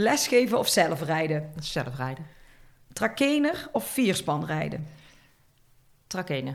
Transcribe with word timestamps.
Lesgeven 0.00 0.58
of 0.58 0.68
zelf 0.68 1.02
rijden? 1.02 1.52
Zelf 1.58 1.96
rijden. 1.96 2.26
Trakener 2.92 3.68
of 3.72 3.90
vierspan 3.90 4.44
rijden? 4.44 4.88
Trakene. 6.06 6.54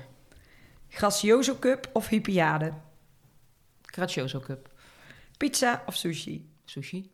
Gracioso 0.90 1.56
Cup 1.60 1.90
of 1.94 2.08
Hypiade? 2.08 2.74
Gracioso 3.82 4.40
Cup. 4.40 4.70
Pizza 5.38 5.84
of 5.86 5.96
sushi? 5.96 6.50
Sushi. 6.66 7.12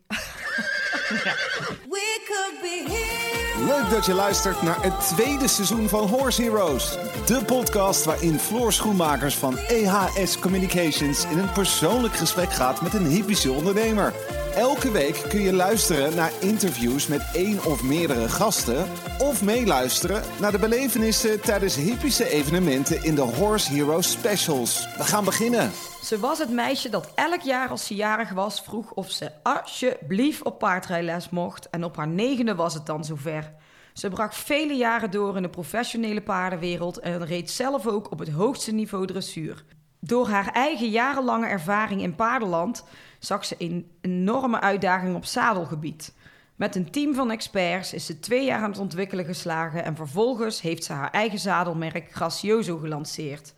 We 1.90 2.22
could 2.28 2.62
be 2.62 2.84
here. 2.88 3.66
Leuk 3.66 3.90
dat 3.90 4.06
je 4.06 4.14
luistert 4.14 4.62
naar 4.62 4.84
het 4.84 5.00
tweede 5.00 5.48
seizoen 5.48 5.90
van 5.90 6.08
Horse 6.08 6.42
Heroes. 6.42 6.98
De 7.26 7.42
podcast 7.46 8.04
waarin 8.04 8.40
Floor 8.40 8.74
Schoenmakers 8.74 9.36
van 9.36 9.58
EHS 9.58 10.40
Communications 10.40 11.26
in 11.26 11.38
een 11.38 11.52
persoonlijk 11.52 12.16
gesprek 12.16 12.54
gaat 12.54 12.82
met 12.82 12.94
een 12.94 13.06
hypische 13.06 13.52
ondernemer. 13.52 14.14
Elke 14.56 14.92
week 14.92 15.26
kun 15.30 15.42
je 15.42 15.54
luisteren 15.54 16.16
naar 16.16 16.32
interviews 16.42 17.08
met 17.08 17.30
één 17.34 17.66
of 17.66 17.84
meerdere 17.84 18.30
gasten. 18.30 18.88
Of 19.20 19.44
meeluisteren 19.44 20.24
naar 20.40 20.52
de 20.52 20.60
belevenissen 20.60 21.42
tijdens 21.42 21.76
hypische 21.76 22.30
evenementen 22.30 23.04
in 23.04 23.16
de 23.16 23.22
Horse 23.22 23.74
Heroes 23.74 24.12
Specials. 24.12 24.88
We 24.98 25.04
gaan 25.04 25.26
beginnen. 25.26 25.72
Ze 26.04 26.20
was 26.20 26.40
het 26.40 26.50
meisje 26.50 26.90
dat 26.90 27.12
elk 27.16 27.42
jaar 27.42 27.70
als 27.70 27.86
ze 27.86 27.96
jarig 27.96 28.30
was 28.30 28.62
vroeg 28.62 28.92
of 28.94 29.12
ze 29.12 29.32
alsjeblieft 29.44 30.44
op 30.44 30.60
paardrijles 30.60 31.30
mocht. 31.30 31.70
En 31.70 31.84
op 31.84 31.96
haar 31.96 32.08
negende 32.08 32.56
was 32.56 32.74
het 32.74 32.86
dan 32.86 33.06
zover. 33.06 33.54
Ze 33.94 34.10
bracht 34.10 34.36
vele 34.36 34.74
jaren 34.74 35.12
door 35.12 35.36
in 35.36 35.42
de 35.42 35.50
professionele 35.50 36.22
paardenwereld 36.22 37.00
en 37.00 37.26
reed 37.26 37.52
zelf 37.52 37.88
ook 37.88 38.12
op 38.12 38.20
het 38.20 38.30
hoogste 38.30 38.72
niveau 38.72 39.08
dressuur. 39.08 39.64
Door 40.00 40.28
haar 40.28 40.48
eigen 40.48 40.90
jarenlange 40.90 41.48
ervaring 41.48 42.02
in 42.02 42.16
paardenland 42.16 42.84
zag 43.22 43.46
ze 43.46 43.56
een 43.58 43.92
enorme 44.02 44.60
uitdaging 44.60 45.16
op 45.16 45.26
zadelgebied. 45.26 46.14
Met 46.56 46.76
een 46.76 46.92
team 46.92 47.14
van 47.16 47.32
experts 47.32 47.94
is 47.94 48.06
ze 48.06 48.20
twee 48.20 48.46
jaar 48.46 48.62
aan 48.62 48.70
het 48.70 48.80
ontwikkelen 48.80 49.26
geslagen 49.26 49.84
en 49.84 49.96
vervolgens 49.96 50.62
heeft 50.62 50.84
ze 50.84 50.94
haar 50.94 51.12
eigen 51.12 51.40
zadelmerk 51.40 52.12
Gracioso 52.12 52.78
gelanceerd. 52.78 53.54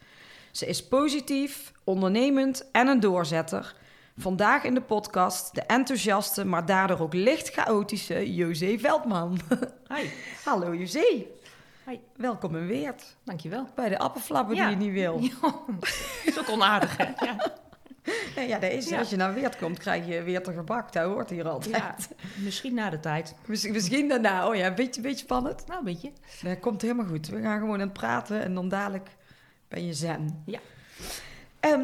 Ze 0.51 0.65
is 0.65 0.87
positief, 0.87 1.71
ondernemend 1.83 2.71
en 2.71 2.87
een 2.87 2.99
doorzetter. 2.99 3.75
Vandaag 4.17 4.63
in 4.63 4.73
de 4.73 4.81
podcast 4.81 5.55
de 5.55 5.61
enthousiaste, 5.61 6.45
maar 6.45 6.65
daardoor 6.65 6.99
ook 6.99 7.13
licht 7.13 7.49
chaotische 7.49 8.33
José 8.33 8.77
Veldman. 8.79 9.39
Hi. 9.95 10.07
Hallo 10.45 10.75
José. 10.75 11.25
Hi. 11.87 11.97
Welkom 12.15 12.55
in 12.55 12.67
Weert. 12.67 13.15
Dankjewel. 13.23 13.67
Bij 13.75 13.89
de 13.89 13.99
appelflapper 13.99 14.55
Ja. 14.55 14.67
die 14.67 14.77
je 14.77 14.83
niet 14.83 14.93
wil. 14.93 15.19
Ja, 15.21 15.53
is 16.25 16.39
ook 16.39 16.49
onaardig, 16.49 16.97
hè? 16.97 17.25
Ja. 17.25 17.53
Ja, 18.35 18.41
ja, 18.51 18.59
dat 18.59 18.71
is, 18.71 18.89
Ja. 18.89 18.99
als 18.99 19.09
je 19.09 19.15
naar 19.15 19.33
Weert 19.33 19.57
komt, 19.57 19.77
krijg 19.79 20.07
je 20.07 20.23
Weerter 20.23 20.53
gebak. 20.53 20.93
Dat 20.93 21.05
hoort 21.05 21.29
hier 21.29 21.47
altijd. 21.47 21.75
ja. 21.75 21.95
Misschien 22.43 22.73
na 22.73 22.89
de 22.89 22.99
tijd. 22.99 23.35
Misschien, 23.45 23.71
misschien 23.71 24.07
daarna. 24.07 24.47
Oh 24.47 24.55
ja, 24.55 24.67
een 24.67 24.75
beetje, 24.75 25.01
beetje 25.01 25.17
spannend. 25.25 25.67
Nou, 25.67 25.79
een 25.79 25.85
beetje. 25.85 26.11
Dat 26.43 26.59
komt 26.59 26.81
helemaal 26.81 27.05
goed. 27.05 27.27
We 27.27 27.41
gaan 27.41 27.59
gewoon 27.59 27.73
aan 27.73 27.79
het 27.79 27.93
praten 27.93 28.41
en 28.43 28.53
dan 28.53 28.69
dadelijk 28.69 29.09
ben 29.67 29.85
je 29.85 29.93
zen. 29.93 30.43
Ja. 30.45 30.59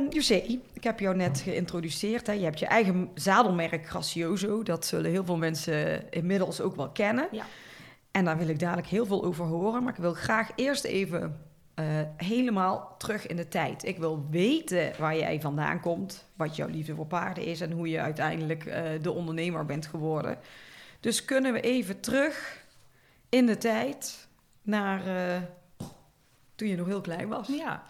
José, 0.10 0.34
ik 0.74 0.84
heb 0.84 1.00
jou 1.00 1.16
net 1.16 1.40
geïntroduceerd. 1.40 2.28
Hè. 2.28 2.34
Je 2.34 2.44
hebt 2.44 2.60
je 2.60 2.66
eigen 2.66 3.10
zadelmerk 3.14 3.88
Gracioso. 3.88 4.64
Dat 4.64 4.86
zullen 4.86 5.12
heel 5.12 5.26
veel 5.26 5.38
mensen 5.38 6.12
inmiddels 6.12 6.62
ook 6.62 6.76
wel 6.76 6.90
kennen. 6.90 7.28
Ja. 7.32 7.44
En 8.12 8.26
daar 8.26 8.38
wil 8.38 8.48
ik 8.48 8.60
dadelijk 8.60 8.88
heel 8.88 9.06
veel 9.06 9.24
over 9.24 9.46
horen. 9.46 9.84
Maar 9.84 9.94
ik 9.94 10.00
wil 10.00 10.14
graag 10.14 10.50
eerst 10.56 10.84
even 10.84 11.38
eh, 11.80 11.86
helemaal 12.18 12.96
terug 12.98 13.28
in 13.28 13.36
de 13.36 13.48
tijd. 13.48 13.86
Ik 13.86 13.98
wil 13.98 14.28
weten 14.30 14.92
waar 14.98 15.18
jij 15.18 15.42
vandaan 15.42 15.80
komt. 15.80 16.26
Wat 16.36 16.56
jouw 16.56 16.68
liefde 16.68 16.96
voor 16.96 17.06
paarden 17.06 17.44
is. 17.44 17.62
En 17.62 17.72
hoe 17.72 17.90
je 17.90 18.00
uiteindelijk 18.00 18.66
eh, 18.66 18.84
de 19.02 19.12
ondernemer 19.12 19.66
bent 19.66 19.86
geworden. 19.86 20.38
Dus 21.00 21.26
kunnen 21.26 21.54
we 21.54 21.62
even 21.62 22.00
terug 22.00 22.66
in 23.30 23.46
de 23.46 23.58
tijd 23.58 24.28
naar 24.62 25.08
eh, 25.08 25.42
toen 26.56 26.68
je 26.68 26.76
nog 26.76 26.88
heel 26.88 27.02
klein 27.02 27.28
was. 27.28 27.48
Ja. 27.48 27.84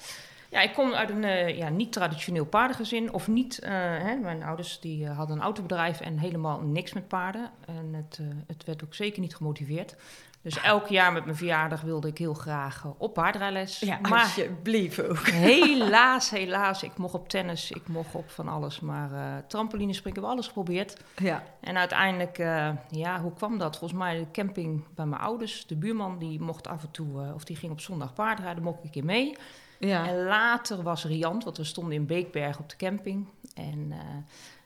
Ja, 0.49 0.61
ik 0.61 0.73
kom 0.73 0.93
uit 0.93 1.09
een 1.09 1.55
ja, 1.55 1.69
niet-traditioneel 1.69 2.45
paardengezin. 2.45 3.13
Of 3.13 3.27
niet, 3.27 3.59
hè, 3.65 4.15
mijn 4.15 4.43
ouders 4.43 4.79
die, 4.79 5.07
hadden 5.07 5.37
een 5.37 5.43
autobedrijf 5.43 6.01
en 6.01 6.17
helemaal 6.17 6.59
niks 6.59 6.93
met 6.93 7.07
paarden. 7.07 7.51
En 7.65 7.93
het, 7.93 8.19
het 8.47 8.63
werd 8.63 8.83
ook 8.83 8.95
zeker 8.95 9.21
niet 9.21 9.35
gemotiveerd. 9.35 9.95
Dus 10.41 10.61
elk 10.61 10.87
jaar 10.87 11.13
met 11.13 11.25
mijn 11.25 11.37
verjaardag 11.37 11.81
wilde 11.81 12.07
ik 12.07 12.17
heel 12.17 12.33
graag 12.33 12.83
eh, 12.85 12.91
op 12.97 13.13
paardrijles. 13.13 13.79
Ja, 13.79 13.99
maar 14.01 14.21
alsjeblieft 14.21 15.03
ook. 15.03 15.27
helaas, 15.53 16.29
helaas, 16.29 16.83
ik 16.83 16.97
mocht 16.97 17.13
op 17.13 17.29
tennis, 17.29 17.71
ik 17.71 17.87
mocht 17.87 18.15
op 18.15 18.29
van 18.29 18.47
alles. 18.47 18.79
Maar 18.79 19.13
eh 19.13 19.37
trampoline 19.47 19.93
springen, 19.93 20.21
we 20.21 20.27
hebben 20.27 20.31
alles 20.31 20.47
geprobeerd. 20.47 21.01
Ja. 21.15 21.43
En 21.59 21.77
uiteindelijk, 21.77 22.37
eh, 22.37 22.69
ja, 22.89 23.21
hoe 23.21 23.33
kwam 23.33 23.57
dat? 23.57 23.77
Volgens 23.77 23.99
mij 23.99 24.17
de 24.17 24.31
camping 24.31 24.83
bij 24.95 25.05
mijn 25.05 25.21
ouders. 25.21 25.67
De 25.67 25.75
buurman 25.75 26.19
die 26.19 26.41
mocht 26.41 26.67
af 26.67 26.83
en 26.83 26.91
toe, 26.91 27.33
of 27.33 27.43
die 27.43 27.55
ging 27.55 27.71
op 27.71 27.79
zondag 27.79 28.13
paardrijden, 28.13 28.63
mocht 28.63 28.77
ik 28.77 28.83
een 28.83 28.89
keer 28.89 29.05
mee. 29.05 29.35
Ja. 29.79 30.07
En 30.07 30.23
later 30.23 30.83
was 30.83 31.05
Riant, 31.05 31.43
want 31.43 31.57
we 31.57 31.63
stonden 31.63 31.93
in 31.93 32.05
Beekberg 32.05 32.59
op 32.59 32.69
de 32.69 32.75
camping. 32.75 33.27
En, 33.55 33.93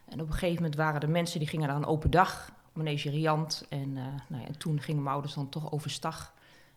en 0.10 0.22
op 0.22 0.28
een 0.28 0.34
gegeven 0.34 0.56
moment 0.56 0.76
waren 0.76 1.02
er 1.02 1.10
mensen 1.10 1.40
die 1.40 1.48
gingen 1.48 1.68
naar 1.68 1.76
een 1.76 1.86
open 1.86 2.12
dag, 2.12 2.52
manege 2.74 3.10
Riant. 3.10 3.66
En, 3.70 3.98
eh, 3.98 4.04
nou 4.28 4.42
ja, 4.42 4.48
en 4.48 4.58
toen 4.58 4.82
gingen 4.82 5.02
mijn 5.04 5.14
ouders 5.14 5.34
dan 5.36 5.50
toch 5.50 5.72
overstag. 5.72 6.34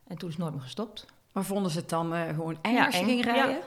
En 0.07 0.17
toen 0.19 0.29
is 0.29 0.35
het 0.35 0.43
nooit 0.43 0.55
meer 0.55 0.65
gestopt. 0.65 1.07
Maar 1.33 1.45
vonden 1.45 1.71
ze 1.71 1.79
het 1.79 1.89
dan 1.89 2.15
eh, 2.15 2.29
gewoon 2.29 2.59
eng 2.63 2.73
Ja, 2.75 2.85
als 2.87 2.95
je 2.95 3.01
eng. 3.01 3.07
ging 3.07 3.25
rijden? 3.25 3.51
Ja. 3.51 3.61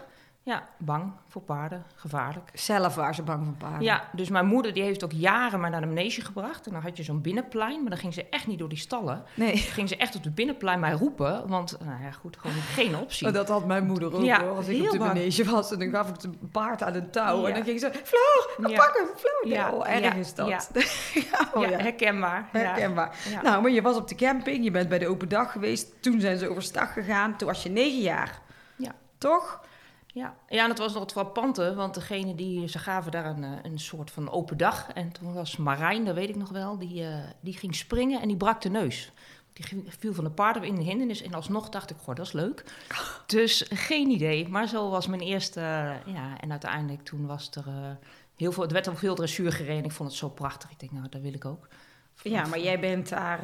Ja, 0.49 0.63
bang 0.77 1.11
voor 1.27 1.41
paarden, 1.41 1.83
gevaarlijk. 1.95 2.49
Zelf 2.53 2.95
waren 2.95 3.15
ze 3.15 3.23
bang 3.23 3.45
voor 3.45 3.53
paarden. 3.53 3.81
Ja, 3.81 4.03
dus 4.11 4.29
mijn 4.29 4.45
moeder 4.45 4.73
die 4.73 4.83
heeft 4.83 5.03
ook 5.03 5.11
jaren 5.11 5.59
maar 5.59 5.69
naar 5.69 5.81
de 5.81 5.87
manege 5.87 6.21
gebracht. 6.21 6.65
En 6.65 6.71
dan 6.71 6.81
had 6.81 6.97
je 6.97 7.03
zo'n 7.03 7.21
binnenplein, 7.21 7.81
maar 7.81 7.89
dan 7.89 7.99
ging 7.99 8.13
ze 8.13 8.25
echt 8.29 8.47
niet 8.47 8.59
door 8.59 8.69
die 8.69 8.77
stallen. 8.77 9.23
Nee, 9.33 9.49
Dan 9.51 9.57
ging 9.57 9.89
ze 9.89 9.95
echt 9.97 10.15
op 10.15 10.23
de 10.23 10.29
binnenplein 10.31 10.79
mij 10.79 10.91
roepen, 10.91 11.47
want 11.47 11.77
nou 11.85 12.03
ja, 12.03 12.11
goed, 12.11 12.37
gewoon 12.37 12.55
geen 12.73 12.95
optie. 12.97 13.27
Oh, 13.27 13.33
dat 13.33 13.47
had 13.49 13.65
mijn 13.65 13.85
moeder 13.85 14.13
ook 14.15 14.21
Ja, 14.23 14.43
hoor. 14.43 14.55
Als 14.55 14.67
ik 14.67 14.81
op 14.83 14.91
de 14.91 14.97
bang. 14.97 15.13
manege 15.13 15.43
was 15.51 15.71
en 15.71 15.79
dan 15.79 15.89
gaf 15.89 16.09
ik 16.09 16.21
het 16.21 16.51
paard 16.51 16.83
aan 16.83 16.93
een 16.95 17.09
touw. 17.11 17.45
En 17.45 17.53
dan 17.53 17.63
ging 17.63 17.79
ze, 17.79 17.91
Floor, 18.03 18.69
Ja. 18.71 18.77
pak 18.77 18.95
hem, 18.97 19.07
Floor. 19.17 19.53
Ja, 19.57 19.71
Oh, 19.71 19.89
erg 19.89 20.15
is 20.15 20.33
dat. 20.33 20.47
ja. 20.47 20.61
Oh, 21.53 21.69
ja, 21.69 21.77
herkenbaar. 21.77 22.47
Herkenbaar. 22.51 23.15
Nou, 23.43 23.61
maar 23.61 23.71
je 23.71 23.81
was 23.81 23.95
op 23.95 24.07
de 24.07 24.15
camping, 24.15 24.63
je 24.63 24.71
bent 24.71 24.89
bij 24.89 24.99
de 24.99 25.07
open 25.07 25.29
dag 25.29 25.51
geweest. 25.51 26.01
Toen 26.01 26.19
zijn 26.21 26.37
ze 26.37 26.49
overstag 26.49 26.93
gegaan. 26.93 27.37
Toen 27.37 27.47
was 27.47 27.63
je 27.63 27.69
negen 27.69 28.01
jaar. 28.01 28.39
Ja. 28.75 28.91
Toch? 29.17 29.67
Ja. 30.19 30.35
ja, 30.49 30.63
en 30.63 30.69
het 30.69 30.79
was 30.79 30.93
nog 30.93 31.01
het 31.01 31.11
frappante, 31.11 31.75
want 31.75 31.93
degene 31.93 32.35
die, 32.35 32.67
ze 32.67 32.79
gaven 32.79 33.11
daar 33.11 33.25
een, 33.25 33.43
eh, 33.43 33.51
een 33.63 33.79
soort 33.79 34.11
van 34.11 34.31
open 34.31 34.57
dag. 34.57 34.89
En 34.93 35.11
toen 35.11 35.33
was 35.33 35.57
Marijn, 35.57 36.05
dat 36.05 36.15
weet 36.15 36.29
ik 36.29 36.35
nog 36.35 36.49
wel, 36.49 36.77
die, 36.77 37.03
eh, 37.03 37.17
die 37.39 37.57
ging 37.57 37.75
springen 37.75 38.21
en 38.21 38.27
die 38.27 38.37
brak 38.37 38.61
de 38.61 38.69
neus. 38.69 39.11
Die 39.53 39.83
viel 39.99 40.13
van 40.13 40.23
de 40.23 40.29
paarden 40.29 40.63
in 40.63 40.75
de 40.75 40.81
hindernis 40.81 41.21
en 41.21 41.33
alsnog 41.33 41.69
dacht 41.69 41.89
ik, 41.89 41.97
goh, 41.97 42.15
dat 42.15 42.25
is 42.25 42.31
leuk. 42.31 42.63
Dus 43.25 43.65
geen 43.69 44.09
idee, 44.09 44.47
maar 44.47 44.67
zo 44.67 44.89
was 44.89 45.07
mijn 45.07 45.21
eerste, 45.21 45.59
eh, 45.59 46.13
ja, 46.13 46.39
en 46.39 46.51
uiteindelijk 46.51 47.03
toen 47.03 47.25
was 47.25 47.49
er 47.51 47.97
heel 48.35 48.51
veel, 48.51 48.63
er 48.63 48.73
werd 48.73 48.87
al 48.87 48.95
veel 48.95 49.15
dressuur 49.15 49.51
gereden. 49.51 49.83
Ik 49.83 49.91
vond 49.91 50.09
het 50.09 50.17
zo 50.17 50.29
prachtig, 50.29 50.71
ik 50.71 50.79
denk, 50.79 50.91
nou, 50.91 51.09
dat 51.09 51.21
wil 51.21 51.33
ik 51.33 51.45
ook. 51.45 51.67
Ja, 52.23 52.45
maar 52.45 52.59
jij 52.59 52.79
bent 52.79 53.09
daar, 53.09 53.43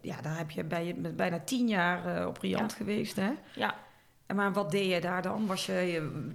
ja, 0.00 0.20
daar 0.20 0.36
heb 0.36 0.50
je 0.50 0.64
bij, 0.64 0.96
bijna 1.16 1.40
tien 1.40 1.68
jaar 1.68 2.26
op 2.26 2.38
Riant 2.38 2.70
Ja. 2.70 2.76
geweest, 2.76 3.16
hè? 3.16 3.30
Ja, 3.54 3.74
En 4.28 4.36
maar 4.36 4.52
wat 4.52 4.70
deed 4.70 4.90
je 4.90 5.00
daar 5.00 5.22
dan? 5.22 5.46
Was 5.46 5.66
je, 5.66 5.72
je 5.72 6.30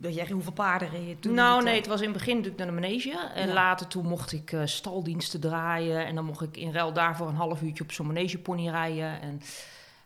weet 0.00 0.14
jij 0.14 0.28
hoeveel 0.30 0.52
paarden 0.52 0.90
reed 0.90 1.08
je 1.08 1.18
toen? 1.18 1.34
Nou, 1.34 1.62
nee, 1.62 1.76
het 1.76 1.86
was 1.86 2.00
in 2.00 2.08
het 2.08 2.16
begin 2.16 2.36
natuurlijk 2.36 2.64
naar 2.64 2.74
de 2.74 2.80
manege. 2.80 3.18
En 3.34 3.48
Ja. 3.48 3.54
later 3.54 3.86
toen 3.86 4.06
mocht 4.06 4.32
ik 4.32 4.52
eh, 4.52 4.60
staldiensten 4.64 5.40
draaien. 5.40 6.06
En 6.06 6.14
dan 6.14 6.24
mocht 6.24 6.42
ik 6.42 6.56
in 6.56 6.72
ruil 6.72 6.92
daarvoor 6.92 7.28
een 7.28 7.34
half 7.34 7.62
uurtje 7.62 7.82
op 7.84 7.92
zo'n 7.92 8.06
manegepony 8.06 8.68
rijden. 8.68 9.20
En 9.20 9.40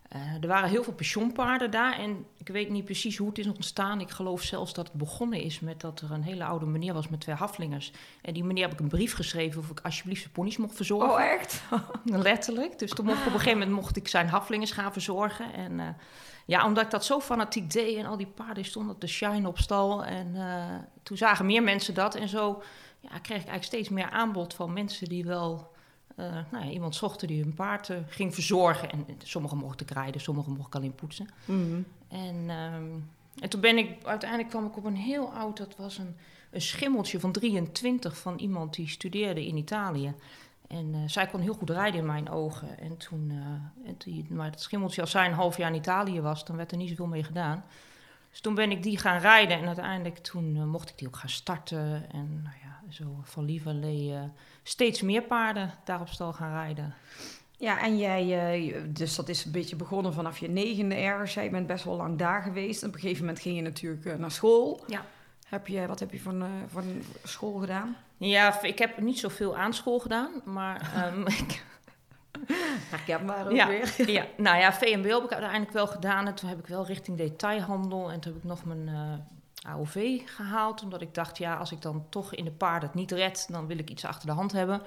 eh, 0.09 0.21
er 0.41 0.47
waren 0.49 0.69
heel 0.69 0.83
veel 0.83 0.93
pensioenpaarden 0.93 1.71
daar. 1.71 1.99
En 1.99 2.27
ik 2.37 2.49
weet 2.49 2.71
niet 2.71 2.85
precies 2.85 3.17
hoe 3.17 3.29
het 3.29 3.39
is 3.39 3.47
ontstaan. 3.47 4.01
Ik 4.01 4.11
geloof 4.11 4.43
zelfs 4.43 4.75
dat 4.75 4.87
het 4.87 4.97
begonnen 4.97 5.41
is 5.41 5.61
met 5.61 5.81
dat 5.81 6.01
er 6.01 6.11
een 6.13 6.23
hele 6.23 6.45
oude 6.45 6.67
meneer 6.67 6.93
was 6.95 7.09
met 7.09 7.21
twee 7.21 7.35
haflingers. 7.37 7.93
En 8.23 8.35
die 8.35 8.45
meneer 8.45 8.63
heb 8.65 8.73
ik 8.73 8.81
een 8.81 8.89
brief 8.89 9.15
geschreven 9.15 9.61
of 9.61 9.71
ik 9.71 9.81
alsjeblieft 9.81 10.21
zijn 10.21 10.33
ponies 10.33 10.57
mocht 10.57 10.77
verzorgen. 10.77 11.11
Oh, 11.11 11.21
echt? 11.23 11.63
Letterlijk. 12.05 12.79
Dus 12.79 12.91
toen 12.91 13.05
mocht 13.05 13.21
ik 13.21 13.27
op 13.27 13.33
een 13.33 13.39
gegeven 13.39 13.59
moment 13.59 13.77
mocht 13.77 13.97
ik 13.97 14.09
zijn 14.09 14.29
haflingers 14.29 14.71
gaan 14.73 14.93
verzorgen. 14.93 15.53
En 15.55 15.81
eh, 15.81 15.87
ja, 16.47 16.67
omdat 16.67 16.85
ik 16.85 16.91
dat 16.91 17.05
zo 17.05 17.21
fanatiek 17.21 17.71
deed 17.73 17.97
en 17.97 18.07
al 18.07 18.17
die 18.17 18.27
paarden 18.27 18.65
stonden 18.65 18.95
op 18.95 19.01
de 19.01 19.07
shine 19.07 19.49
op 19.49 19.59
stal. 19.59 20.05
En 20.05 20.37
eh, 20.37 20.75
toen 21.03 21.17
zagen 21.17 21.47
meer 21.47 21.63
mensen 21.63 21.95
dat. 21.95 22.15
En 22.15 22.29
zo 22.29 22.63
ja, 23.01 23.09
kreeg 23.09 23.21
ik 23.23 23.49
eigenlijk 23.49 23.65
steeds 23.65 23.89
meer 23.89 24.11
aanbod 24.11 24.55
van 24.55 24.73
mensen 24.73 25.09
die 25.09 25.25
wel... 25.25 25.73
eh, 26.17 26.33
nou 26.51 26.65
ja, 26.65 26.71
iemand 26.71 26.95
zochten 26.95 27.29
die 27.29 27.43
hun 27.43 27.55
paard 27.55 27.91
eh, 27.91 27.97
ging 28.09 28.35
verzorgen. 28.35 28.91
En 28.91 29.07
sommigen 29.25 29.59
mochten 29.59 29.87
ik 29.87 29.93
rijden, 29.93 30.21
sommigen 30.21 30.53
mocht 30.53 30.67
ik 30.67 30.75
alleen 30.75 30.95
poetsen. 30.95 31.29
Mhm. 31.45 31.81
En, 32.09 32.45
ehm, 32.49 32.91
en 33.41 33.49
toen 33.49 33.61
ben 33.61 33.79
ik, 33.79 34.05
uiteindelijk 34.05 34.51
kwam 34.51 34.67
ik 34.67 34.77
op 34.77 34.85
een 34.85 34.97
heel 34.97 35.33
oud, 35.33 35.57
dat 35.57 35.77
was 35.77 35.99
een, 35.99 36.17
een 36.51 36.63
schimmeltje 36.63 37.21
van 37.21 37.33
23 37.33 38.19
van 38.19 38.39
iemand 38.39 38.75
die 38.75 38.89
studeerde 38.89 39.47
in 39.47 39.57
Italië. 39.57 40.15
En 40.69 40.95
eh, 40.95 41.01
zij 41.07 41.27
kon 41.27 41.41
heel 41.41 41.55
goed 41.55 41.71
rijden 41.71 42.01
in 42.01 42.07
mijn 42.07 42.31
ogen. 42.31 42.79
En 42.79 42.97
toen, 42.97 43.31
eh, 43.31 43.89
en 43.89 43.95
die, 43.99 44.27
maar 44.29 44.51
dat 44.51 44.61
schimmeltje, 44.61 45.01
als 45.01 45.11
zij 45.11 45.27
een 45.27 45.33
half 45.33 45.57
jaar 45.57 45.71
in 45.71 45.77
Italië 45.77 46.21
was, 46.21 46.45
dan 46.45 46.57
werd 46.57 46.71
er 46.71 46.77
niet 46.77 46.89
zoveel 46.89 47.07
mee 47.07 47.25
gedaan. 47.25 47.65
Dus 48.31 48.41
toen 48.41 48.55
ben 48.55 48.71
ik 48.71 48.83
die 48.83 48.99
gaan 48.99 49.19
rijden 49.19 49.59
en 49.59 49.67
uiteindelijk 49.67 50.19
toen 50.19 50.57
eh, 50.57 50.65
mocht 50.65 50.89
ik 50.89 50.99
die 50.99 51.09
ook 51.09 51.17
gaan 51.17 51.29
starten. 51.29 52.13
En 52.13 52.43
nou 52.43 52.57
ja, 52.63 52.93
zo 52.93 53.21
van 53.23 53.45
lieverlee 53.45 54.15
steeds 54.63 55.03
meer 55.03 55.23
paarden 55.23 55.75
daar 55.85 56.01
op 56.01 56.09
stal 56.09 56.33
gaan 56.33 56.53
rijden. 56.53 56.95
Ja, 57.59 57.83
en 57.83 57.99
jij, 57.99 58.83
dus 58.89 59.17
dat 59.17 59.29
is 59.29 59.45
een 59.45 59.53
beetje 59.53 59.77
begonnen 59.77 60.13
vanaf 60.13 60.39
je 60.39 60.49
negende 60.49 60.95
ergens. 60.95 61.35
Jij 61.35 61.51
bent 61.51 61.67
best 61.67 61.85
wel 61.85 61.97
lang 61.97 62.19
daar 62.19 62.43
geweest. 62.43 62.83
En 62.83 62.89
op 62.89 62.95
een 62.95 63.01
gegeven 63.01 63.25
moment 63.25 63.43
ging 63.43 63.57
je 63.57 63.63
natuurlijk 63.63 64.19
naar 64.19 64.31
school. 64.31 64.85
Ja. 64.87 65.05
Heb 65.47 65.67
je, 65.67 65.87
wat 65.87 66.01
heb 66.01 66.13
je 66.13 66.21
van, 66.21 66.43
eh, 66.43 66.49
van 66.67 67.03
school 67.25 67.59
gedaan? 67.59 67.97
Ja, 68.17 68.63
ik 68.63 68.79
heb 68.79 68.99
niet 69.01 69.19
zoveel 69.19 69.57
aan 69.57 69.75
school 69.75 69.99
gedaan, 69.99 70.31
maar 70.45 70.81
ehm, 70.95 71.27
ik, 71.27 71.65
Herkenbaar 72.91 73.47
ook 73.47 73.53
ja, 73.53 73.69
weer. 73.69 73.95
ja, 74.11 74.27
nou 74.37 74.59
ja, 74.59 74.73
VMBO 74.73 75.15
heb 75.15 75.25
ik 75.25 75.33
uiteindelijk 75.33 75.73
wel 75.73 75.87
gedaan. 75.87 76.27
En 76.27 76.35
toen 76.35 76.49
heb 76.49 76.59
ik 76.59 76.67
wel 76.67 76.87
richting 76.87 77.17
detailhandel. 77.17 78.11
En 78.11 78.21
toen 78.21 78.33
heb 78.33 78.43
ik 78.43 78.49
nog 78.49 78.65
mijn 78.65 78.89
eh, 78.89 79.73
AOV 79.73 80.21
gehaald. 80.25 80.83
Omdat 80.83 81.01
ik 81.01 81.15
dacht, 81.15 81.39
ja, 81.39 81.55
als 81.55 81.73
ik 81.73 81.83
dan 81.83 82.07
toch 82.09 82.35
in 82.35 82.45
de 82.45 82.51
paarden 82.51 82.89
het 82.89 82.99
niet 82.99 83.13
red, 83.13 83.47
dan 83.51 83.67
wil 83.67 83.79
ik 83.79 83.91
iets 83.91 84.05
achter 84.05 84.29
de 84.29 84.35
hand 84.35 84.53
hebben. 84.53 84.83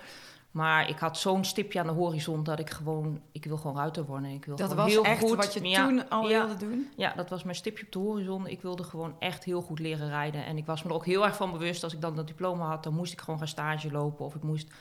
Maar 0.51 0.89
ik 0.89 0.99
had 0.99 1.17
zo'n 1.17 1.43
stipje 1.43 1.79
aan 1.79 1.87
de 1.87 1.93
horizon 1.93 2.43
dat 2.43 2.59
ik 2.59 2.69
gewoon, 2.69 3.21
ik 3.31 3.45
wil 3.45 3.57
gewoon 3.57 3.75
ruiter 3.75 4.05
worden. 4.05 4.29
Ik 4.29 4.45
wil 4.45 4.55
Dat 4.55 4.73
was 4.73 4.91
heel 4.91 5.03
echt 5.03 5.19
goed. 5.19 5.35
wat 5.35 5.53
je 5.53 5.67
Ja, 5.67 5.87
toen 5.87 6.09
al 6.09 6.29
ja. 6.29 6.45
wilde 6.45 6.65
doen? 6.65 6.89
Ja, 6.95 7.13
dat 7.15 7.29
was 7.29 7.43
mijn 7.43 7.55
stipje 7.55 7.85
op 7.85 7.91
de 7.91 7.99
horizon. 7.99 8.47
Ik 8.47 8.61
wilde 8.61 8.83
gewoon 8.83 9.15
echt 9.19 9.43
heel 9.43 9.61
goed 9.61 9.79
leren 9.79 10.09
rijden. 10.09 10.45
En 10.45 10.57
ik 10.57 10.65
was 10.65 10.83
me 10.83 10.89
er 10.89 10.95
ook 10.95 11.05
heel 11.05 11.25
erg 11.25 11.35
van 11.35 11.51
bewust. 11.51 11.83
Als 11.83 11.93
ik 11.93 12.01
dan 12.01 12.15
dat 12.15 12.27
diploma 12.27 12.67
had, 12.67 12.83
dan 12.83 12.93
moest 12.93 13.13
ik 13.13 13.21
gewoon 13.21 13.39
gaan 13.39 13.47
stage 13.47 13.91
lopen. 13.91 14.25
Of 14.25 14.35
ik 14.35 14.43
moest... 14.43 14.73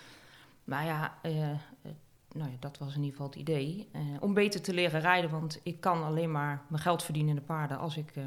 Maar 0.64 0.84
ja, 0.84 1.18
eh, 1.22 1.50
eh, 1.50 1.56
nou 2.32 2.50
ja 2.50 2.56
dat 2.60 2.78
was 2.78 2.88
in 2.88 3.02
ieder 3.02 3.10
geval 3.10 3.26
het 3.26 3.36
idee. 3.36 3.88
Eh, 3.92 4.00
om 4.20 4.34
beter 4.34 4.62
te 4.62 4.74
leren 4.74 5.00
rijden. 5.00 5.30
Want 5.30 5.60
ik 5.62 5.80
kan 5.80 6.04
alleen 6.04 6.30
maar 6.30 6.62
mijn 6.68 6.82
geld 6.82 7.02
verdienen 7.02 7.30
in 7.30 7.36
de 7.36 7.46
paarden 7.46 7.78
als, 7.78 7.96
ik, 7.96 8.10
eh, 8.14 8.22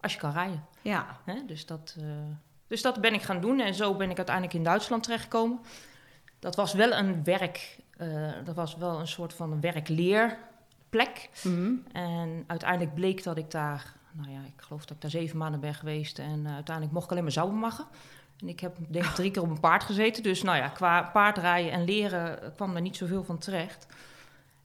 als 0.00 0.12
je 0.12 0.18
kan 0.18 0.32
rijden. 0.32 0.64
Ja. 0.82 1.20
Hè? 1.24 1.44
Dus, 1.46 1.66
dat, 1.66 1.96
eh, 1.98 2.06
dus 2.66 2.82
dat 2.82 3.00
ben 3.00 3.14
ik 3.14 3.22
gaan 3.22 3.40
doen. 3.40 3.60
En 3.60 3.74
zo 3.74 3.94
ben 3.94 4.10
ik 4.10 4.16
uiteindelijk 4.16 4.56
in 4.56 4.64
Duitsland 4.64 5.02
terechtgekomen. 5.02 5.60
Dat 6.38 6.56
was 6.56 6.72
wel 6.72 6.92
een 6.92 7.24
werk... 7.24 7.78
eh, 7.96 8.32
dat 8.44 8.54
was 8.54 8.76
wel 8.76 8.98
een 8.98 9.08
soort 9.08 9.34
van 9.34 9.60
werkleerplek. 9.60 11.28
Mhm. 11.42 11.72
En 11.92 12.44
uiteindelijk 12.46 12.94
bleek 12.94 13.22
dat 13.22 13.36
ik 13.36 13.50
daar, 13.50 13.94
nou 14.12 14.30
ja, 14.30 14.38
ik 14.38 14.62
geloof 14.62 14.80
dat 14.80 14.96
ik 14.96 15.02
daar 15.02 15.10
zeven 15.10 15.38
maanden 15.38 15.60
ben 15.60 15.74
geweest. 15.74 16.18
En 16.18 16.46
eh, 16.46 16.54
uiteindelijk 16.54 16.94
mocht 16.94 17.04
ik 17.04 17.10
alleen 17.10 17.22
maar 17.22 17.32
zaubermaggen. 17.32 17.86
En 18.40 18.48
ik 18.48 18.60
heb 18.60 18.76
denk 18.88 19.04
ik 19.04 19.10
drie 19.14 19.30
keer 19.30 19.42
op 19.42 19.50
een 19.50 19.60
paard 19.60 19.84
gezeten. 19.84 20.22
Dus 20.22 20.42
nou 20.42 20.56
ja, 20.56 20.68
qua 20.68 21.02
paardrijden 21.02 21.72
en 21.72 21.84
leren 21.84 22.42
eh, 22.42 22.48
kwam 22.54 22.74
er 22.74 22.80
niet 22.80 22.96
zoveel 22.96 23.24
van 23.24 23.38
terecht. 23.38 23.86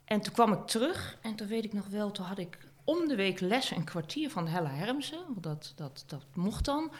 En 0.06 0.22
toen 0.22 0.34
kwam 0.34 0.54
ik 0.54 0.66
terug 0.66 1.18
en 1.22 1.36
toen 1.36 1.48
weet 1.48 1.64
ik 1.64 1.74
nog 1.74 1.88
wel, 1.88 2.12
toen 2.12 2.26
had 2.26 2.38
ik 2.38 2.58
om 2.84 3.08
de 3.08 3.16
week 3.16 3.40
les 3.40 3.72
een 3.72 3.84
kwartier 3.84 4.30
van 4.30 4.48
Hella 4.48 4.70
Hermsen. 4.70 5.20
Want 5.28 5.44
dat, 5.44 5.74
dat, 5.76 6.04
dat 6.08 6.24
mocht 6.34 6.66
dan. 6.66 6.92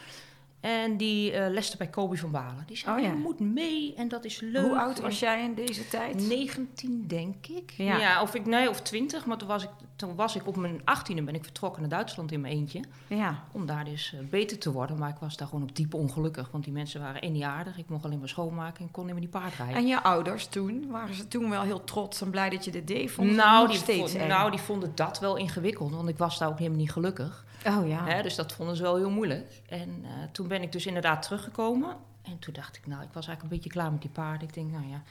En 0.62 0.96
die 0.96 1.32
eh 1.32 1.50
leste 1.50 1.76
bij 1.76 1.86
Kobi 1.86 2.16
van 2.16 2.30
Balen. 2.30 2.64
Die 2.66 2.76
zei, 2.76 2.96
Oh 2.96 3.02
ja. 3.02 3.08
je 3.10 3.14
moet 3.16 3.40
mee 3.40 3.94
en 3.96 4.08
dat 4.08 4.24
is 4.24 4.40
leuk. 4.40 4.62
Hoe 4.66 4.78
oud 4.78 5.00
was 5.00 5.18
jij 5.18 5.42
in 5.44 5.54
deze 5.54 5.88
tijd? 5.88 6.28
19, 6.28 7.04
denk 7.06 7.46
ik. 7.46 7.70
Ja. 7.76 7.98
Ja, 7.98 8.22
of 8.22 8.34
ik 8.34 8.46
nee, 8.46 8.68
of 8.70 8.80
20. 8.80 9.26
Maar 9.26 9.36
toen 9.36 9.48
was 9.48 9.62
ik, 9.62 9.68
toen 9.96 10.14
was 10.14 10.36
ik 10.36 10.46
op 10.46 10.56
mijn 10.56 10.80
18e 10.80 11.24
ben 11.24 11.34
ik 11.34 11.42
vertrokken 11.44 11.80
naar 11.80 11.90
Duitsland 11.90 12.32
in 12.32 12.40
mijn 12.40 12.54
eentje. 12.54 12.80
Ja. 13.06 13.42
Om 13.52 13.66
daar 13.66 13.84
dus 13.84 14.14
eh, 14.14 14.26
beter 14.30 14.58
te 14.58 14.72
worden. 14.72 14.98
Maar 14.98 15.08
ik 15.10 15.16
was 15.20 15.36
daar 15.36 15.48
gewoon 15.48 15.62
op 15.62 15.76
diep 15.76 15.94
ongelukkig. 15.94 16.48
Want 16.50 16.64
die 16.64 16.72
mensen 16.72 17.00
waren 17.00 17.20
één 17.20 17.32
niet 17.32 17.42
aardig. 17.42 17.78
Ik 17.78 17.88
mocht 17.88 18.04
alleen 18.04 18.18
maar 18.18 18.28
schoonmaken 18.28 18.84
en 18.84 18.90
kon 18.90 19.04
niet 19.04 19.12
meer 19.12 19.22
die 19.22 19.30
paard 19.30 19.54
rijden. 19.54 19.76
En 19.76 19.86
je 19.86 20.02
ouders 20.02 20.46
toen? 20.46 20.86
Waren 20.90 21.14
ze 21.14 21.28
toen 21.28 21.50
wel 21.50 21.62
heel 21.62 21.84
trots 21.84 22.20
en 22.20 22.30
blij 22.30 22.50
dat 22.50 22.64
je 22.64 22.70
dit 22.70 22.86
deed? 22.86 23.10
Vonden 23.10 23.34
nou, 23.36 23.68
die 23.68 23.76
steeds 23.76 24.12
vo- 24.12 24.18
eng? 24.18 24.28
nou, 24.28 24.50
die 24.50 24.60
vonden 24.60 24.92
dat 24.94 25.20
wel 25.20 25.36
ingewikkeld. 25.36 25.90
Want 25.94 26.08
ik 26.08 26.18
was 26.18 26.38
daar 26.38 26.48
ook 26.48 26.58
helemaal 26.58 26.78
niet 26.78 26.92
gelukkig. 26.92 27.44
Oh 27.66 27.88
ja. 27.88 28.22
Dus 28.22 28.34
dat 28.34 28.52
vonden 28.52 28.76
ze 28.76 28.82
wel 28.82 28.96
heel 28.96 29.10
moeilijk. 29.10 29.60
En 29.68 30.00
eh, 30.04 30.10
toen 30.32 30.48
ben 30.52 30.62
ik 30.62 30.72
dus 30.72 30.86
inderdaad 30.86 31.22
teruggekomen. 31.22 31.96
En 32.22 32.38
toen 32.38 32.54
dacht 32.54 32.76
ik, 32.76 32.86
nou, 32.86 33.02
ik 33.02 33.12
was 33.12 33.26
eigenlijk 33.26 33.42
een 33.42 33.58
beetje 33.58 33.78
klaar 33.78 33.92
met 33.92 34.00
die 34.00 34.10
paarden. 34.10 34.48
Ik 34.48 34.54
denk, 34.54 34.70
nou 34.70 34.88
ja. 34.88 35.02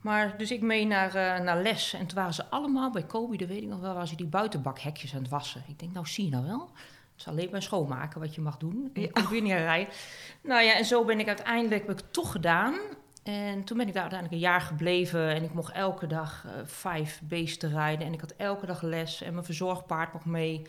Maar 0.00 0.38
dus 0.38 0.50
ik 0.50 0.60
mee 0.60 0.86
naar, 0.86 1.14
eh, 1.14 1.44
naar 1.44 1.62
les. 1.62 1.92
En 1.92 2.06
toen 2.06 2.18
waren 2.18 2.34
ze 2.34 2.46
allemaal 2.50 2.90
bij 2.90 3.02
Kobe, 3.02 3.36
dat 3.36 3.48
weet 3.48 3.62
ik 3.62 3.68
nog 3.68 3.80
wel, 3.80 3.92
waren 3.92 4.08
ze 4.08 4.16
die 4.16 4.26
buitenbakhekjes 4.26 5.14
aan 5.14 5.22
het 5.22 5.30
wassen. 5.30 5.64
Ik 5.68 5.78
denk, 5.78 5.92
nou 5.92 6.06
zie 6.06 6.24
je 6.24 6.30
nou 6.30 6.46
wel. 6.46 6.70
Het 7.12 7.20
is 7.20 7.28
alleen 7.28 7.48
maar 7.50 7.62
schoonmaken 7.62 8.20
wat 8.20 8.34
je 8.34 8.40
mag 8.40 8.56
doen. 8.56 8.90
Je 8.94 9.10
komt 9.10 9.28
weer 9.28 9.42
niet 9.42 9.52
rijden. 9.52 9.94
Nou 10.42 10.62
ja, 10.62 10.76
en 10.76 10.84
zo 10.84 11.04
ben 11.04 11.20
ik 11.20 11.28
uiteindelijk 11.28 11.86
heb 11.86 11.90
ik 11.90 12.04
het 12.04 12.12
toch 12.12 12.32
gedaan. 12.32 12.74
En 13.22 13.64
toen 13.64 13.76
ben 13.76 13.86
ik 13.86 13.92
daar 13.92 14.02
uiteindelijk 14.02 14.42
een 14.42 14.48
jaar 14.48 14.60
gebleven. 14.60 15.28
En 15.28 15.42
ik 15.42 15.54
mocht 15.54 15.72
elke 15.72 16.06
dag 16.06 16.44
eh, 16.46 16.52
vijf 16.64 17.20
beesten 17.24 17.70
rijden. 17.70 18.06
En 18.06 18.12
ik 18.12 18.20
had 18.20 18.34
elke 18.36 18.66
dag 18.66 18.82
les. 18.82 19.22
En 19.22 19.32
mijn 19.32 19.44
verzorgpaard 19.44 20.12
nog 20.12 20.24
mee. 20.24 20.62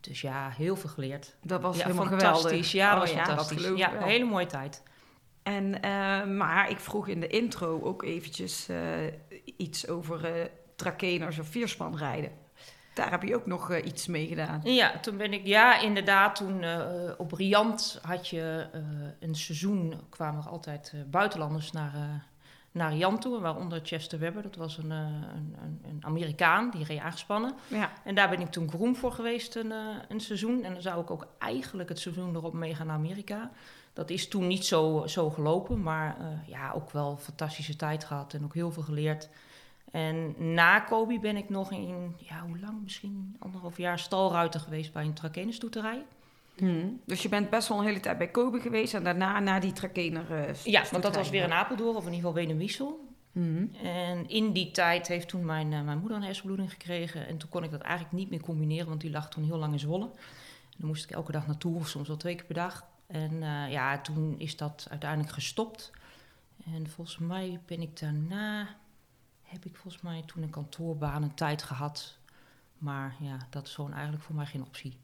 Dus 0.00 0.20
ja, 0.20 0.50
heel 0.50 0.76
veel 0.76 0.90
geleerd. 0.90 1.36
Dat 1.42 1.60
was 1.60 1.76
ja, 1.76 1.84
helemaal 1.84 2.06
fantastisch. 2.06 2.70
geweldig. 2.70 2.72
Ja, 2.72 2.84
dat 2.86 2.94
Oh 2.94 3.00
was 3.00 3.10
ja, 3.10 3.24
fantastisch. 3.24 3.78
ja, 3.78 3.94
een 3.94 4.02
hele 4.02 4.24
mooie 4.24 4.46
tijd. 4.46 4.82
En, 5.42 5.82
eh, 5.82 6.24
maar 6.24 6.70
ik 6.70 6.78
vroeg 6.80 7.08
in 7.08 7.20
de 7.20 7.26
intro 7.26 7.80
ook 7.82 8.02
eventjes 8.02 8.68
eh, 8.68 8.78
iets 9.56 9.88
over 9.88 10.24
eh 10.24 10.44
trakeners 10.76 11.38
of 11.38 11.46
vierspan 11.46 11.96
rijden. 11.96 12.30
Daar 12.94 13.10
heb 13.10 13.22
je 13.22 13.34
ook 13.34 13.46
nog 13.46 13.76
iets 13.76 14.06
mee 14.06 14.26
gedaan. 14.26 14.60
Ja, 14.64 15.00
toen 15.00 15.16
ben 15.16 15.32
ik, 15.32 15.46
ja, 15.46 15.80
inderdaad, 15.80 16.36
toen 16.36 16.64
op 17.18 17.32
Riant 17.32 17.98
had 18.02 18.28
je 18.28 18.66
een 19.20 19.34
seizoen, 19.34 20.00
kwamen 20.10 20.42
er 20.44 20.48
altijd 20.50 20.92
buitenlanders 21.10 21.72
naar, 21.72 21.92
naar 22.76 22.92
Riant 22.92 23.20
toe, 23.20 23.40
waaronder 23.40 23.80
Chester 23.82 24.18
Webber, 24.18 24.42
dat 24.42 24.56
was 24.56 24.78
een, 24.78 24.92
eh, 24.92 24.98
een, 24.98 25.56
een, 25.62 25.80
een 25.88 26.04
Amerikaan, 26.04 26.70
die 26.70 26.84
reed 26.84 27.00
aangespannen. 27.00 27.54
Ja. 27.68 27.92
En 28.04 28.14
daar 28.14 28.28
ben 28.28 28.40
ik 28.40 28.50
toen 28.50 28.68
groen 28.68 28.96
voor 28.96 29.12
geweest 29.12 29.56
een, 29.56 29.72
eh, 29.72 29.78
een 30.08 30.20
seizoen. 30.20 30.64
En 30.64 30.72
dan 30.72 30.82
zou 30.82 31.00
ik 31.00 31.10
ook 31.10 31.26
eigenlijk 31.38 31.88
het 31.88 31.98
seizoen 31.98 32.34
erop 32.34 32.52
meegaan 32.52 32.86
naar 32.86 32.96
Amerika. 32.96 33.50
Dat 33.92 34.10
is 34.10 34.28
toen 34.28 34.46
niet 34.46 34.64
zo, 34.64 35.06
zo 35.06 35.30
gelopen, 35.30 35.82
maar 35.82 36.16
eh, 36.20 36.48
ja, 36.48 36.72
ook 36.72 36.90
wel 36.90 37.10
een 37.10 37.18
fantastische 37.18 37.76
tijd 37.76 38.04
gehad 38.04 38.34
en 38.34 38.44
ook 38.44 38.54
heel 38.54 38.72
veel 38.72 38.82
geleerd. 38.82 39.28
En 39.90 40.34
na 40.54 40.80
Kobe 40.80 41.18
ben 41.18 41.36
ik 41.36 41.48
nog 41.48 41.72
in, 41.72 42.16
ja, 42.18 42.40
hoe 42.46 42.58
lang? 42.58 42.82
Misschien 42.82 43.36
anderhalf 43.38 43.76
jaar 43.76 43.98
stalruiter 43.98 44.60
geweest 44.60 44.92
bij 44.92 45.04
een 45.04 45.14
trakenerstoeterij. 45.14 46.04
Hmm. 46.56 47.00
Dus 47.06 47.22
je 47.22 47.28
bent 47.28 47.50
best 47.50 47.68
wel 47.68 47.78
een 47.78 47.84
hele 47.84 48.00
tijd 48.00 48.18
bij 48.18 48.28
Kobe 48.30 48.60
geweest 48.60 48.94
en 48.94 49.04
daarna 49.04 49.40
naar 49.40 49.60
die 49.60 49.72
trakener. 49.72 50.32
eh, 50.32 50.54
Ja, 50.64 50.84
want 50.90 51.02
dat 51.02 51.14
was 51.16 51.30
weer 51.30 51.42
in 51.44 51.52
Apeldoorn, 51.52 51.96
of 51.96 52.06
in 52.06 52.12
ieder 52.12 52.16
geval 52.28 52.34
Wenen-Wiesel. 52.34 53.04
Hmm. 53.32 53.70
En 53.82 54.28
in 54.28 54.52
die 54.52 54.70
tijd 54.70 55.06
heeft 55.08 55.28
toen 55.28 55.44
mijn, 55.44 55.72
eh, 55.72 55.82
mijn 55.82 55.98
moeder 55.98 56.16
een 56.16 56.22
hersenbloeding 56.22 56.70
gekregen. 56.70 57.26
En 57.26 57.36
toen 57.36 57.48
kon 57.48 57.64
ik 57.64 57.70
dat 57.70 57.80
eigenlijk 57.80 58.14
niet 58.16 58.30
meer 58.30 58.40
combineren, 58.40 58.88
want 58.88 59.00
die 59.00 59.10
lag 59.10 59.28
toen 59.28 59.44
heel 59.44 59.58
lang 59.58 59.72
in 59.72 59.78
Zwolle. 59.78 60.04
En 60.04 60.76
dan 60.78 60.86
moest 60.88 61.04
ik 61.04 61.10
elke 61.10 61.32
dag 61.32 61.46
naartoe, 61.46 61.76
of 61.76 61.88
soms 61.88 62.08
wel 62.08 62.16
twee 62.16 62.34
keer 62.34 62.44
per 62.44 62.54
dag. 62.54 62.86
En 63.06 63.42
eh, 63.42 63.70
ja, 63.72 63.98
toen 64.00 64.34
is 64.38 64.56
dat 64.56 64.86
uiteindelijk 64.90 65.32
gestopt. 65.32 65.90
En 66.74 66.90
volgens 66.90 67.18
mij 67.18 67.60
ben 67.66 67.80
ik 67.82 68.00
daarna, 68.00 68.68
heb 69.42 69.64
ik 69.64 69.76
volgens 69.76 70.02
mij 70.02 70.22
toen 70.26 70.42
een 70.42 70.50
kantoorbaan 70.50 71.22
een 71.22 71.34
tijd 71.34 71.62
gehad. 71.62 72.18
Maar 72.78 73.14
ja, 73.20 73.36
dat 73.50 73.66
is 73.66 73.74
gewoon 73.74 73.92
eigenlijk 73.92 74.22
voor 74.22 74.34
mij 74.34 74.46
geen 74.46 74.62
optie. 74.62 74.96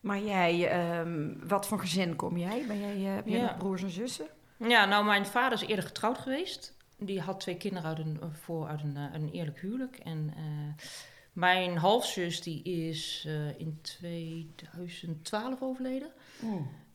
Maar 0.00 0.20
jij, 0.20 0.68
ehm, 0.70 1.32
wat 1.48 1.66
voor 1.66 1.78
gezin 1.80 2.16
kom 2.16 2.36
jij? 2.38 2.64
Ben 2.66 2.80
jij 2.80 2.96
eh, 3.08 3.14
heb 3.14 3.26
jij 3.26 3.38
Ja. 3.38 3.44
nog 3.46 3.56
broers 3.56 3.82
en 3.82 3.90
zussen? 3.90 4.26
Ja, 4.58 4.84
nou, 4.84 5.04
mijn 5.04 5.26
vader 5.26 5.62
is 5.62 5.66
eerder 5.68 5.84
getrouwd 5.84 6.18
geweest. 6.18 6.76
Die 6.98 7.20
had 7.20 7.40
twee 7.40 7.56
kinderen 7.56 7.88
uit 7.88 7.98
een, 7.98 8.20
voor, 8.32 8.66
uit 8.66 8.82
een, 8.82 8.96
eh, 8.96 9.04
een 9.12 9.28
eerlijk 9.30 9.60
huwelijk. 9.60 9.96
En 9.96 10.32
eh, 10.36 10.84
mijn 11.32 11.76
halfzus 11.76 12.42
die 12.42 12.62
is 12.62 13.24
eh, 13.28 13.58
in 13.58 13.78
2012 13.82 15.62
overleden. 15.62 16.08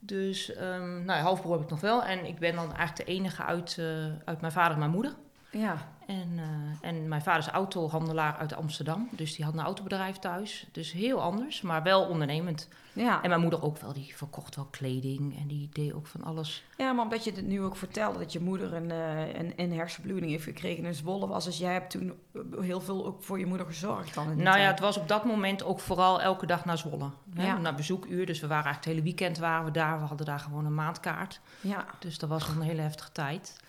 Dus, 0.00 0.54
ehm 0.54 1.04
nou, 1.04 1.18
ja, 1.18 1.20
halfbroer 1.20 1.52
heb 1.52 1.62
ik 1.62 1.70
nog 1.70 1.80
wel. 1.80 2.04
En 2.04 2.24
ik 2.26 2.38
ben 2.38 2.54
dan 2.54 2.74
eigenlijk 2.74 2.96
de 3.08 3.12
enige 3.14 3.42
uit, 3.42 3.76
eh, 3.78 4.06
uit 4.24 4.40
mijn 4.40 4.52
vader 4.52 4.72
en 4.72 4.78
mijn 4.78 4.90
moeder. 4.90 5.14
Ja. 5.50 5.94
En, 6.12 6.38
eh, 6.38 6.88
en 6.88 7.08
mijn 7.08 7.22
vader 7.22 7.40
is 7.40 7.48
autohandelaar 7.48 8.36
uit 8.36 8.54
Amsterdam. 8.54 9.08
Dus 9.10 9.36
die 9.36 9.44
had 9.44 9.54
een 9.54 9.60
autobedrijf 9.60 10.16
thuis. 10.16 10.66
Dus 10.72 10.92
heel 10.92 11.20
anders, 11.20 11.60
maar 11.60 11.82
wel 11.82 12.02
ondernemend. 12.04 12.68
Ja. 12.92 13.22
En 13.22 13.28
mijn 13.28 13.40
moeder 13.40 13.62
ook 13.62 13.78
wel. 13.78 13.92
Die 13.92 14.16
verkocht 14.16 14.56
wel 14.56 14.68
kleding. 14.70 15.38
En 15.38 15.46
die 15.46 15.68
deed 15.72 15.92
ook 15.92 16.06
van 16.06 16.22
alles. 16.22 16.64
ja, 16.76 16.92
maar 16.92 17.04
omdat 17.04 17.24
je 17.24 17.30
het 17.30 17.46
nu 17.46 17.62
ook 17.62 17.76
vertelde 17.76 18.18
dat 18.18 18.32
je 18.32 18.40
moeder 18.40 18.74
een, 18.74 18.90
eh, 18.90 19.34
een, 19.34 19.52
een 19.56 19.72
hersenbloeding 19.72 20.30
heeft 20.30 20.44
gekregen 20.44 20.84
in 20.84 20.94
Zwolle 20.94 21.26
was. 21.26 21.44
Dus 21.44 21.58
jij 21.58 21.72
hebt 21.72 21.90
toen 21.90 22.12
heel 22.60 22.80
veel 22.80 23.06
ook 23.06 23.22
voor 23.22 23.38
je 23.38 23.46
moeder 23.46 23.66
gezorgd 23.66 24.14
dan 24.14 24.36
Nou 24.36 24.58
ja, 24.58 24.66
het 24.66 24.80
was 24.80 24.96
op 24.96 25.08
dat 25.08 25.24
moment 25.24 25.64
ook 25.64 25.80
vooral 25.80 26.20
elke 26.20 26.46
dag 26.46 26.64
naar 26.64 26.78
Zwolle. 26.78 27.10
Hè? 27.34 27.46
Ja. 27.46 27.58
Naar 27.58 27.74
bezoekuur. 27.74 28.26
Dus 28.26 28.40
we 28.40 28.46
waren 28.46 28.64
eigenlijk 28.64 28.84
het 28.84 28.94
hele 28.94 29.02
weekend 29.02 29.38
waren 29.38 29.64
we 29.64 29.70
daar. 29.70 30.00
We 30.00 30.06
hadden 30.06 30.26
daar 30.26 30.40
gewoon 30.40 30.64
een 30.64 30.74
maandkaart. 30.74 31.40
Ja. 31.60 31.86
Dus 31.98 32.18
dat 32.18 32.28
was 32.28 32.48
een 32.48 32.60
hele 32.60 32.82
heftige 32.82 33.12
tijd. 33.12 33.60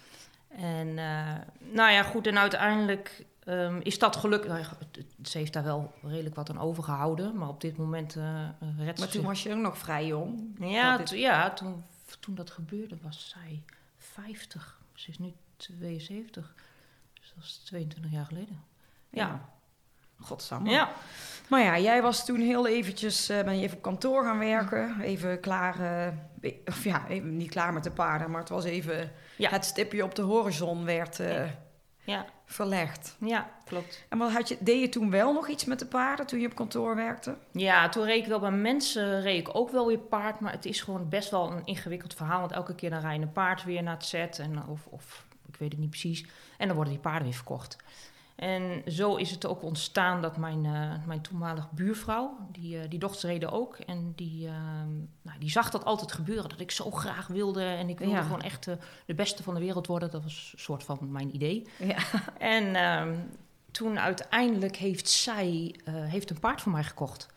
En 0.55 0.97
eh, 0.97 1.35
nou 1.57 1.91
ja, 1.91 2.03
goed. 2.03 2.27
En 2.27 2.37
uiteindelijk 2.37 3.25
ehm, 3.43 3.79
is 3.83 3.99
dat 3.99 4.15
gelukt. 4.15 4.47
Nou, 4.47 4.59
ja, 4.59 4.69
ze 5.23 5.37
heeft 5.37 5.53
daar 5.53 5.63
wel 5.63 5.93
redelijk 6.01 6.35
wat 6.35 6.49
aan 6.49 6.59
overgehouden. 6.59 7.37
Maar 7.37 7.47
op 7.47 7.61
dit 7.61 7.77
moment 7.77 8.15
eh 8.15 8.47
redt 8.77 8.99
Maar 8.99 9.07
toen 9.07 9.25
was 9.25 9.43
je 9.43 9.53
ook 9.53 9.61
nog 9.61 9.77
vrij 9.77 10.05
jong. 10.05 10.55
Ja, 10.59 10.99
ja 11.11 11.49
toen, 11.51 11.83
toen 12.19 12.35
dat 12.35 12.51
gebeurde 12.51 12.97
was 13.01 13.29
zij 13.29 13.63
50. 13.97 14.81
Ze 14.93 15.09
is 15.09 15.19
nu 15.19 15.33
72. 15.57 16.53
Dus 17.13 17.33
dat 17.35 17.43
is 17.43 17.61
22 17.65 18.11
jaar 18.11 18.25
geleden. 18.25 18.63
Ja. 19.09 19.49
Godsamme. 20.19 20.69
Ja. 20.69 20.91
Maar 21.49 21.61
ja, 21.61 21.79
jij 21.79 22.01
was 22.01 22.25
toen 22.25 22.39
heel 22.39 22.67
eventjes, 22.67 23.29
eh, 23.29 23.43
ben 23.43 23.57
je 23.57 23.63
even 23.63 23.77
op 23.77 23.83
kantoor 23.83 24.23
gaan 24.23 24.39
werken. 24.39 25.01
Even 25.01 25.39
klaar, 25.39 25.75
of 26.65 26.83
ja, 26.83 27.07
even 27.07 27.37
niet 27.37 27.49
klaar 27.49 27.73
met 27.73 27.83
de 27.83 27.91
paarden, 27.91 28.31
maar 28.31 28.39
het 28.39 28.49
was 28.49 28.63
even 28.63 29.11
Ja. 29.37 29.49
het 29.49 29.65
stipje 29.65 30.03
op 30.03 30.15
de 30.15 30.21
horizon 30.21 30.85
werd 30.85 31.19
eh, 31.19 31.45
Ja, 32.03 32.25
verlegd. 32.45 33.15
ja, 33.19 33.49
klopt. 33.65 34.03
En 34.09 34.17
wat 34.17 34.31
had 34.31 34.47
je, 34.47 34.57
deed 34.59 34.79
je 34.81 34.89
toen 34.89 35.09
wel 35.09 35.33
nog 35.33 35.47
iets 35.47 35.65
met 35.65 35.79
de 35.79 35.85
paarden 35.85 36.25
toen 36.25 36.39
je 36.39 36.47
op 36.47 36.55
kantoor 36.55 36.95
werkte? 36.95 37.35
Ja, 37.51 37.89
toen 37.89 38.03
reed 38.05 38.21
ik 38.21 38.27
wel 38.27 38.39
bij 38.39 38.51
mensen 38.51 39.21
reed 39.21 39.39
ik 39.47 39.55
ook 39.55 39.69
wel 39.71 39.87
weer 39.87 39.97
paard. 39.97 40.39
Maar 40.39 40.51
het 40.51 40.65
is 40.65 40.81
gewoon 40.81 41.09
best 41.09 41.29
wel 41.29 41.51
een 41.51 41.65
ingewikkeld 41.65 42.13
verhaal. 42.13 42.39
Want 42.39 42.51
elke 42.51 42.75
keer 42.75 42.89
dan 42.89 42.99
rij 42.99 43.15
je 43.15 43.21
een 43.21 43.31
paard 43.31 43.63
weer 43.63 43.83
naar 43.83 43.93
het 43.93 44.05
set. 44.05 44.39
En, 44.39 44.67
of, 44.67 44.85
of 44.85 45.25
ik 45.47 45.55
weet 45.55 45.71
het 45.71 45.79
niet 45.79 45.89
precies. 45.89 46.25
En 46.57 46.65
dan 46.67 46.75
worden 46.75 46.93
die 46.93 47.01
paarden 47.03 47.23
weer 47.23 47.33
verkocht. 47.33 47.77
En 48.35 48.81
zo 48.87 49.15
is 49.15 49.31
het 49.31 49.45
ook 49.45 49.63
ontstaan 49.63 50.21
dat 50.21 50.37
mijn, 50.37 50.65
eh, 50.65 51.05
mijn 51.05 51.21
toenmalige 51.21 51.67
buurvrouw, 51.71 52.37
die, 52.51 52.79
eh, 52.79 52.89
die 52.89 52.99
dochters 52.99 53.23
reden 53.23 53.51
ook. 53.51 53.75
En 53.75 54.13
die, 54.15 54.47
ehm, 54.47 54.93
nou, 55.21 55.39
die 55.39 55.49
zag 55.49 55.69
dat 55.69 55.85
altijd 55.85 56.11
gebeuren. 56.11 56.49
Dat 56.49 56.59
ik 56.59 56.71
zo 56.71 56.91
graag 56.91 57.27
wilde. 57.27 57.63
En 57.63 57.89
ik 57.89 57.99
wilde 57.99 58.13
Ja. 58.15 58.21
gewoon 58.21 58.41
echt 58.41 58.67
eh, 58.67 58.75
de 59.05 59.13
beste 59.13 59.43
van 59.43 59.53
de 59.53 59.59
wereld 59.59 59.87
worden. 59.87 60.11
Dat 60.11 60.23
was 60.23 60.49
een 60.53 60.59
soort 60.59 60.83
van 60.83 60.97
mijn 61.11 61.35
idee. 61.35 61.67
Ja. 61.79 61.97
En 62.37 62.75
ehm, 62.75 63.15
toen 63.71 63.99
uiteindelijk 63.99 64.75
heeft 64.75 65.09
zij 65.09 65.75
heeft 65.85 66.29
een 66.29 66.39
paard 66.39 66.61
voor 66.61 66.71
mij 66.71 66.83
gekocht. 66.83 67.27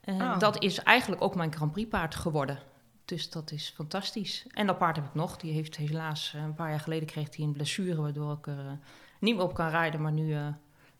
En 0.00 0.22
Oh. 0.22 0.38
dat 0.38 0.62
is 0.62 0.78
eigenlijk 0.78 1.22
ook 1.22 1.34
mijn 1.34 1.52
Grand 1.54 1.72
Prix 1.72 1.88
paard 1.90 2.14
geworden. 2.14 2.58
Dus 3.04 3.30
dat 3.30 3.50
is 3.50 3.72
fantastisch. 3.74 4.44
En 4.50 4.66
dat 4.66 4.78
paard 4.78 4.96
heb 4.96 5.04
ik 5.04 5.14
nog. 5.14 5.36
Die 5.36 5.52
heeft 5.52 5.76
helaas 5.76 6.32
een 6.36 6.54
paar 6.54 6.70
jaar 6.70 6.80
geleden 6.80 7.08
kreeg 7.08 7.36
hij 7.36 7.44
een 7.44 7.52
blessure... 7.52 8.00
waardoor 8.00 8.32
ik 8.32 8.46
niet 9.18 9.34
meer 9.34 9.44
op 9.44 9.54
kan 9.54 9.68
rijden. 9.68 10.02
Maar 10.02 10.12
nu, 10.12 10.34
eh, 10.34 10.46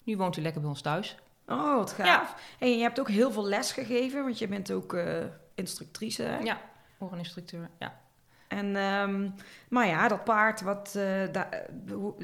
nu 0.02 0.16
woont 0.16 0.34
hij 0.34 0.42
lekker 0.44 0.60
bij 0.60 0.70
ons 0.70 0.80
thuis. 0.82 1.16
Oh, 1.46 1.74
wat 1.76 1.92
gaaf. 1.92 2.34
En 2.58 2.70
je 2.76 2.82
hebt 2.82 3.00
ook 3.00 3.08
heel 3.08 3.32
veel 3.32 3.46
les 3.46 3.72
gegeven, 3.72 4.22
want 4.22 4.38
je 4.38 4.48
bent 4.48 4.70
ook 4.72 4.94
eh, 4.94 5.24
instructrice. 5.54 6.22
hè? 6.22 6.38
Ja, 6.38 6.60
oreninstructeur. 6.98 7.70
Ja. 7.78 8.00
En, 8.48 8.76
ehm, 8.76 9.30
maar 9.68 9.86
ja, 9.86 10.08
dat 10.08 10.24
paard, 10.24 10.60
wat, 10.60 10.90
daar, 11.32 11.66
hoe- 11.92 12.14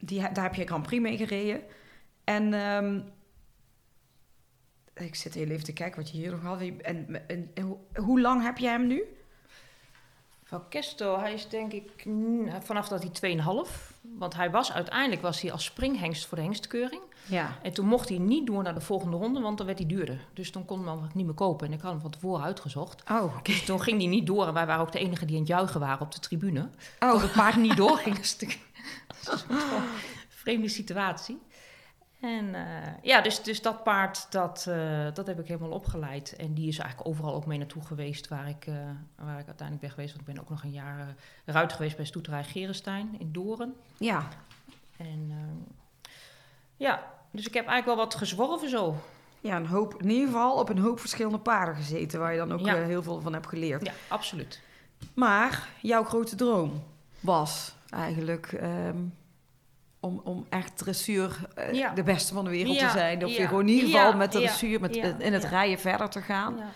die, 0.00 0.32
daar 0.32 0.44
heb 0.44 0.54
je 0.54 0.66
Grand 0.66 0.86
Prix 0.86 1.02
mee 1.02 1.16
gereden. 1.16 1.62
En 2.24 2.54
ehm, 2.54 3.00
ik 5.06 5.14
zit 5.14 5.34
heel 5.34 5.48
even 5.48 5.64
te 5.64 5.72
kijken 5.72 6.00
wat 6.02 6.10
je 6.10 6.16
hier 6.16 6.30
nog 6.30 6.42
had. 6.42 6.60
En, 6.60 6.80
en, 6.84 7.22
en 7.54 7.62
hoe, 7.62 7.76
hoe 7.94 8.20
lang 8.20 8.42
heb 8.42 8.58
je 8.58 8.66
hem 8.68 8.86
nu? 8.86 9.02
Van 10.44 10.68
Kesto, 10.68 11.18
hij 11.18 11.32
is 11.32 11.48
denk 11.48 11.72
ik 11.72 12.04
mm, 12.04 12.62
vanaf 12.62 12.88
dat 12.88 13.20
hij 13.20 13.36
2,5. 13.66 13.93
Want 14.12 14.34
hij 14.34 14.50
was 14.50 14.72
uiteindelijk 14.72 15.22
was 15.22 15.40
hij 15.40 15.52
als 15.52 15.64
springhengst 15.64 16.26
voor 16.26 16.36
de 16.36 16.42
hengstkeuring. 16.42 17.02
Ja. 17.26 17.58
En 17.62 17.72
toen 17.72 17.86
mocht 17.86 18.08
hij 18.08 18.18
niet 18.18 18.46
door 18.46 18.62
naar 18.62 18.74
de 18.74 18.80
volgende 18.80 19.16
ronde, 19.16 19.40
want 19.40 19.56
dan 19.58 19.66
werd 19.66 19.78
hij 19.78 19.88
duurder. 19.88 20.26
Dus 20.34 20.50
toen 20.50 20.64
kon 20.64 20.88
hem 20.88 21.00
niet 21.14 21.26
meer 21.26 21.34
kopen. 21.34 21.66
En 21.66 21.72
ik 21.72 21.80
had 21.80 21.90
hem 21.90 22.00
van 22.00 22.10
tevoren 22.10 22.44
uitgezocht. 22.44 23.02
Oh, 23.10 23.36
Dus 23.42 23.64
toen 23.64 23.80
ging 23.80 23.98
hij 23.98 24.08
niet 24.08 24.26
door. 24.26 24.46
En 24.46 24.54
wij 24.54 24.66
waren 24.66 24.82
ook 24.82 24.92
de 24.92 24.98
enigen 24.98 25.26
die 25.26 25.36
aan 25.36 25.42
het 25.42 25.50
juichen 25.50 25.80
waren 25.80 26.00
op 26.00 26.12
de 26.12 26.20
tribune. 26.20 26.68
Oh. 27.00 27.12
Dat 27.12 27.22
het 27.22 27.32
paard 27.32 27.56
niet 27.56 27.76
doorging. 27.86 28.16
Een 28.16 29.38
van 29.38 29.82
vreemde 30.28 30.68
situatie. 30.68 31.38
En 32.24 32.54
eh, 32.54 32.92
ja, 33.02 33.20
dus, 33.20 33.42
dus 33.42 33.62
dat 33.62 33.82
paard, 33.82 34.26
dat, 34.32 34.66
eh, 34.68 35.06
dat 35.14 35.26
heb 35.26 35.40
ik 35.40 35.46
helemaal 35.46 35.70
opgeleid. 35.70 36.36
En 36.36 36.54
die 36.54 36.68
is 36.68 36.78
eigenlijk 36.78 37.08
overal 37.08 37.34
ook 37.34 37.46
mee 37.46 37.58
naartoe 37.58 37.82
geweest 37.84 38.28
waar 38.28 38.48
ik, 38.48 38.66
eh, 38.66 38.74
waar 39.16 39.38
ik 39.38 39.46
uiteindelijk 39.46 39.80
ben 39.80 39.90
geweest. 39.90 40.14
Want 40.14 40.28
ik 40.28 40.34
ben 40.34 40.42
ook 40.42 40.50
nog 40.50 40.62
een 40.62 40.70
jaar 40.72 41.14
ruiter 41.44 41.76
geweest 41.76 41.96
bij 41.96 42.04
Stoeterij 42.04 42.44
Gerenstein 42.44 43.14
in 43.18 43.32
Doren. 43.32 43.74
ja. 43.98 44.28
En 44.96 45.32
ja, 46.76 47.02
dus 47.30 47.46
ik 47.46 47.54
heb 47.54 47.66
eigenlijk 47.66 47.96
wel 47.96 48.06
wat 48.06 48.14
gezworven 48.14 48.68
zo. 48.68 48.96
Ja, 49.40 49.56
een 49.56 49.66
hoop, 49.66 50.02
in 50.02 50.10
ieder 50.10 50.26
geval 50.26 50.58
op 50.58 50.68
een 50.68 50.78
hoop 50.78 51.00
verschillende 51.00 51.38
paarden 51.38 51.74
gezeten, 51.74 52.20
waar 52.20 52.32
je 52.32 52.38
dan 52.38 52.52
ook 52.52 52.60
Ja. 52.60 52.74
heel 52.74 53.02
veel 53.02 53.20
van 53.20 53.32
hebt 53.32 53.46
geleerd. 53.46 53.84
Ja, 53.86 53.92
absoluut. 54.08 54.60
Maar 55.14 55.68
jouw 55.80 56.04
grote 56.04 56.36
droom 56.36 56.82
was 57.20 57.74
eigenlijk 57.90 58.52
ehm, 58.52 58.96
om, 60.04 60.20
om 60.24 60.46
echt 60.48 60.76
dressuur 60.78 61.38
eh, 61.54 61.72
Ja. 61.72 61.94
de 61.94 62.02
beste 62.02 62.34
van 62.34 62.44
de 62.44 62.50
wereld 62.50 62.76
Ja, 62.76 62.86
te 62.86 62.98
zijn. 62.98 63.24
Of 63.24 63.30
ja, 63.30 63.40
je 63.40 63.48
gewoon 63.48 63.68
in 63.68 63.74
ieder 63.74 63.90
geval 63.90 64.16
met 64.16 64.32
de 64.32 64.38
dressuur, 64.38 64.80
met, 64.80 64.96
in 64.96 65.32
het 65.32 65.44
rijden 65.44 65.78
verder 65.78 66.08
te 66.08 66.20
gaan. 66.20 66.56
Ja. 66.56 66.70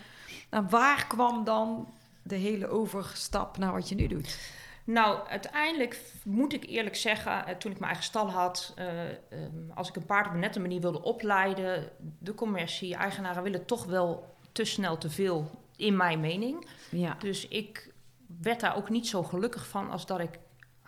En 0.49 0.69
waar 0.71 1.07
kwam 1.07 1.45
dan 1.45 1.89
de 2.23 2.35
hele 2.35 2.69
overstap 2.69 3.59
naar 3.59 3.73
wat 3.73 3.89
je 3.89 3.95
nu 3.95 4.07
doet? 4.07 4.39
Nou, 4.85 5.29
uiteindelijk 5.29 6.01
moet 6.25 6.53
ik 6.53 6.65
eerlijk 6.67 6.97
zeggen, 6.97 7.47
eh, 7.47 7.55
toen 7.57 7.71
ik 7.73 7.79
mijn 7.79 7.91
eigen 7.93 8.05
stal 8.11 8.31
had, 8.31 8.73
eh, 8.77 9.09
ehm, 9.09 9.71
als 9.75 9.89
ik 9.89 9.97
een 9.97 10.07
paard 10.07 10.27
op 10.27 10.33
een 10.33 10.39
nette 10.39 10.61
manier 10.61 10.81
wilde 10.81 11.03
opleiden, 11.03 11.89
de 12.19 12.35
commercie, 12.35 12.95
eigenaren 12.95 13.43
willen 13.43 13.65
toch 13.65 13.85
wel 13.85 14.35
te 14.53 14.65
snel 14.65 14.99
te 14.99 15.11
veel, 15.11 15.51
in 15.77 15.97
mijn 15.97 16.21
mening. 16.21 16.67
Ja, 16.91 17.17
Dus 17.19 17.49
ik 17.49 17.93
werd 18.41 18.61
daar 18.61 18.77
ook 18.77 18.89
niet 18.89 19.09
zo 19.09 19.23
gelukkig 19.23 19.67
van 19.69 19.91
als 19.91 20.07
dat 20.07 20.21
ik 20.21 20.39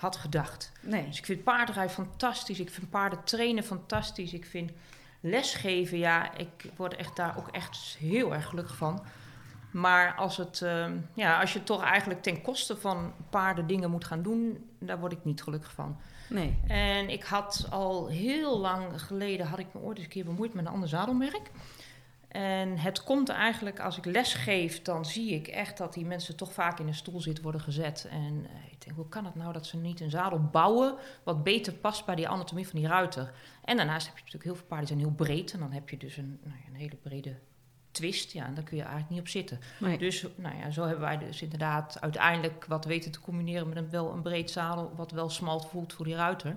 had 0.01 0.17
gedacht. 0.17 0.73
nee. 0.81 1.07
Dus 1.07 1.19
ik 1.19 1.25
vind 1.25 1.45
paardenrijden 1.45 1.95
fantastisch, 1.95 2.61
ik 2.61 2.71
vind 2.71 2.91
paarden 2.91 3.25
trainen 3.25 3.65
fantastisch, 3.65 4.33
ik 4.33 4.47
vind 4.47 4.71
lesgeven, 5.21 5.99
ja, 5.99 6.37
ik 6.37 6.71
word 6.77 6.97
echt 6.97 7.17
daar 7.17 7.39
ook 7.39 7.49
echt 7.49 7.97
heel 7.99 8.35
erg 8.35 8.47
gelukkig 8.47 8.77
van. 8.77 9.03
Maar 9.71 10.15
als, 10.15 10.37
het, 10.37 10.63
ehm, 10.63 10.97
ja, 11.15 11.41
als 11.41 11.53
je 11.53 11.63
toch 11.63 11.83
eigenlijk 11.83 12.23
ten 12.23 12.43
koste 12.43 12.77
van 12.77 13.13
paarden 13.31 13.67
dingen 13.67 13.91
moet 13.91 14.05
gaan 14.05 14.23
doen, 14.23 14.71
daar 14.79 14.99
word 14.99 15.13
ik 15.13 15.25
niet 15.25 15.43
gelukkig 15.43 15.73
van. 15.73 15.97
Nee. 16.29 16.59
En 16.67 17.11
ik 17.11 17.23
had 17.23 17.67
al 17.71 18.09
heel 18.09 18.59
lang 18.59 19.03
geleden, 19.03 19.47
had 19.47 19.59
ik 19.59 19.67
me 19.73 19.81
ooit 19.81 19.97
eens 19.97 20.07
een 20.07 20.13
keer 20.13 20.25
bemoeid 20.25 20.55
met 20.55 20.67
een 20.67 20.73
ander 20.73 20.89
zadelmerk. 20.89 21.51
En 22.31 22.79
het 22.79 23.03
komt 23.03 23.29
eigenlijk, 23.29 23.81
als 23.81 23.97
ik 23.97 24.05
les 24.05 24.35
geef, 24.35 24.83
dan 24.83 25.05
zie 25.05 25.35
ik 25.35 25.47
echt 25.49 25.79
dat 25.79 25.95
die 25.95 26.05
mensen 26.05 26.37
toch 26.37 26.53
vaak 26.53 26.79
in 26.79 26.87
een 26.87 26.95
stoel 26.95 27.21
zitten 27.21 27.43
worden 27.43 27.61
gezet. 27.61 28.07
En 28.11 28.47
eh, 28.47 28.73
ik 28.73 28.85
denk, 28.85 28.97
hoe 28.97 29.09
kan 29.09 29.25
het 29.25 29.35
nou 29.35 29.53
dat 29.53 29.67
ze 29.67 29.77
niet 29.77 30.01
een 30.01 30.11
zadel 30.11 30.41
bouwen 30.41 30.95
wat 31.23 31.45
beter 31.45 31.73
past 31.73 32.05
bij 32.07 32.15
die 32.15 32.29
anatomie 32.29 32.69
van 32.69 32.81
die 32.81 32.89
ruiter? 32.89 33.33
En 33.65 33.77
daarnaast 33.77 34.07
heb 34.07 34.17
je 34.17 34.23
natuurlijk 34.25 34.51
heel 34.51 34.55
veel 34.55 34.67
paarden 34.67 34.89
die 34.89 34.97
zijn 34.97 35.09
heel 35.09 35.27
breed. 35.27 35.53
En 35.53 35.59
dan 35.59 35.73
heb 35.73 35.89
je 35.89 35.97
dus 35.97 36.17
een, 36.17 36.39
nou 36.43 36.57
ja, 36.57 36.69
een 36.69 36.81
hele 36.81 36.97
brede 36.97 37.37
twist. 37.91 38.33
Ja, 38.33 38.47
en 38.47 38.55
daar 38.55 38.65
kun 38.65 38.77
je 38.77 38.83
eigenlijk 38.83 39.11
niet 39.11 39.21
op 39.21 39.29
zitten. 39.29 39.61
nee. 39.79 39.99
Dus 39.99 40.27
nou 40.35 40.57
ja, 40.57 40.71
zo 40.71 40.83
hebben 40.83 41.01
wij 41.01 41.19
dus 41.19 41.43
inderdaad 41.43 42.01
uiteindelijk 42.01 42.65
wat 42.65 42.85
weten 42.85 43.11
te 43.11 43.21
combineren 43.21 43.69
met 43.69 43.77
een, 43.77 43.91
wel 43.91 44.13
een 44.13 44.23
breed 44.23 44.51
zadel, 44.51 44.93
wat 44.97 45.11
wel 45.11 45.31
smalt 45.31 45.67
voelt 45.67 45.93
voor 45.93 46.05
die 46.05 46.15
ruiter. 46.15 46.57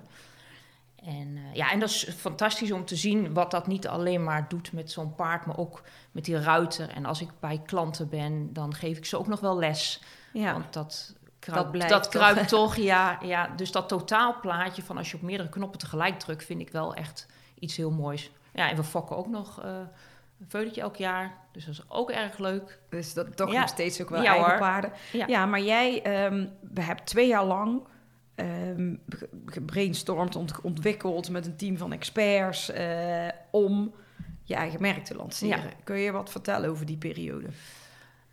En, 1.06 1.36
eh, 1.36 1.54
ja, 1.54 1.70
en 1.70 1.78
dat 1.80 1.88
is 1.88 2.08
fantastisch 2.16 2.72
om 2.72 2.84
te 2.84 2.96
zien 2.96 3.34
wat 3.34 3.50
dat 3.50 3.66
niet 3.66 3.88
alleen 3.88 4.24
maar 4.24 4.48
doet 4.48 4.72
met 4.72 4.90
zo'n 4.90 5.14
paard, 5.14 5.46
maar 5.46 5.58
ook 5.58 5.82
met 6.12 6.24
die 6.24 6.38
ruiter. 6.40 6.88
En 6.90 7.04
als 7.04 7.20
ik 7.20 7.28
bij 7.40 7.62
klanten 7.66 8.08
ben, 8.08 8.52
dan 8.52 8.74
geef 8.74 8.96
ik 8.96 9.04
ze 9.04 9.18
ook 9.18 9.26
nog 9.26 9.40
wel 9.40 9.58
les. 9.58 10.02
ja. 10.32 10.52
Want 10.52 10.72
dat 10.72 11.14
kruipt, 11.38 11.88
Dat 11.88 12.08
kruipt 12.08 12.48
toch. 12.58 12.76
Ja, 12.76 13.18
ja, 13.22 13.48
dus 13.56 13.72
dat 13.72 13.88
totaalplaatje 13.88 14.82
van 14.82 14.96
als 14.96 15.10
je 15.10 15.16
op 15.16 15.22
meerdere 15.22 15.48
knoppen 15.48 15.78
tegelijk 15.78 16.18
drukt, 16.18 16.44
vind 16.44 16.60
ik 16.60 16.70
wel 16.70 16.94
echt 16.94 17.26
iets 17.58 17.76
heel 17.76 17.90
moois. 17.90 18.30
Ja, 18.54 18.70
en 18.70 18.76
we 18.76 18.84
fokken 18.84 19.16
ook 19.16 19.28
nog 19.28 19.62
eh, 19.62 19.70
een 20.40 20.48
veulentje 20.48 20.80
elk 20.80 20.96
jaar. 20.96 21.36
Dus 21.52 21.64
dat 21.64 21.74
is 21.74 21.82
ook 21.88 22.10
erg 22.10 22.38
leuk. 22.38 22.78
Dus 22.90 23.14
dat 23.14 23.36
toch 23.36 23.52
Ja. 23.52 23.60
nog 23.60 23.68
steeds 23.68 24.02
ook 24.02 24.08
wel 24.10 24.22
Ja, 24.22 24.30
eigen 24.30 24.48
hoor. 24.50 24.58
paarden. 24.58 24.92
Ja. 25.12 25.26
Ja, 25.26 25.46
maar 25.46 25.60
jij 25.60 26.02
ehm, 26.02 26.46
we 26.74 26.82
hebt 26.82 27.06
twee 27.06 27.26
jaar 27.28 27.44
lang 27.44 27.82
ehm, 28.34 28.94
ge- 29.08 29.28
gebrainstormd, 29.46 30.36
ont- 30.36 30.60
ontwikkeld 30.60 31.30
met 31.30 31.46
een 31.46 31.56
team 31.56 31.76
van 31.78 31.92
experts 31.92 32.70
eh, 32.70 33.28
om 33.50 33.94
je 34.42 34.54
eigen 34.54 34.80
merk 34.80 35.04
te 35.04 35.14
lanceren. 35.16 35.62
Ja. 35.62 35.70
Kun 35.84 35.96
je 35.98 36.12
wat 36.12 36.30
vertellen 36.30 36.70
over 36.70 36.86
die 36.86 36.96
periode? 36.96 37.46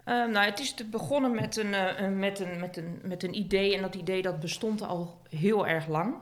Eh, 0.03 0.15
nou, 0.27 0.37
het 0.45 0.59
is 0.59 0.75
begonnen 0.89 1.35
met 1.35 1.57
een, 1.57 1.73
eh, 1.73 1.99
een- 1.99 2.19
met, 2.19 2.39
een, 2.39 2.59
met, 2.59 2.77
een, 2.77 2.99
met 3.03 3.23
een 3.23 3.35
idee. 3.35 3.75
En 3.75 3.81
dat 3.81 3.95
idee 3.95 4.21
dat 4.21 4.39
bestond 4.39 4.81
al 4.81 5.21
heel 5.29 5.67
erg 5.67 5.87
lang. 5.87 6.15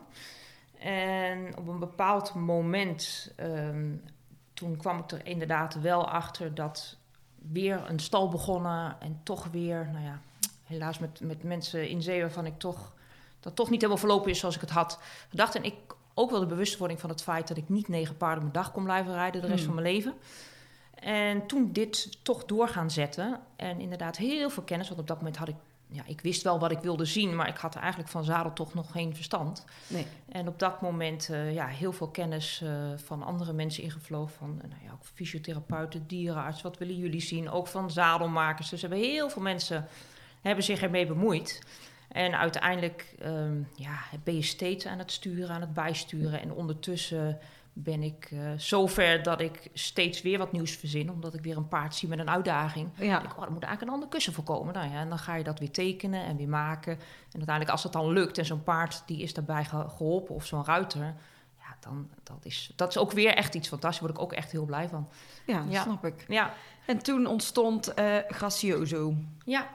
En 0.79 1.57
op 1.57 1.67
een 1.67 1.79
bepaald 1.79 2.33
moment, 2.33 3.33
ehm, 3.35 3.87
toen 4.53 4.77
kwam 4.77 4.99
ik 4.99 5.11
er 5.11 5.25
inderdaad 5.25 5.81
wel 5.81 6.09
achter 6.09 6.55
dat 6.55 6.97
weer 7.51 7.81
een 7.87 7.99
stal 7.99 8.29
begonnen. 8.29 8.95
En 8.99 9.19
toch 9.23 9.47
weer, 9.51 9.89
nou 9.91 10.05
ja, 10.05 10.19
helaas 10.63 10.99
met, 10.99 11.19
met 11.21 11.43
mensen 11.43 11.89
in 11.89 12.01
zee 12.01 12.21
waarvan 12.21 12.45
ik 12.45 12.57
toch, 12.57 12.93
dat 13.39 13.55
toch 13.55 13.69
niet 13.69 13.81
helemaal 13.81 14.01
verlopen 14.01 14.31
is 14.31 14.39
zoals 14.39 14.55
ik 14.55 14.61
het 14.61 14.69
had 14.69 14.99
gedacht. 15.29 15.55
En 15.55 15.63
ik 15.63 15.75
ook 16.13 16.29
wel 16.29 16.39
de 16.39 16.45
bewustwording 16.45 16.99
van 16.99 17.09
het 17.09 17.23
feit 17.23 17.47
dat 17.47 17.57
ik 17.57 17.69
niet 17.69 17.87
negen 17.87 18.17
paarden 18.17 18.43
per 18.43 18.51
dag 18.51 18.71
kon 18.71 18.83
blijven 18.83 19.13
rijden 19.13 19.41
de 19.41 19.47
rest 19.47 19.65
Hmm. 19.65 19.73
van 19.73 19.83
mijn 19.83 19.95
leven. 19.95 20.13
En 20.99 21.47
toen 21.47 21.71
dit 21.71 22.23
toch 22.23 22.45
door 22.45 22.67
gaan 22.67 22.91
zetten. 22.91 23.39
En 23.55 23.79
inderdaad 23.79 24.17
heel 24.17 24.49
veel 24.49 24.63
kennis. 24.63 24.87
Want 24.87 24.99
op 24.99 25.07
dat 25.07 25.17
moment 25.17 25.37
had 25.37 25.47
ik... 25.47 25.55
Ja, 25.91 26.03
ik 26.05 26.21
wist 26.21 26.41
wel 26.41 26.59
wat 26.59 26.71
ik 26.71 26.79
wilde 26.79 27.05
zien. 27.05 27.35
Maar 27.35 27.47
ik 27.47 27.57
had 27.57 27.75
er 27.75 27.81
eigenlijk 27.81 28.11
van 28.11 28.23
zadel 28.23 28.53
toch 28.53 28.73
nog 28.73 28.91
geen 28.91 29.15
verstand. 29.15 29.65
Nee. 29.87 30.05
En 30.31 30.47
op 30.47 30.59
dat 30.59 30.81
moment 30.81 31.29
eh, 31.29 31.53
ja, 31.53 31.67
heel 31.67 31.91
veel 31.91 32.07
kennis 32.07 32.61
eh, 32.63 32.71
van 32.95 33.23
andere 33.23 33.53
mensen 33.53 33.83
ingevlogen. 33.83 34.33
Van 34.33 34.59
eh, 34.61 34.69
nou 34.69 34.81
ja, 34.85 34.91
ook 34.91 35.05
fysiotherapeuten, 35.13 36.07
dierenarts. 36.07 36.61
Wat 36.61 36.77
willen 36.77 36.97
jullie 36.97 37.21
zien? 37.21 37.49
Ook 37.49 37.67
van 37.67 37.91
zadelmakers. 37.91 38.69
Dus 38.69 38.83
er 38.83 38.89
hebben 38.89 39.07
heel 39.07 39.29
veel 39.29 39.41
mensen 39.41 39.87
hebben 40.41 40.63
zich 40.63 40.81
ermee 40.81 41.05
bemoeid. 41.05 41.61
En 42.09 42.37
uiteindelijk 42.37 43.13
ehm, 43.19 43.57
ja, 43.75 43.99
ben 44.23 44.35
je 44.35 44.41
steeds 44.41 44.85
aan 44.85 44.97
het 44.99 45.11
sturen, 45.11 45.49
aan 45.55 45.61
het 45.61 45.73
bijsturen. 45.73 46.41
En 46.41 46.51
ondertussen 46.53 47.39
ben 47.73 48.03
ik 48.03 48.29
eh, 48.31 48.39
zover 48.57 49.23
dat 49.23 49.41
ik 49.41 49.69
steeds 49.73 50.21
weer 50.21 50.37
wat 50.37 50.51
nieuws 50.51 50.71
verzin. 50.75 51.11
Omdat 51.11 51.33
ik 51.33 51.41
weer 51.43 51.57
een 51.57 51.67
paard 51.67 51.95
zie 51.95 52.09
met 52.09 52.19
een 52.19 52.29
uitdaging. 52.29 52.89
Ja. 52.95 53.23
Ik 53.23 53.37
oh, 53.37 53.43
er 53.43 53.51
moet 53.51 53.63
eigenlijk 53.63 53.81
een 53.81 53.89
ander 53.89 54.07
kussen 54.09 54.33
voor 54.33 54.43
komen. 54.43 54.73
Nou 54.73 54.89
ja, 54.91 54.99
en 54.99 55.09
dan 55.09 55.19
ga 55.19 55.35
je 55.35 55.43
dat 55.43 55.59
weer 55.59 55.71
tekenen 55.71 56.23
en 56.25 56.37
weer 56.37 56.49
maken. 56.49 56.93
En 56.93 56.99
uiteindelijk 57.37 57.69
als 57.69 57.83
het 57.83 57.93
dan 57.93 58.09
lukt 58.11 58.37
en 58.37 58.45
zo'n 58.45 58.63
paard 58.63 59.03
die 59.05 59.21
is 59.21 59.33
daarbij 59.33 59.65
ge- 59.65 59.89
geholpen 59.89 60.35
of 60.35 60.45
zo'n 60.45 60.65
ruiter... 60.65 61.15
Ja, 61.59 61.75
dan 61.79 62.09
dat 62.23 62.37
is, 62.45 62.71
dat 62.75 62.89
is 62.89 62.97
ook 62.97 63.11
weer 63.11 63.33
echt 63.33 63.55
iets 63.55 63.67
fantastisch. 63.67 63.99
Daar 63.99 64.09
word 64.09 64.21
ik 64.21 64.25
ook 64.31 64.37
echt 64.43 64.51
heel 64.51 64.65
blij 64.65 64.87
van. 64.87 65.09
Ja, 65.45 65.63
dat 65.63 65.71
Ja. 65.73 65.81
snap 65.83 66.05
ik. 66.05 66.25
Ja, 66.27 66.53
En 66.85 66.97
toen 67.03 67.25
ontstond 67.25 67.93
eh 67.93 68.15
Gracioso. 68.27 69.13
ja. 69.45 69.67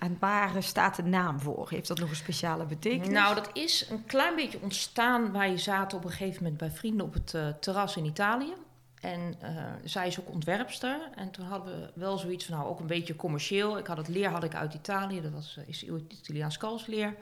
En 0.00 0.16
waar 0.18 0.62
staat 0.62 0.96
de 0.96 1.02
naam 1.02 1.40
voor? 1.40 1.66
Heeft 1.70 1.88
dat 1.88 1.98
nog 1.98 2.10
een 2.10 2.16
speciale 2.16 2.64
betekenis? 2.64 3.08
Nou, 3.08 3.34
dat 3.34 3.50
is 3.52 3.86
een 3.90 4.06
klein 4.06 4.36
beetje 4.36 4.60
ontstaan. 4.60 5.32
Wij 5.32 5.58
zaten 5.58 5.98
op 5.98 6.04
een 6.04 6.10
gegeven 6.10 6.42
moment 6.42 6.60
bij 6.60 6.70
vrienden 6.70 7.06
op 7.06 7.14
het 7.14 7.34
eh, 7.34 7.48
terras 7.48 7.96
in 7.96 8.04
Italië. 8.04 8.52
En 9.00 9.34
eh, 9.40 9.64
zij 9.84 10.06
is 10.06 10.20
ook 10.20 10.30
ontwerpster. 10.30 11.00
En 11.14 11.30
toen 11.30 11.46
hadden 11.46 11.80
we 11.80 11.90
wel 11.94 12.18
zoiets 12.18 12.44
van, 12.44 12.56
nou, 12.56 12.68
ook 12.68 12.80
een 12.80 12.86
beetje 12.86 13.16
commercieel. 13.16 13.78
Ik 13.78 13.86
had 13.86 13.96
het 13.96 14.08
leer 14.08 14.28
had 14.28 14.44
ik 14.44 14.54
uit 14.54 14.74
Italië. 14.74 15.20
Dat 15.20 15.32
was, 15.32 15.56
eh, 15.56 15.68
is 15.68 15.84
Italiaans 16.08 16.56
kalfsleer. 16.56 17.14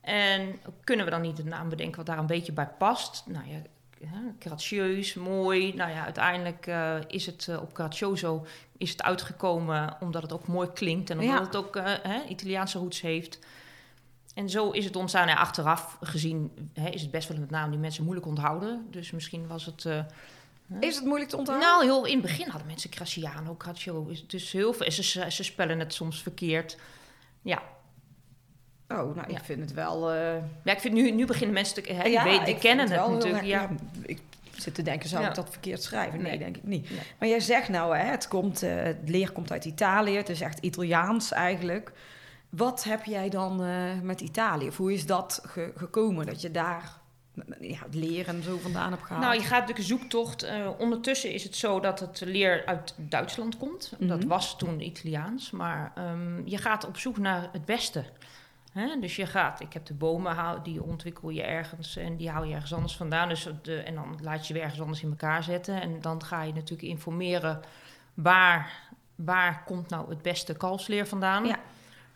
En 0.00 0.60
kunnen 0.84 1.04
we 1.04 1.10
dan 1.10 1.20
niet 1.20 1.38
een 1.38 1.48
naam 1.48 1.68
bedenken 1.68 1.96
wat 1.96 2.06
daar 2.06 2.18
een 2.18 2.26
beetje 2.26 2.52
bij 2.52 2.68
past? 2.68 3.24
Nou 3.26 3.48
ja, 3.48 3.58
gratieus, 4.38 5.14
mooi. 5.14 5.74
Nou 5.74 5.90
ja, 5.90 6.04
uiteindelijk 6.04 6.66
eh, 6.66 6.96
is 7.06 7.26
het 7.26 7.48
eh, 7.48 7.62
op 7.62 7.74
Grazioso 7.74 8.46
is 8.78 8.90
het 8.90 9.02
uitgekomen 9.02 9.96
omdat 10.00 10.22
het 10.22 10.32
ook 10.32 10.46
mooi 10.46 10.68
klinkt. 10.72 11.10
En 11.10 11.18
omdat 11.18 11.34
Ja. 11.36 11.42
het 11.44 11.56
ook 11.56 11.76
eh, 11.76 11.84
hè, 12.02 12.24
Italiaanse 12.28 12.78
roots 12.78 13.00
heeft. 13.00 13.38
En 14.34 14.50
zo 14.50 14.70
is 14.70 14.84
het 14.84 14.96
ontstaan. 14.96 15.28
En 15.28 15.36
achteraf 15.36 15.96
gezien 16.00 16.70
hè, 16.72 16.88
is 16.88 17.02
het 17.02 17.10
best 17.10 17.28
wel 17.28 17.36
een 17.36 17.46
naam 17.50 17.70
die 17.70 17.78
mensen 17.78 18.04
moeilijk 18.04 18.26
onthouden. 18.26 18.86
Dus 18.90 19.10
misschien 19.10 19.46
was 19.46 19.66
het... 19.66 19.86
Is 20.80 20.94
het 20.96 21.04
moeilijk 21.04 21.30
te 21.30 21.36
onthouden? 21.36 21.68
nou, 21.68 21.84
heel, 21.84 22.04
in 22.04 22.12
het 22.12 22.22
begin 22.22 22.48
hadden 22.48 22.66
mensen 22.66 22.92
Graciano, 22.92 23.56
Dus 24.26 24.52
heel 24.52 24.72
veel. 24.72 24.90
Ze, 24.90 25.26
ze 25.30 25.42
spellen 25.42 25.78
het 25.78 25.94
soms 25.94 26.22
verkeerd. 26.22 26.76
Ja, 27.42 27.62
Oh, 29.00 29.16
nou, 29.16 29.30
Ja. 29.30 29.36
ik 29.38 29.44
vind 29.44 29.60
het 29.60 29.72
wel... 29.72 30.12
eh, 30.12 30.34
ja 30.64 30.72
ik 30.72 30.80
vind 30.80 30.94
nu, 30.94 31.10
nu 31.10 31.26
beginnen 31.26 31.54
mensen 31.54 31.82
te 31.82 31.92
hè, 31.92 32.04
ja, 32.04 32.24
ik 32.24 32.44
die 32.44 32.58
kennen 32.58 32.90
het 32.90 33.08
natuurlijk. 33.10 33.44
Ja. 33.44 33.68
ik 34.02 34.20
zit 34.56 34.74
te 34.74 34.82
denken, 34.82 35.08
zou 35.08 35.24
ik 35.26 35.34
dat 35.34 35.50
verkeerd 35.50 35.82
schrijven? 35.82 36.18
Nee, 36.22 36.28
Nee. 36.30 36.38
denk 36.38 36.56
ik 36.56 36.64
niet. 36.64 36.90
Nee. 36.90 37.00
Maar 37.18 37.28
jij 37.28 37.40
zegt 37.40 37.68
nou, 37.68 37.96
hè, 37.96 38.04
het, 38.04 38.28
komt, 38.28 38.62
eh, 38.62 38.74
het 38.82 38.98
leer 39.04 39.32
komt 39.32 39.52
uit 39.52 39.64
Italië. 39.64 40.16
Het 40.16 40.28
is 40.28 40.40
echt 40.40 40.58
Italiaans 40.58 41.32
eigenlijk. 41.32 41.92
Wat 42.48 42.84
heb 42.84 43.04
jij 43.04 43.28
dan 43.28 43.64
eh, 43.64 44.00
met 44.02 44.20
Italië? 44.20 44.66
Of 44.68 44.76
hoe 44.76 44.92
is 44.92 45.06
dat 45.06 45.40
ge- 45.46 45.72
gekomen? 45.76 46.26
Dat 46.26 46.40
je 46.40 46.50
daar 46.50 47.02
ja, 47.60 47.78
het 47.84 47.94
leer 47.94 48.28
en 48.28 48.42
zo 48.42 48.58
vandaan 48.58 48.90
hebt 48.90 49.02
gehaald? 49.04 49.22
Nou, 49.24 49.34
je 49.34 49.40
gaat 49.40 49.50
natuurlijk 49.50 49.78
een 49.78 49.84
zoektocht. 49.84 50.46
Ondertussen 50.78 51.32
is 51.32 51.44
het 51.44 51.56
zo 51.56 51.80
dat 51.80 52.00
het 52.00 52.20
leer 52.24 52.62
uit 52.66 52.94
Duitsland 52.96 53.56
komt. 53.56 53.92
Dat 53.98 54.18
Mhm. 54.18 54.28
was 54.28 54.56
toen 54.58 54.80
Italiaans. 54.80 55.50
Maar 55.50 55.92
ehm, 55.94 56.40
je 56.48 56.58
gaat 56.58 56.86
op 56.86 56.96
zoek 56.98 57.18
naar 57.18 57.48
het 57.52 57.64
beste. 57.64 58.04
Hè? 58.74 59.00
Dus 59.00 59.16
je 59.16 59.26
gaat, 59.26 59.60
ik 59.60 59.72
heb 59.72 59.86
de 59.86 59.94
bomen, 59.94 60.34
hou- 60.34 60.62
die 60.62 60.82
ontwikkel 60.82 61.28
je 61.28 61.42
ergens 61.42 61.96
en 61.96 62.16
die 62.16 62.30
hou 62.30 62.46
je 62.46 62.54
ergens 62.54 62.74
anders 62.74 62.96
vandaan. 62.96 63.28
Dus 63.28 63.48
de, 63.62 63.76
en 63.76 63.94
dan 63.94 64.18
laat 64.22 64.46
je 64.46 64.54
weer 64.54 64.62
ergens 64.62 64.80
anders 64.80 65.02
in 65.02 65.08
elkaar 65.08 65.42
zetten. 65.42 65.80
En 65.80 66.00
dan 66.00 66.22
ga 66.22 66.42
je 66.42 66.52
natuurlijk 66.52 66.88
informeren 66.88 67.60
waar, 68.14 68.90
waar 69.14 69.64
komt 69.64 69.88
nou 69.88 70.08
het 70.08 70.22
beste 70.22 70.54
kalfsleer 70.54 71.06
vandaan. 71.06 71.46
Ja. 71.46 71.58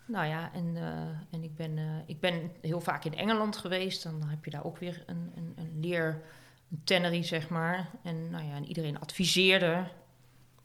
Nou 0.06 0.26
ja, 0.26 0.50
en, 0.52 0.76
eh, 0.76 1.34
en 1.34 1.42
ik, 1.42 1.56
ben, 1.56 1.78
eh, 1.78 1.84
ik 2.06 2.20
ben 2.20 2.52
heel 2.60 2.80
vaak 2.80 3.04
in 3.04 3.14
Engeland 3.14 3.56
geweest. 3.56 4.02
Dan 4.02 4.22
heb 4.22 4.44
je 4.44 4.50
daar 4.50 4.64
ook 4.64 4.78
weer 4.78 5.02
een, 5.06 5.32
een, 5.34 5.52
een 5.56 5.80
leer, 5.80 6.22
een 6.70 6.80
tannery, 6.84 7.22
zeg 7.22 7.48
maar. 7.48 7.88
En, 8.02 8.30
nou 8.30 8.44
ja, 8.44 8.54
en 8.54 8.64
iedereen 8.66 9.00
adviseerde 9.00 9.84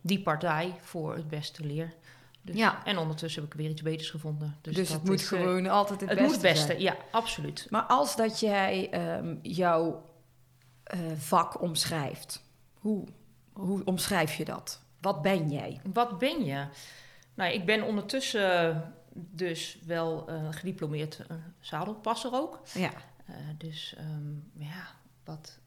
die 0.01 0.21
partij 0.21 0.75
voor 0.79 1.15
het 1.15 1.27
beste 1.27 1.65
leer. 1.65 1.93
Dus, 2.45 2.55
Ja. 2.55 2.85
En 2.85 2.97
ondertussen 2.97 3.41
heb 3.41 3.53
ik 3.53 3.57
weer 3.59 3.69
iets 3.69 3.81
beters 3.81 4.09
gevonden. 4.09 4.57
Dus, 4.62 4.75
Dus, 4.75 4.89
het 4.89 5.03
moet 5.03 5.19
is, 5.19 5.31
eh, 5.31 5.39
gewoon 5.39 5.67
altijd 5.67 6.01
het, 6.01 6.09
het 6.09 6.19
beste 6.19 6.33
moet 6.33 6.43
het 6.43 6.53
beste, 6.53 6.65
zijn. 6.65 6.79
ja, 6.79 6.95
absoluut. 7.12 7.67
Maar 7.69 7.83
als 7.83 8.15
dat 8.15 8.39
jij 8.39 8.89
ehm, 8.91 9.35
jouw 9.41 10.09
eh, 10.83 11.00
vak 11.17 11.62
omschrijft, 11.62 12.43
hoe, 12.73 13.07
hoe 13.53 13.81
omschrijf 13.85 14.35
je 14.35 14.45
dat? 14.45 14.81
Wat 15.01 15.22
ben 15.22 15.50
jij? 15.51 15.81
Wat 15.94 16.18
ben 16.20 16.46
je? 16.46 16.65
Nou, 17.33 17.53
ik 17.53 17.65
ben 17.65 17.83
ondertussen 17.83 18.83
dus 19.13 19.77
wel 19.85 20.27
eh, 20.29 20.48
gediplomeerd 20.51 21.25
zadelpasser 21.59 22.33
ook. 22.33 22.59
Ja. 22.74 22.91
Dus 23.57 23.96
ehm, 23.98 24.33
ja, 24.63 24.87
wat, 25.25 25.59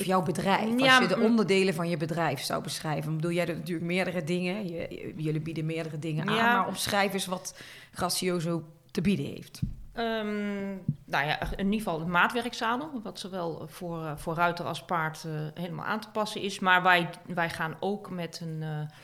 Of 0.00 0.04
jouw 0.06 0.22
bedrijf, 0.22 0.80
als 0.80 0.98
je 0.98 1.06
de 1.06 1.16
mm. 1.16 1.22
onderdelen 1.22 1.74
van 1.74 1.88
je 1.88 1.96
bedrijf 1.96 2.40
zou 2.40 2.62
beschrijven. 2.62 3.10
Ik 3.10 3.16
bedoel, 3.16 3.32
jij 3.32 3.44
doet 3.44 3.56
natuurlijk 3.56 3.86
meerdere 3.86 4.24
dingen. 4.24 4.68
Je, 4.68 5.12
jullie 5.16 5.40
bieden 5.40 5.66
meerdere 5.66 5.98
dingen 5.98 6.28
aan. 6.28 6.34
Maar 6.34 6.66
omschrijf 6.66 7.12
eens 7.12 7.26
wat 7.26 7.58
Gracioso 7.92 8.62
te 8.90 9.00
bieden 9.00 9.26
heeft. 9.26 9.60
Ehm, 9.92 10.74
nou 11.04 11.26
ja, 11.26 11.40
in 11.56 11.64
ieder 11.64 11.78
geval 11.78 11.98
het 11.98 12.08
maatwerkzadel, 12.08 13.00
wat 13.02 13.18
zowel 13.18 13.66
voor, 13.68 14.04
eh, 14.04 14.12
voor 14.16 14.34
ruiter 14.34 14.64
als 14.64 14.84
paard 14.84 15.24
eh, 15.24 15.32
helemaal 15.62 15.84
aan 15.84 16.00
te 16.00 16.10
passen 16.10 16.42
is. 16.42 16.58
Maar 16.58 16.82
wij, 16.82 17.10
wij 17.26 17.50
gaan 17.50 17.76
ook 17.80 18.10
met 18.10 18.40
een, 18.42 18.62
eh, 18.62 18.96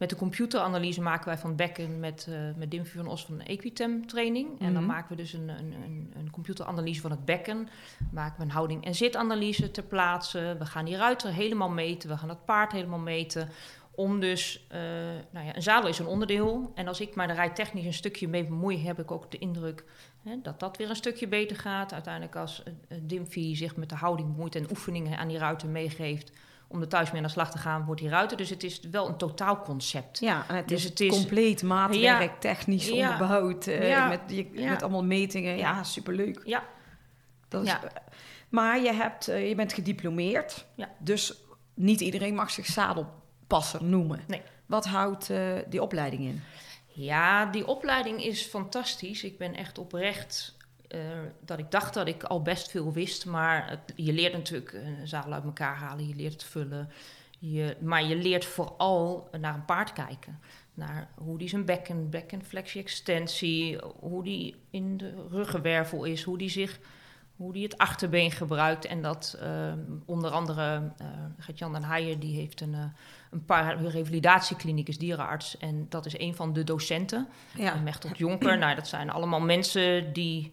met 0.00 0.10
de 0.10 0.16
computeranalyse 0.16 1.00
maken 1.00 1.26
wij 1.26 1.38
van 1.38 1.56
bekken 1.56 2.00
met, 2.00 2.26
eh 2.30 2.34
met 2.56 2.70
Dim 2.70 2.86
van 2.86 3.06
Os 3.06 3.24
van 3.24 3.40
Equitem 3.40 4.06
training. 4.06 4.60
En 4.60 4.72
dan 4.72 4.82
Mhm. 4.82 4.92
maken 4.92 5.08
we 5.10 5.22
dus 5.22 5.32
een, 5.32 5.48
een, 5.48 5.72
een, 5.84 6.12
een 6.16 6.30
computeranalyse 6.30 7.00
van 7.00 7.10
het 7.10 7.24
bekken. 7.24 7.68
Maken 8.12 8.36
we 8.38 8.42
een 8.44 8.50
houding- 8.50 8.84
en 8.84 8.94
zitanalyse 8.94 9.70
ter 9.70 9.82
plaatse. 9.82 10.56
We 10.58 10.66
gaan 10.66 10.84
die 10.84 10.96
ruiter 10.96 11.32
helemaal 11.32 11.68
meten, 11.70 12.08
we 12.08 12.16
gaan 12.16 12.28
het 12.28 12.44
paard 12.44 12.72
helemaal 12.72 12.98
meten. 12.98 13.48
Om 13.94 14.20
dus, 14.20 14.66
eh, 14.68 14.80
nou 15.30 15.46
ja, 15.46 15.56
een 15.56 15.62
zadel 15.62 15.88
is 15.88 15.98
een 15.98 16.06
onderdeel. 16.06 16.72
En 16.74 16.88
als 16.88 17.00
ik 17.00 17.14
mij 17.14 17.28
er 17.28 17.34
rijtechnisch 17.34 17.84
een 17.84 17.92
stukje 17.94 18.28
mee 18.28 18.44
bemoei, 18.44 18.86
heb 18.86 18.98
ik 18.98 19.10
ook 19.10 19.30
de 19.30 19.38
indruk 19.38 19.84
hè, 20.22 20.34
dat 20.42 20.60
dat 20.60 20.76
weer 20.76 20.88
een 20.90 20.96
stukje 20.96 21.28
beter 21.28 21.56
gaat. 21.56 21.92
Uiteindelijk 21.92 22.36
als 22.36 22.62
uh, 22.66 22.98
Dimfy 23.02 23.54
zich 23.54 23.76
met 23.76 23.88
de 23.88 23.94
houding 23.94 24.28
bemoeit 24.32 24.54
en 24.54 24.70
oefeningen 24.70 25.18
aan 25.18 25.28
die 25.28 25.38
ruiter 25.38 25.68
meegeeft 25.68 26.32
om 26.72 26.80
er 26.80 26.88
thuis 26.88 27.08
mee 27.10 27.20
aan 27.20 27.26
de 27.26 27.32
slag 27.32 27.50
te 27.50 27.58
gaan, 27.58 27.84
wordt 27.84 28.00
die 28.00 28.10
ruiter. 28.10 28.36
Dus 28.36 28.50
het 28.50 28.62
is 28.62 28.80
wel 28.90 29.08
een 29.08 29.16
totaalconcept. 29.16 30.18
Ja, 30.20 30.44
en 30.48 30.54
het 30.56 30.68
Dus 30.68 30.82
is 30.84 30.88
het 30.90 31.00
is- 31.00 31.10
compleet 31.10 31.62
maatwerk, 31.62 32.40
technisch 32.40 32.88
Ja. 32.88 33.12
onderbouwd. 33.12 33.66
eh, 33.66 33.88
Ja. 33.88 34.08
Met, 34.08 34.20
je, 34.26 34.46
met 34.54 34.82
allemaal 34.82 35.04
metingen. 35.04 35.56
Ja, 35.56 35.82
superleuk. 35.82 36.40
Ja. 36.44 36.62
Dat 37.48 37.64
is. 37.64 37.76
Maar 38.48 38.80
je, 38.80 38.92
hebt, 38.92 39.28
eh, 39.28 39.48
je 39.48 39.54
bent 39.54 39.72
gediplomeerd. 39.72 40.66
Ja. 40.74 40.88
Dus 40.98 41.34
niet 41.74 42.00
iedereen 42.00 42.34
mag 42.34 42.50
zich 42.50 42.66
zadelpasser 42.66 43.84
noemen. 43.84 44.20
Nee. 44.26 44.42
Wat 44.66 44.86
houdt 44.86 45.30
eh, 45.30 45.52
die 45.68 45.82
opleiding 45.82 46.22
in? 46.22 46.42
Ja, 46.86 47.46
die 47.46 47.66
opleiding 47.66 48.24
is 48.24 48.42
fantastisch. 48.42 49.24
Ik 49.24 49.38
ben 49.38 49.54
echt 49.54 49.78
oprecht 49.78 50.56
eh, 50.90 51.00
dat 51.44 51.58
ik 51.58 51.70
dacht 51.70 51.94
dat 51.94 52.08
ik 52.08 52.22
al 52.22 52.42
best 52.42 52.70
veel 52.70 52.92
wist. 52.92 53.26
Maar 53.26 53.70
het- 53.70 53.92
je 53.96 54.12
leert 54.12 54.32
natuurlijk 54.32 54.72
een 54.72 55.08
zadel 55.08 55.32
uit 55.32 55.44
elkaar 55.44 55.76
halen, 55.76 56.08
je 56.08 56.14
leert 56.14 56.32
het 56.32 56.44
vullen. 56.44 56.88
Je, 57.38 57.76
maar 57.80 58.04
je 58.04 58.16
leert 58.16 58.44
vooral 58.44 59.28
naar 59.40 59.54
een 59.54 59.64
paard 59.64 59.92
kijken. 59.92 60.38
Naar 60.74 61.08
hoe 61.14 61.38
die 61.38 61.48
zijn 61.48 61.64
bekken, 61.64 62.10
bekkenflexie, 62.10 62.80
extensie, 62.80 63.78
hoe 63.98 64.24
die 64.24 64.56
in 64.70 64.96
de 64.96 65.26
ruggenwervel 65.30 66.04
is, 66.04 66.22
hoe 66.22 66.38
die 66.38 66.48
zich 66.50 66.78
hoe 67.36 67.52
die 67.52 67.62
het 67.62 67.78
achterbeen 67.78 68.30
gebruikt. 68.30 68.84
En 68.84 69.02
dat 69.02 69.36
eh, 69.40 69.72
onder 70.04 70.30
andere 70.30 70.92
eh 70.98 71.06
Gert-Jan 71.38 71.72
den 71.72 71.84
Heijer, 71.84 72.18
die 72.18 72.36
heeft 72.36 72.60
een, 72.60 72.74
eh, 72.74 72.84
een 73.30 73.44
paar 73.44 73.82
revalidatiekliniek, 73.84 74.88
is 74.88 74.98
dierenarts. 74.98 75.56
En 75.58 75.86
dat 75.88 76.06
is 76.06 76.18
een 76.18 76.34
van 76.34 76.52
de 76.52 76.64
docenten. 76.64 77.28
Ja. 77.56 77.72
En 77.74 77.82
Mechtel 77.82 78.10
Jonker, 78.16 78.58
nou, 78.58 78.74
dat 78.74 78.88
zijn 78.88 79.10
allemaal 79.10 79.40
mensen 79.40 80.12
die, 80.12 80.50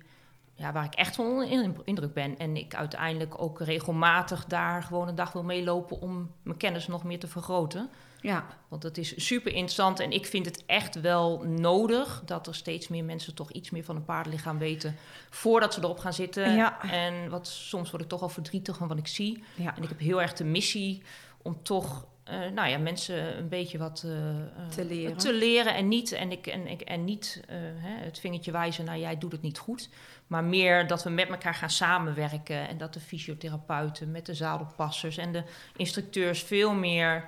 ja, 0.57 0.71
waar 0.71 0.85
ik 0.85 0.93
echt 0.93 1.15
van 1.15 1.43
in- 1.43 1.77
indruk 1.83 2.13
ben. 2.13 2.37
En 2.37 2.55
ik 2.57 2.75
uiteindelijk 2.75 3.41
ook 3.41 3.59
regelmatig 3.61 4.45
daar 4.45 4.83
gewoon 4.83 5.07
een 5.07 5.15
dag 5.15 5.31
wil 5.31 5.43
meelopen 5.43 6.01
om 6.01 6.31
mijn 6.43 6.57
kennis 6.57 6.87
nog 6.87 7.03
meer 7.03 7.19
te 7.19 7.27
vergroten. 7.27 7.89
ja. 8.21 8.45
Want 8.67 8.83
het 8.83 8.97
is 8.97 9.25
super 9.25 9.51
interessant 9.53 9.99
en 9.99 10.11
ik 10.11 10.25
vind 10.25 10.45
het 10.45 10.63
echt 10.65 11.01
wel 11.01 11.43
nodig 11.45 12.21
dat 12.25 12.47
er 12.47 12.55
steeds 12.55 12.87
meer 12.87 13.03
mensen 13.03 13.35
toch 13.35 13.51
iets 13.51 13.69
meer 13.69 13.83
van 13.83 13.95
een 13.95 14.05
paardenlichaam 14.05 14.57
weten 14.57 14.95
voordat 15.29 15.73
ze 15.73 15.79
erop 15.83 15.99
gaan 15.99 16.13
zitten. 16.13 16.55
Ja. 16.55 16.81
En 16.91 17.29
wat 17.29 17.47
soms 17.47 17.89
word 17.91 18.03
ik 18.03 18.09
toch 18.09 18.21
al 18.21 18.29
verdrietig 18.29 18.77
van 18.77 18.87
wat 18.87 18.97
ik 18.97 19.07
zie. 19.07 19.43
ja. 19.55 19.75
En 19.75 19.83
ik 19.83 19.89
heb 19.89 19.99
heel 19.99 20.21
erg 20.21 20.33
de 20.33 20.43
missie 20.43 21.01
om 21.41 21.63
toch, 21.63 22.05
eh, 22.23 22.39
nou 22.53 22.69
ja, 22.69 22.77
mensen 22.77 23.37
een 23.37 23.49
beetje 23.49 23.77
wat 23.77 24.03
eh, 24.05 24.29
eh, 24.29 24.67
Te 24.75 24.85
leren. 24.85 25.17
te 25.17 25.33
leren 25.33 25.75
en 25.75 25.87
niet 25.87 26.11
en 26.11 26.31
ik 26.31 26.47
en 26.47 26.67
ik 26.67 26.81
en 26.81 27.03
niet 27.03 27.41
hè, 27.47 28.03
het 28.05 28.19
vingertje 28.19 28.51
wijzen 28.51 28.85
naar 28.85 28.99
jij 28.99 29.17
doet 29.17 29.31
het 29.31 29.41
niet 29.41 29.57
goed, 29.57 29.89
maar 30.27 30.43
meer 30.43 30.87
dat 30.87 31.03
we 31.03 31.09
met 31.09 31.29
elkaar 31.29 31.53
gaan 31.53 31.69
samenwerken 31.69 32.67
en 32.67 32.77
dat 32.77 32.93
de 32.93 32.99
fysiotherapeuten 32.99 34.11
met 34.11 34.25
de 34.25 34.33
zadelpassers 34.33 35.17
en 35.17 35.31
de 35.31 35.43
instructeurs 35.75 36.43
veel 36.43 36.73
meer 36.73 37.25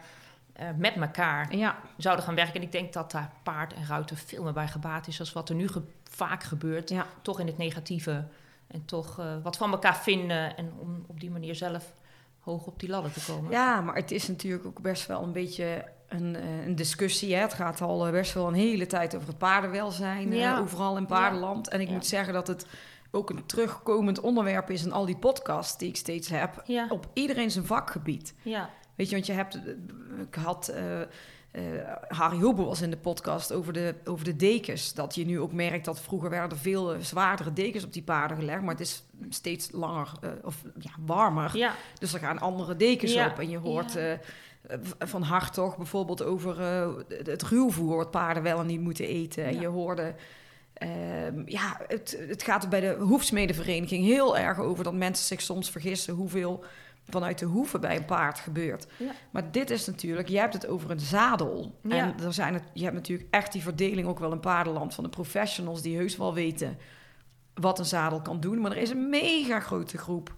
eh, 0.53 0.67
met 0.77 0.95
elkaar 0.95 1.55
Ja, 1.55 1.77
zouden 1.97 2.25
gaan 2.25 2.35
werken. 2.35 2.55
En 2.55 2.61
ik 2.61 2.71
denk 2.71 2.93
dat 2.93 3.11
daar 3.11 3.31
paard 3.43 3.73
en 3.73 3.85
ruiter 3.87 4.17
veel 4.17 4.43
meer 4.43 4.53
bij 4.53 4.67
gebaat 4.67 5.07
is... 5.07 5.19
als 5.19 5.33
wat 5.33 5.49
er 5.49 5.55
nu 5.55 5.67
ge- 5.67 5.81
vaak 6.09 6.43
gebeurt. 6.43 6.89
ja. 6.89 7.05
Toch 7.21 7.39
in 7.39 7.47
het 7.47 7.57
negatieve. 7.57 8.25
En 8.67 8.85
toch 8.85 9.19
eh, 9.19 9.25
wat 9.43 9.57
van 9.57 9.71
elkaar 9.71 9.97
vinden. 9.97 10.57
En 10.57 10.71
om 10.79 11.03
op 11.07 11.19
die 11.19 11.31
manier 11.31 11.55
zelf 11.55 11.93
hoog 12.39 12.65
op 12.65 12.79
die 12.79 12.89
ladder 12.89 13.11
te 13.11 13.25
komen. 13.27 13.51
ja, 13.51 13.81
maar 13.81 13.95
het 13.95 14.11
is 14.11 14.27
natuurlijk 14.27 14.65
ook 14.65 14.81
best 14.81 15.05
wel 15.07 15.23
een 15.23 15.31
beetje 15.31 15.85
een, 16.07 16.35
eh, 16.35 16.65
een 16.65 16.75
discussie. 16.75 17.35
Hè? 17.35 17.41
Het 17.41 17.53
gaat 17.53 17.81
al 17.81 18.11
best 18.11 18.33
wel 18.33 18.47
een 18.47 18.53
hele 18.53 18.85
tijd 18.87 19.15
over 19.15 19.27
het 19.27 19.37
paardenwelzijn. 19.37 20.57
overal 20.59 20.97
in 20.97 21.05
paardenland. 21.05 21.67
En 21.69 21.81
ik 21.81 21.89
moet 21.89 22.05
zeggen 22.05 22.33
dat 22.33 22.47
het 22.47 22.65
ook 23.11 23.29
een 23.29 23.45
terugkomend 23.45 24.19
onderwerp 24.19 24.69
is... 24.69 24.83
in 24.85 24.91
al 24.91 25.05
die 25.05 25.17
podcasts 25.17 25.77
die 25.77 25.89
ik 25.89 25.95
steeds 25.95 26.29
heb... 26.29 26.61
Ja, 26.65 26.87
op 26.89 27.07
iedereen 27.13 27.51
zijn 27.51 27.65
vakgebied. 27.65 28.33
ja, 28.41 28.69
Weet 28.95 29.09
je, 29.09 29.15
want 29.15 29.27
je 29.27 29.33
hebt... 29.33 29.59
Ik 30.27 30.35
had... 30.35 30.67
eh, 30.67 31.01
eh, 31.01 31.07
Harry 32.07 32.39
Hoebe 32.39 32.63
was 32.63 32.81
in 32.81 32.89
de 32.89 32.97
podcast 32.97 33.53
over 33.53 33.73
de, 33.73 33.95
over 34.05 34.25
de 34.25 34.35
dekens. 34.35 34.93
Dat 34.93 35.15
je 35.15 35.25
nu 35.25 35.39
ook 35.39 35.53
merkt 35.53 35.85
dat 35.85 36.01
vroeger 36.01 36.29
werden 36.29 36.49
er 36.49 36.57
veel 36.63 36.93
eh, 36.93 36.99
zwaardere 37.01 37.53
dekens 37.53 37.83
op 37.83 37.93
die 37.93 38.03
paarden 38.03 38.37
gelegd. 38.37 38.61
Maar 38.61 38.71
het 38.71 38.79
is 38.79 39.03
steeds 39.29 39.71
langer 39.71 40.11
of 40.43 40.61
ja, 40.79 40.91
warmer. 41.05 41.57
ja, 41.57 41.73
Dus 41.99 42.13
er 42.13 42.19
gaan 42.19 42.39
andere 42.39 42.75
dekens 42.75 43.13
Ja. 43.13 43.27
op. 43.27 43.39
En 43.39 43.49
je 43.49 43.57
hoort 43.57 43.97
van 44.99 45.21
Hartog 45.21 45.77
bijvoorbeeld 45.77 46.23
over 46.23 46.61
het 47.23 47.43
ruwvoer... 47.43 47.95
wat 47.95 48.11
paarden 48.11 48.43
wel 48.43 48.59
en 48.59 48.65
niet 48.65 48.81
moeten 48.81 49.05
eten. 49.07 49.45
En 49.45 49.59
je 49.59 49.67
hoorde... 49.67 50.15
ehm, 50.79 51.41
ja, 51.45 51.77
het, 51.87 52.17
het 52.27 52.43
gaat 52.43 52.69
bij 52.69 52.79
de 52.79 52.95
hoefsmedenvereniging 52.99 54.05
heel 54.05 54.37
erg 54.37 54.59
over... 54.59 54.83
dat 54.83 54.93
mensen 54.93 55.25
zich 55.25 55.41
soms 55.41 55.71
vergissen 55.71 56.13
hoeveel 56.13 56.63
vanuit 57.09 57.39
de 57.39 57.45
hoeven 57.45 57.81
bij 57.81 57.95
een 57.95 58.05
paard 58.05 58.39
gebeurt. 58.39 58.87
Ja. 58.97 59.11
Maar 59.31 59.51
dit 59.51 59.69
is 59.69 59.85
natuurlijk... 59.85 60.27
Jij 60.27 60.41
hebt 60.41 60.53
het 60.53 60.67
over 60.67 60.91
een 60.91 60.99
zadel. 60.99 61.79
Ja. 61.83 61.97
En 61.97 62.25
er 62.25 62.33
zijn 62.33 62.53
het, 62.53 62.63
je 62.73 62.83
hebt 62.83 62.95
natuurlijk 62.95 63.33
echt 63.33 63.51
die 63.51 63.61
verdeling 63.61 64.07
ook 64.07 64.19
wel 64.19 64.31
in 64.31 64.39
paardenland... 64.39 64.93
van 64.93 65.03
de 65.03 65.09
professionals 65.09 65.81
die 65.81 65.97
heus 65.97 66.17
wel 66.17 66.33
weten 66.33 66.77
wat 67.53 67.79
een 67.79 67.85
zadel 67.85 68.21
kan 68.21 68.39
doen. 68.39 68.61
Maar 68.61 68.71
er 68.71 68.77
is 68.77 68.89
een 68.89 69.09
mega 69.09 69.59
grote 69.59 69.97
groep 69.97 70.33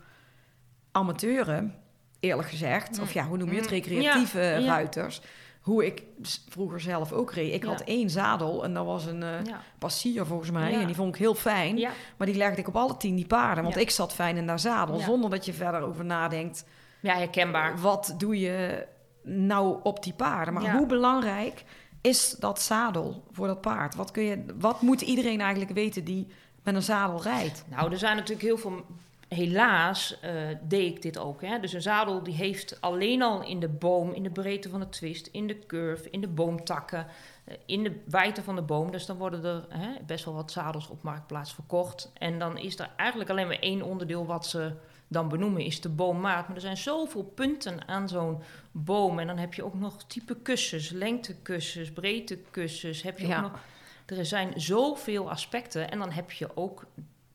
amateuren, 0.92 1.76
eerlijk 2.20 2.50
gezegd. 2.50 3.00
Of 3.00 3.14
ja, 3.14 3.26
hoe 3.26 3.38
noem 3.38 3.50
je 3.50 3.56
het? 3.56 3.66
Mm, 3.66 3.72
Recreatieve 3.72 4.66
ruiters. 4.66 5.22
Hoe 5.62 5.86
ik 5.86 6.04
vroeger 6.50 6.80
zelf 6.80 7.12
ook 7.12 7.32
reed. 7.34 7.54
Ik 7.54 7.64
Ja. 7.64 7.70
had 7.70 7.82
één 7.82 8.10
zadel 8.10 8.64
en 8.64 8.74
dat 8.74 8.86
was 8.86 9.06
een 9.06 9.24
eh 9.24 9.44
ja, 9.44 9.62
passier 9.80 10.26
volgens 10.26 10.52
mij. 10.52 10.72
Ja. 10.72 10.80
En 10.80 10.86
die 10.86 10.96
vond 10.96 11.14
ik 11.16 11.20
heel 11.22 11.36
fijn. 11.36 11.80
Maar 12.18 12.28
die 12.28 12.36
legde 12.36 12.62
ik 12.62 12.68
op 12.68 12.76
alle 12.76 12.98
tien 12.98 13.16
die 13.16 13.28
paarden. 13.28 13.64
Want 13.64 13.78
ik 13.78 13.90
zat 13.90 14.14
fijn 14.14 14.38
in 14.38 14.48
dat 14.48 14.62
zadel. 14.62 15.00
Zonder 15.00 15.30
dat 15.30 15.46
je 15.46 15.54
verder 15.54 15.82
over 15.82 16.06
nadenkt. 16.06 16.66
ja, 17.00 17.14
herkenbaar. 17.16 17.80
Wat 17.80 18.14
doe 18.18 18.40
je 18.40 18.88
nou 19.24 19.80
op 19.84 20.04
die 20.04 20.14
paarden? 20.14 20.54
Maar 20.54 20.76
hoe 20.78 20.86
belangrijk 20.86 21.64
is 22.02 22.36
dat 22.40 22.62
zadel 22.62 23.24
voor 23.32 23.48
dat 23.48 23.62
paard? 23.62 23.96
Wat, 23.96 24.12
kun 24.12 24.24
je, 24.24 24.46
wat 24.60 24.82
moet 24.82 25.02
iedereen 25.02 25.42
eigenlijk 25.42 25.72
weten 25.72 26.04
die 26.04 26.28
met 26.64 26.76
een 26.76 26.82
zadel 26.84 27.22
rijdt? 27.22 27.64
Nou, 27.68 27.92
er 27.92 27.98
zijn 27.98 28.16
natuurlijk 28.16 28.48
heel 28.48 28.58
veel. 28.58 28.86
Helaas 29.36 30.20
eh, 30.20 30.32
deed 30.62 30.96
ik 30.96 31.02
dit 31.02 31.18
ook. 31.18 31.42
Hè? 31.42 31.60
Dus 31.60 31.74
een 31.74 31.82
zadel 31.82 32.24
die 32.24 32.34
heeft 32.34 32.82
alleen 32.82 33.22
al 33.22 33.44
in 33.44 33.60
de 33.60 33.68
boom, 33.68 34.12
in 34.14 34.24
de 34.24 34.30
breedte 34.30 34.70
van 34.70 34.80
de 34.80 34.90
twist, 34.90 35.28
in 35.28 35.48
de 35.48 35.66
curve, 35.66 36.10
in 36.10 36.22
de 36.22 36.28
boomtakken, 36.28 37.08
eh, 37.44 37.56
in 37.66 37.84
de 37.84 38.02
wijdte 38.06 38.44
van 38.44 38.56
de 38.56 38.62
boom. 38.62 38.92
Dus 38.92 39.06
dan 39.06 39.18
worden 39.18 39.44
er 39.46 39.66
hè, 39.70 39.90
best 40.06 40.26
wel 40.26 40.34
wat 40.34 40.52
zadels 40.52 40.88
op 40.88 41.04
marktplaats 41.04 41.54
verkocht. 41.54 42.12
En 42.18 42.40
dan 42.40 42.58
is 42.58 42.80
er 42.80 42.90
eigenlijk 42.96 43.30
alleen 43.30 43.48
maar 43.48 43.60
één 43.60 43.82
onderdeel 43.82 44.26
wat 44.26 44.46
ze 44.46 44.74
dan 45.08 45.30
benoemen, 45.30 45.62
is 45.66 45.82
de 45.82 45.90
boommaat. 45.90 46.48
Maar 46.48 46.56
er 46.56 46.62
zijn 46.62 46.78
zoveel 46.78 47.24
punten 47.24 47.88
aan 47.88 48.10
zo'n 48.10 48.42
boom. 48.72 49.20
En 49.20 49.28
dan 49.28 49.38
heb 49.38 49.54
je 49.54 49.64
ook 49.66 49.80
nog 49.80 50.04
type 50.04 50.36
kussens, 50.36 50.90
lengtekussens, 50.90 51.92
breedtekussens. 51.92 53.02
Heb 53.02 53.20
je 53.20 53.28
Ja. 53.28 53.36
ook 53.36 53.52
nog 53.52 53.60
er 54.06 54.26
zijn 54.26 54.54
zoveel 54.56 55.30
aspecten. 55.30 55.92
En 55.92 56.00
dan 56.00 56.12
heb 56.12 56.32
je 56.32 56.58
ook, 56.58 56.86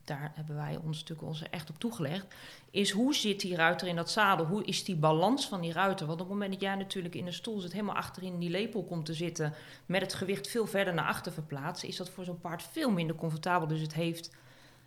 daar 0.07 0.33
hebben 0.35 0.57
wij 0.57 0.79
ons 0.85 0.99
natuurlijk 1.01 1.29
ons 1.29 1.42
echt 1.51 1.71
op 1.71 1.79
toegelegd, 1.79 2.27
is 2.71 2.90
hoe 2.90 3.14
zit 3.14 3.40
die 3.40 3.57
ruiter 3.57 3.88
in 3.88 3.97
dat 3.97 4.11
zadel? 4.11 4.47
Hoe 4.47 4.64
is 4.64 4.85
die 4.85 4.97
balans 4.97 5.47
van 5.49 5.61
die 5.61 5.73
ruiter? 5.73 6.07
Want 6.07 6.21
op 6.21 6.27
het 6.27 6.35
moment 6.35 6.53
dat 6.53 6.62
jij 6.62 6.75
natuurlijk 6.75 7.14
in 7.14 7.25
de 7.25 7.33
stoel 7.33 7.61
zit, 7.61 7.73
helemaal 7.73 7.95
achterin 7.95 8.38
die 8.38 8.51
lepel 8.51 8.85
komt 8.85 9.07
te 9.07 9.14
zitten, 9.14 9.55
met 9.87 10.01
het 10.01 10.14
gewicht 10.14 10.49
veel 10.49 10.66
verder 10.66 10.95
naar 10.95 11.07
achter 11.07 11.33
verplaatst, 11.33 11.85
is 11.85 11.97
dat 11.97 12.11
voor 12.11 12.25
zo'n 12.25 12.40
paard 12.40 12.62
veel 12.62 12.90
minder 12.90 13.16
comfortabel. 13.16 13.66
Dus 13.69 13.81
het 13.81 13.95
heeft 13.95 14.31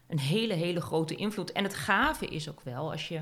een 0.08 0.20
hele, 0.20 0.54
hele 0.54 0.82
grote 0.82 1.16
invloed. 1.16 1.52
En 1.52 1.64
het 1.64 1.74
gave 1.76 2.26
is 2.26 2.50
ook 2.50 2.62
wel, 2.62 2.92
als 2.92 3.08
je 3.08 3.22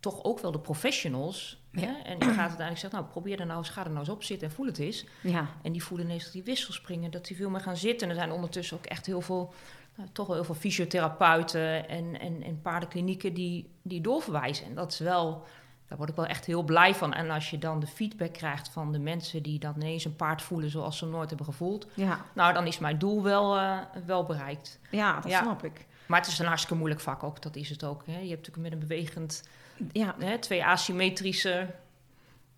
toch 0.00 0.24
ook 0.24 0.38
wel 0.40 0.52
de 0.52 0.58
professionals, 0.58 1.58
Ja. 1.72 1.80
hè, 1.80 1.86
en 1.86 2.18
je 2.18 2.24
gaat 2.24 2.38
uiteindelijk 2.38 2.78
zeggen, 2.78 2.98
nou 3.00 3.10
probeer 3.12 3.40
er 3.40 3.46
nou 3.46 3.58
eens, 3.58 3.68
ga 3.68 3.80
er 3.84 3.88
nou 3.88 4.00
eens 4.00 4.08
op 4.08 4.22
zitten 4.22 4.48
en 4.48 4.54
voel 4.54 4.66
het 4.66 4.78
eens. 4.78 5.04
Ja, 5.22 5.48
En 5.62 5.72
die 5.72 5.82
voelen 5.82 6.06
ineens 6.06 6.24
dat 6.24 6.32
die 6.32 6.42
wissels 6.42 6.76
springen, 6.76 7.10
dat 7.10 7.26
die 7.26 7.36
veel 7.36 7.50
meer 7.50 7.60
gaan 7.60 7.76
zitten. 7.76 8.08
En 8.08 8.14
er 8.14 8.20
zijn 8.20 8.32
ondertussen 8.32 8.76
ook 8.76 8.86
echt 8.86 9.06
heel 9.06 9.20
veel, 9.20 9.54
nou, 9.98 10.10
toch 10.12 10.26
wel 10.26 10.36
heel 10.36 10.44
veel 10.44 10.54
fysiotherapeuten 10.54 11.88
en, 11.88 12.20
en, 12.20 12.42
en 12.42 12.60
paardenklinieken 12.62 13.34
die, 13.34 13.70
die 13.82 14.00
doorverwijzen. 14.00 14.66
En 14.66 14.74
dat 14.74 14.92
is 14.92 14.98
wel, 14.98 15.44
daar 15.88 15.98
word 15.98 16.10
ik 16.10 16.16
wel 16.16 16.26
echt 16.26 16.44
heel 16.44 16.62
blij 16.62 16.94
van. 16.94 17.12
En 17.14 17.30
als 17.30 17.50
je 17.50 17.58
dan 17.58 17.80
de 17.80 17.86
feedback 17.86 18.32
krijgt 18.32 18.68
van 18.68 18.92
de 18.92 18.98
mensen 18.98 19.42
die 19.42 19.58
dan 19.58 19.74
ineens 19.76 20.04
een 20.04 20.16
paard 20.16 20.42
voelen 20.42 20.70
zoals 20.70 20.98
ze 20.98 21.06
nooit 21.06 21.28
hebben 21.28 21.46
gevoeld. 21.46 21.86
ja, 21.94 22.20
Nou, 22.34 22.52
dan 22.52 22.66
is 22.66 22.78
mijn 22.78 22.98
doel 22.98 23.22
wel, 23.22 23.56
eh, 23.58 23.78
wel 24.06 24.24
bereikt. 24.24 24.78
ja 24.90 25.20
dat 25.20 25.30
Ja. 25.30 25.42
snap 25.42 25.64
ik. 25.64 25.86
Maar 26.06 26.18
het 26.20 26.28
is 26.28 26.38
een 26.38 26.46
hartstikke 26.46 26.76
moeilijk 26.78 27.00
vak 27.00 27.22
ook, 27.22 27.42
dat 27.42 27.56
is 27.56 27.70
het 27.70 27.84
ook. 27.84 28.02
Hè. 28.06 28.12
Je 28.18 28.28
hebt 28.28 28.46
natuurlijk 28.46 28.62
met 28.62 28.72
een 28.72 28.88
bewegend, 28.88 29.48
Ja. 29.92 30.14
hè, 30.18 30.38
twee 30.38 30.64
asymmetrische, 30.64 31.66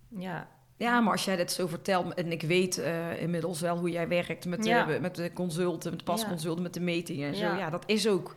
ja, 0.09 0.49
ja, 0.81 1.01
maar 1.01 1.13
als 1.13 1.25
jij 1.25 1.37
dit 1.37 1.53
zo 1.53 1.67
vertelt... 1.67 2.15
en 2.15 2.33
ik 2.33 2.43
weet 2.43 2.79
eh, 2.79 3.23
inmiddels 3.23 3.61
wel 3.61 3.79
hoe 3.79 3.91
jij 3.91 4.09
werkt 4.09 4.47
met, 4.47 4.65
Ja. 4.65 4.85
de, 4.85 5.01
met 5.01 5.15
de 5.15 5.33
consulten... 5.33 5.91
met 5.91 5.99
de 5.99 6.05
pasconsulten, 6.05 6.63
met 6.63 6.75
de 6.75 6.81
metingen 6.81 7.29
en 7.29 7.35
zo. 7.35 7.45
Ja. 7.57 7.71
Dat 7.71 7.83
is 7.87 8.09
ook 8.09 8.35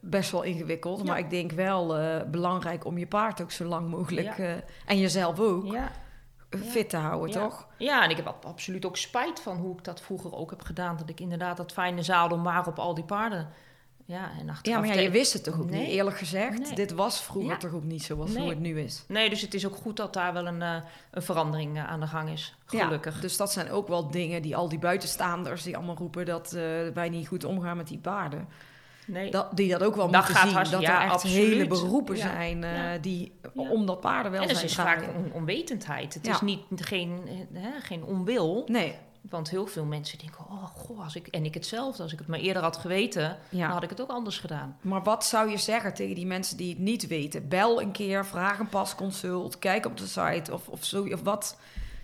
best 0.00 0.30
wel 0.30 0.42
ingewikkeld. 0.42 0.98
Ja. 0.98 1.04
Maar 1.04 1.18
ik 1.18 1.30
denk 1.30 1.52
wel 1.52 1.96
eh, 1.96 2.22
belangrijk 2.30 2.84
om 2.84 2.98
je 2.98 3.06
paard 3.06 3.40
ook 3.42 3.50
zo 3.50 3.64
lang 3.64 3.88
mogelijk... 3.90 4.36
Ja. 4.36 4.44
eh, 4.44 4.52
en 4.86 4.98
jezelf 4.98 5.40
ook 5.40 5.72
ja. 5.72 5.90
eh, 6.50 6.60
fit 6.60 6.90
te 6.90 6.96
houden, 6.96 7.30
toch? 7.30 7.66
Ja, 7.78 8.04
en 8.04 8.10
ik 8.10 8.16
heb 8.16 8.26
ab- 8.26 8.44
absoluut 8.44 8.86
ook 8.86 8.96
spijt 8.96 9.40
van 9.40 9.56
hoe 9.56 9.76
ik 9.76 9.84
dat 9.84 10.00
vroeger 10.00 10.34
ook 10.34 10.50
heb 10.50 10.62
gedaan. 10.62 10.96
Dat 10.96 11.08
ik 11.08 11.20
inderdaad 11.20 11.56
dat 11.56 11.72
fijne 11.72 12.02
zadel 12.02 12.38
maar 12.38 12.66
op 12.66 12.78
al 12.78 12.94
die 12.94 13.04
paarden. 13.04 13.48
Ja, 14.10 14.30
en 14.40 14.48
achteraf... 14.48 14.80
Ja, 14.82 14.86
maar 14.86 14.96
ja, 14.96 15.02
je 15.02 15.10
wist 15.10 15.32
het 15.32 15.44
toch 15.44 15.60
ook 15.60 15.70
Nee. 15.70 15.80
niet, 15.80 15.90
eerlijk 15.90 16.16
gezegd? 16.18 16.58
Nee. 16.58 16.74
Dit 16.74 16.92
was 16.92 17.22
vroeger 17.22 17.50
Ja. 17.50 17.56
toch 17.56 17.72
ook 17.72 17.84
niet 17.84 18.02
zoals 18.02 18.30
Nee. 18.30 18.40
hoe 18.40 18.50
het 18.50 18.60
nu 18.60 18.80
is? 18.80 19.04
Nee, 19.08 19.30
dus 19.30 19.40
het 19.40 19.54
is 19.54 19.66
ook 19.66 19.76
goed 19.76 19.96
dat 19.96 20.12
daar 20.12 20.32
wel 20.32 20.46
een, 20.46 20.62
eh, 20.62 20.74
een 21.10 21.22
verandering 21.22 21.76
eh, 21.76 21.88
aan 21.88 22.00
de 22.00 22.06
gang 22.06 22.30
is. 22.30 22.54
Gelukkig. 22.64 23.14
Ja, 23.14 23.20
dus 23.20 23.36
dat 23.36 23.52
zijn 23.52 23.70
ook 23.70 23.88
wel 23.88 24.10
dingen 24.10 24.42
die 24.42 24.56
al 24.56 24.68
die 24.68 24.78
buitenstaanders... 24.78 25.62
die 25.62 25.76
allemaal 25.76 25.96
roepen 25.96 26.26
dat 26.26 26.52
eh, 26.52 26.62
wij 26.94 27.08
niet 27.08 27.28
goed 27.28 27.44
omgaan 27.44 27.76
met 27.76 27.88
die 27.88 27.98
paarden... 27.98 28.48
nee. 29.06 29.30
Dat, 29.30 29.56
die 29.56 29.70
dat 29.70 29.82
ook 29.82 29.96
wel 29.96 30.10
Dat 30.10 30.24
moeten 30.26 30.42
zien. 30.42 30.54
hartst- 30.54 30.72
Dat 30.72 30.80
ja, 30.82 30.96
er 30.98 31.02
echt 31.04 31.12
absoluut. 31.12 31.36
hele 31.36 31.66
beroepen 31.66 32.16
Ja. 32.16 32.22
zijn 32.22 32.60
Ja. 32.62 32.98
die 32.98 33.32
om 33.54 33.86
dat 33.86 34.00
paardenwelzijn 34.00 34.50
en 34.56 34.60
het 34.62 34.70
is 34.70 34.76
vaak 34.76 35.04
on- 35.16 35.32
onwetendheid. 35.32 36.14
Het 36.14 36.26
is 36.26 36.40
niet, 36.40 36.60
geen, 36.76 37.20
hè, 37.52 37.70
geen 37.80 38.04
onwil. 38.04 38.64
Nee, 38.66 38.94
Want 39.20 39.50
heel 39.50 39.66
veel 39.66 39.84
mensen 39.84 40.18
denken, 40.18 40.44
oh 40.48 40.64
goh, 40.64 41.04
als 41.04 41.16
ik, 41.16 41.26
en 41.26 41.44
ik 41.44 41.54
hetzelfde. 41.54 42.02
Als 42.02 42.12
ik 42.12 42.18
het 42.18 42.28
maar 42.28 42.38
eerder 42.38 42.62
had 42.62 42.76
geweten, 42.76 43.38
dan 43.50 43.60
had 43.60 43.82
ik 43.82 43.90
het 43.90 44.00
ook 44.00 44.10
anders 44.10 44.38
gedaan. 44.38 44.76
Maar 44.80 45.02
wat 45.02 45.24
zou 45.24 45.50
je 45.50 45.56
zeggen 45.56 45.94
tegen 45.94 46.14
die 46.14 46.26
mensen 46.26 46.56
die 46.56 46.68
het 46.68 46.78
niet 46.78 47.06
weten? 47.06 47.48
Bel 47.48 47.80
een 47.80 47.92
keer, 47.92 48.26
vraag 48.26 48.58
een 48.58 48.68
pasconsult, 48.68 49.58
kijk 49.58 49.86
op 49.86 49.96
de 49.96 50.06
site 50.06 50.52
of, 50.52 50.68
of 50.68 50.84
zo. 50.84 51.04
Of 51.04 51.22
wat. 51.22 51.56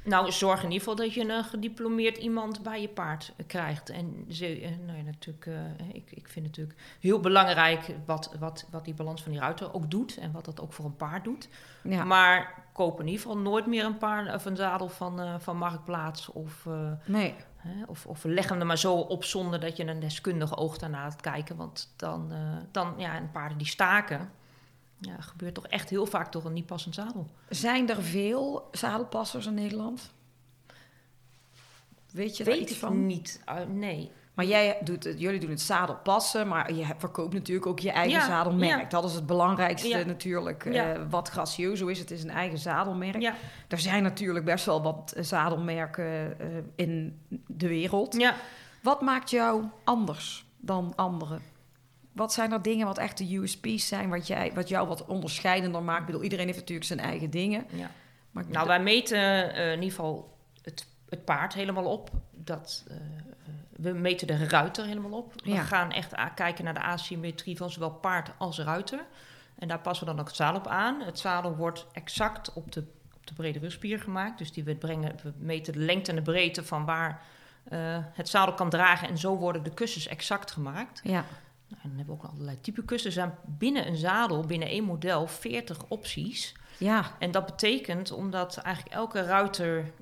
Nou, 0.06 0.32
zorg 0.32 0.58
in 0.62 0.70
ieder 0.70 0.78
geval 0.78 0.96
dat 0.96 1.14
je 1.14 1.28
een 1.28 1.44
gediplomeerd 1.44 2.16
iemand 2.16 2.62
bij 2.62 2.80
je 2.80 2.88
paard 2.88 3.32
eh, 3.36 3.46
krijgt. 3.46 3.90
En 3.90 4.24
ze, 4.28 4.60
eh, 4.60 4.70
nou 4.86 4.98
ja, 4.98 5.04
natuurlijk, 5.04 5.46
eh, 5.46 5.88
ik, 5.92 6.10
ik 6.10 6.28
vind 6.28 6.46
het 6.46 6.56
natuurlijk 6.56 6.78
heel 7.00 7.20
belangrijk 7.20 7.94
wat, 8.04 8.34
wat, 8.38 8.66
wat 8.70 8.84
die 8.84 8.94
balans 8.94 9.22
van 9.22 9.32
die 9.32 9.40
ruiter 9.40 9.74
ook 9.74 9.90
doet. 9.90 10.16
En 10.16 10.32
wat 10.32 10.44
dat 10.44 10.60
ook 10.60 10.72
voor 10.72 10.84
een 10.84 10.96
paard 10.96 11.24
doet. 11.24 11.48
Ja. 11.82 12.04
Maar 12.04 12.64
koop 12.72 13.00
in 13.00 13.06
ieder 13.06 13.20
geval 13.20 13.38
nooit 13.38 13.66
meer 13.66 13.84
een 13.84 13.98
paard 13.98 14.34
of 14.34 14.44
een 14.44 14.56
zadel 14.56 14.88
van, 14.88 15.40
van 15.40 15.56
Marktplaats. 15.56 16.28
Of, 16.28 16.66
Nee. 17.04 17.34
hè, 17.56 17.84
of, 17.86 18.06
of 18.06 18.24
leg 18.24 18.48
hem 18.48 18.60
er 18.60 18.66
maar 18.66 18.78
zo 18.78 18.94
op 18.94 19.24
zonder 19.24 19.60
dat 19.60 19.76
je 19.76 19.86
een 19.86 20.00
deskundige 20.00 20.56
oog 20.56 20.78
daarna 20.78 21.02
gaat 21.02 21.20
kijken. 21.20 21.56
Want 21.56 21.92
dan, 21.96 22.32
dan 22.70 22.94
ja, 22.96 23.14
en 23.14 23.30
paarden 23.30 23.58
die 23.58 23.66
staken. 23.66 24.30
Ja, 24.98 25.20
gebeurt 25.20 25.54
toch 25.54 25.66
echt 25.66 25.90
heel 25.90 26.06
vaak 26.06 26.30
toch 26.30 26.44
een 26.44 26.52
niet 26.52 26.66
passend 26.66 26.94
zadel. 26.94 27.26
Zijn 27.48 27.88
er 27.90 28.02
veel 28.02 28.68
zadelpassers 28.72 29.46
in 29.46 29.54
Nederland? 29.54 30.12
Weet 32.12 32.36
je 32.36 32.44
daar 32.44 32.56
iets 32.56 32.74
van? 32.74 33.06
niet. 33.06 33.40
Uh, 33.48 33.54
nee. 33.68 34.10
Maar 34.34 34.44
jij 34.44 34.78
doet 34.84 35.04
het, 35.04 35.20
jullie 35.20 35.40
doen 35.40 35.50
het 35.50 35.60
zadelpassen, 35.60 36.48
maar 36.48 36.72
je 36.72 36.84
verkoopt 36.98 37.32
natuurlijk 37.32 37.66
ook 37.66 37.78
je 37.78 37.90
eigen 37.90 38.18
Ja, 38.18 38.26
zadelmerk. 38.26 38.80
ja. 38.82 38.88
Dat 38.88 39.04
is 39.04 39.14
het 39.14 39.26
belangrijkste 39.26 39.88
Ja. 39.88 40.04
natuurlijk. 40.04 40.64
Eh, 40.64 41.00
wat 41.10 41.28
gracioso 41.28 41.86
is, 41.86 41.98
het 41.98 42.10
is 42.10 42.22
een 42.22 42.30
eigen 42.30 42.58
zadelmerk. 42.58 43.32
Er 43.68 43.78
zijn 43.78 44.02
natuurlijk 44.02 44.44
best 44.44 44.64
wel 44.66 44.82
wat 44.82 45.12
eh, 45.16 45.22
zadelmerken 45.24 46.40
eh, 46.40 46.46
in 46.74 47.20
de 47.46 47.68
wereld. 47.68 48.16
Wat 48.82 49.00
maakt 49.00 49.30
jou 49.30 49.64
anders 49.84 50.46
dan 50.58 50.92
anderen? 50.96 51.40
Wat 52.16 52.32
zijn 52.32 52.52
er 52.52 52.62
dingen 52.62 52.86
wat 52.86 52.98
echt 52.98 53.18
de 53.18 53.36
USP's 53.36 53.88
zijn, 53.88 54.08
wat, 54.08 54.26
jij, 54.26 54.52
wat 54.54 54.68
jou 54.68 54.88
wat 54.88 55.04
onderscheidender 55.06 55.82
maakt? 55.82 56.00
Ik 56.00 56.06
bedoel, 56.06 56.22
iedereen 56.22 56.46
heeft 56.46 56.58
natuurlijk 56.58 56.86
zijn 56.86 57.00
eigen 57.00 57.30
dingen. 57.30 57.66
ja. 57.70 57.90
Maar 58.30 58.44
Nou, 58.48 58.66
wij 58.66 58.80
meten 58.82 59.54
eh, 59.54 59.66
in 59.66 59.74
ieder 59.74 59.90
geval 59.90 60.36
het, 60.62 60.86
het 61.08 61.24
paard 61.24 61.54
helemaal 61.54 61.84
op. 61.84 62.10
Dat, 62.30 62.84
eh, 62.88 62.96
eh, 62.96 63.02
we 63.76 63.92
meten 63.92 64.26
de 64.26 64.46
ruiter 64.48 64.86
helemaal 64.86 65.18
op. 65.18 65.32
We 65.44 65.50
Ja. 65.50 65.62
gaan 65.62 65.92
echt 65.92 66.12
kijken 66.34 66.64
naar 66.64 66.74
de 66.74 66.82
asymmetrie 66.82 67.56
van 67.56 67.70
zowel 67.70 67.90
paard 67.90 68.30
als 68.38 68.58
ruiter. 68.58 69.04
En 69.58 69.68
daar 69.68 69.78
passen 69.78 70.06
we 70.06 70.12
dan 70.12 70.20
ook 70.20 70.26
het 70.28 70.36
zadel 70.36 70.60
op 70.60 70.66
aan. 70.66 71.00
Het 71.00 71.18
zadel 71.18 71.56
wordt 71.56 71.86
exact 71.92 72.52
op 72.52 72.72
de, 72.72 72.84
op 73.14 73.26
de 73.26 73.34
brede 73.34 73.58
rugspier 73.58 73.98
gemaakt. 74.00 74.38
Dus 74.38 74.52
die 74.52 74.64
we, 74.64 74.74
brengen, 74.74 75.14
we 75.22 75.32
meten 75.38 75.72
de 75.72 75.78
lengte 75.78 76.10
en 76.10 76.16
de 76.16 76.22
breedte 76.22 76.64
van 76.64 76.84
waar 76.84 77.22
het 78.12 78.28
zadel 78.28 78.54
kan 78.54 78.70
dragen. 78.70 79.08
En 79.08 79.18
zo 79.18 79.36
worden 79.36 79.62
de 79.62 79.74
kussens 79.74 80.06
exact 80.06 80.50
gemaakt. 80.50 81.00
ja. 81.04 81.24
Nou, 81.68 81.82
en 81.82 81.88
dan 81.88 81.96
hebben 81.96 82.16
we 82.16 82.22
ook 82.22 82.30
allerlei 82.30 82.60
type 82.60 82.84
kussens. 82.84 83.16
Er 83.16 83.22
zijn 83.22 83.38
binnen 83.58 83.86
een 83.86 83.96
zadel, 83.96 84.40
binnen 84.40 84.68
één 84.68 84.84
model, 84.84 85.26
40 85.26 85.84
opties. 85.88 86.54
ja, 86.78 87.16
En 87.18 87.30
dat 87.30 87.46
betekent, 87.46 88.10
omdat 88.12 88.56
eigenlijk 88.56 88.94
elke 88.94 89.22
ruiter 89.22 89.92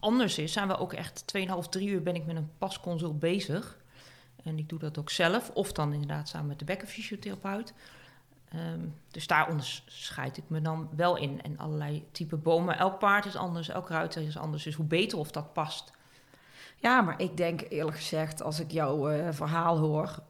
anders 0.00 0.38
is, 0.38 0.52
zijn 0.52 0.68
we 0.68 0.78
ook 0.78 0.92
echt 0.92 1.24
2,5, 1.36 1.68
3 1.70 1.88
uur 1.88 2.02
ben 2.02 2.14
ik 2.14 2.26
met 2.26 2.36
een 2.36 2.50
pasconsult 2.58 3.18
bezig. 3.18 3.80
En 4.44 4.58
ik 4.58 4.68
doe 4.68 4.78
dat 4.78 4.98
ook 4.98 5.10
zelf, 5.10 5.50
of 5.50 5.72
dan 5.72 5.92
inderdaad 5.92 6.28
samen 6.28 6.46
met 6.46 6.58
de 6.58 6.64
bekkenfysiotherapeut. 6.64 7.74
Ehm, 8.48 8.80
dus 9.10 9.26
daar 9.26 9.48
onderscheid 9.48 10.36
ik 10.36 10.44
me 10.46 10.60
dan 10.60 10.88
wel 10.96 11.16
in. 11.16 11.42
En 11.42 11.58
allerlei 11.58 12.04
type 12.12 12.36
bomen. 12.36 12.78
Elk 12.78 12.98
paard 12.98 13.24
is 13.24 13.36
anders, 13.36 13.68
elk 13.68 13.88
ruiter 13.88 14.22
is 14.22 14.36
anders. 14.36 14.62
Dus 14.62 14.74
hoe 14.74 14.86
beter 14.86 15.18
of 15.18 15.30
dat 15.30 15.52
past. 15.52 15.92
Ja, 16.76 17.00
maar 17.00 17.20
ik 17.20 17.36
denk 17.36 17.60
eerlijk 17.68 17.96
gezegd, 17.96 18.42
als 18.42 18.60
ik 18.60 18.70
jouw 18.70 19.08
eh, 19.08 19.32
verhaal 19.32 19.78
hoor, 19.78 20.22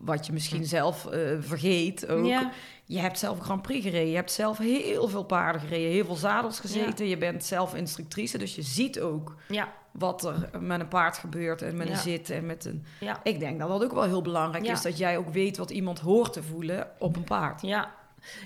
wat 0.00 0.26
je 0.26 0.32
misschien 0.32 0.64
zelf 0.64 1.06
eh, 1.06 1.20
vergeet 1.38 2.08
ook. 2.08 2.26
Ja. 2.26 2.50
Je 2.84 2.98
hebt 2.98 3.18
zelf 3.18 3.38
Grand 3.38 3.62
Prix 3.62 3.84
gereden, 3.84 4.08
je 4.08 4.16
hebt 4.16 4.32
zelf 4.32 4.58
heel 4.58 5.08
veel 5.08 5.24
paarden 5.24 5.60
gereden, 5.60 5.90
heel 5.90 6.04
veel 6.04 6.14
zadels 6.14 6.60
gezeten. 6.60 7.08
Je 7.08 7.16
bent 7.16 7.44
zelf 7.44 7.74
instructrice, 7.74 8.38
dus 8.38 8.54
je 8.54 8.62
ziet 8.62 9.00
ook 9.00 9.36
Ja, 9.48 9.72
wat 9.90 10.24
er 10.24 10.60
met 10.60 10.80
een 10.80 10.88
paard 10.88 11.18
gebeurt 11.18 11.62
en 11.62 11.76
met 11.76 11.88
een 11.88 11.96
zit 11.96 12.30
en 12.30 12.46
met 12.46 12.64
een... 12.64 12.84
Ik 13.22 13.40
denk 13.40 13.58
dat 13.58 13.68
dat 13.68 13.84
ook 13.84 13.92
wel 13.92 14.02
heel 14.02 14.22
belangrijk 14.22 14.66
is, 14.66 14.82
dat 14.82 14.98
jij 14.98 15.16
ook 15.16 15.28
weet 15.28 15.56
wat 15.56 15.70
iemand 15.70 15.98
hoort 15.98 16.32
te 16.32 16.42
voelen 16.42 16.88
op 16.98 17.16
een 17.16 17.24
paard. 17.24 17.62
Ja. 17.62 17.90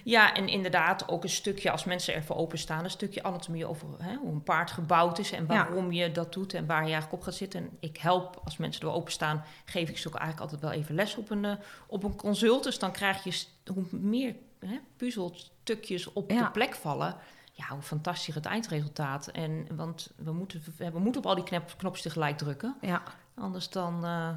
Ja, 0.04 0.34
en 0.34 0.48
inderdaad 0.48 1.08
ook 1.08 1.22
een 1.22 1.28
stukje, 1.28 1.70
als 1.70 1.84
mensen 1.84 2.14
ervoor 2.14 2.36
openstaan, 2.36 2.84
een 2.84 2.90
stukje 2.90 3.22
anatomie 3.22 3.66
over 3.66 3.86
hè, 3.98 4.14
hoe 4.16 4.32
een 4.32 4.42
paard 4.42 4.70
gebouwd 4.70 5.18
is 5.18 5.32
en 5.32 5.46
waarom 5.46 5.92
je 5.92 6.12
dat 6.12 6.32
doet 6.32 6.54
en 6.54 6.66
waar 6.66 6.84
je 6.86 6.92
eigenlijk 6.92 7.12
op 7.12 7.22
gaat 7.22 7.34
zitten. 7.34 7.60
En 7.60 7.76
ik 7.80 7.96
help, 7.96 8.40
als 8.44 8.56
mensen 8.56 8.82
er 8.82 8.92
openstaan, 8.94 9.44
geef 9.64 9.88
ik 9.88 9.98
ze 9.98 10.08
ook 10.08 10.14
eigenlijk 10.14 10.50
altijd 10.52 10.70
wel 10.70 10.80
even 10.80 10.94
les 10.94 11.16
op 11.16 11.30
een, 11.30 11.44
eh, 11.44 11.52
op 11.86 12.02
een 12.04 12.16
consult. 12.16 12.64
Dus 12.64 12.78
dan 12.78 12.92
krijg 12.92 13.24
je, 13.24 13.44
hoe 13.72 13.84
meer 13.90 14.34
hè, 14.58 14.78
puzzelstukjes 14.96 16.12
op 16.12 16.30
Ja. 16.30 16.42
de 16.44 16.50
plek 16.50 16.74
vallen, 16.74 17.16
ja, 17.52 17.64
hoe 17.68 17.82
fantastisch 17.82 18.34
het 18.34 18.46
eindresultaat. 18.46 19.26
En, 19.26 19.66
want 19.70 20.10
we 20.16 20.32
moeten, 20.32 20.64
we 20.76 20.98
moeten 20.98 21.20
op 21.20 21.26
al 21.26 21.34
die 21.34 21.44
knop, 21.44 21.74
knopjes 21.76 22.02
tegelijk 22.02 22.38
drukken, 22.38 22.76
Ja. 22.80 23.02
anders 23.34 23.68
dan 23.70 24.04
eh, 24.04 24.28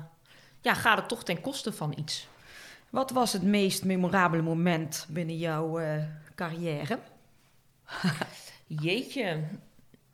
ja, 0.62 0.73
gaat 0.73 0.97
het 0.97 1.08
toch 1.08 1.23
ten 1.23 1.41
koste 1.41 1.73
van 1.73 1.93
iets. 1.97 2.28
Wat 2.89 3.12
was 3.12 3.34
het 3.34 3.43
meest 3.43 3.86
memorabele 3.86 4.41
moment 4.41 5.06
binnen 5.10 5.38
jouw 5.38 5.80
eh, 5.80 6.04
carrière? 6.36 6.99
Jeetje. 8.67 9.43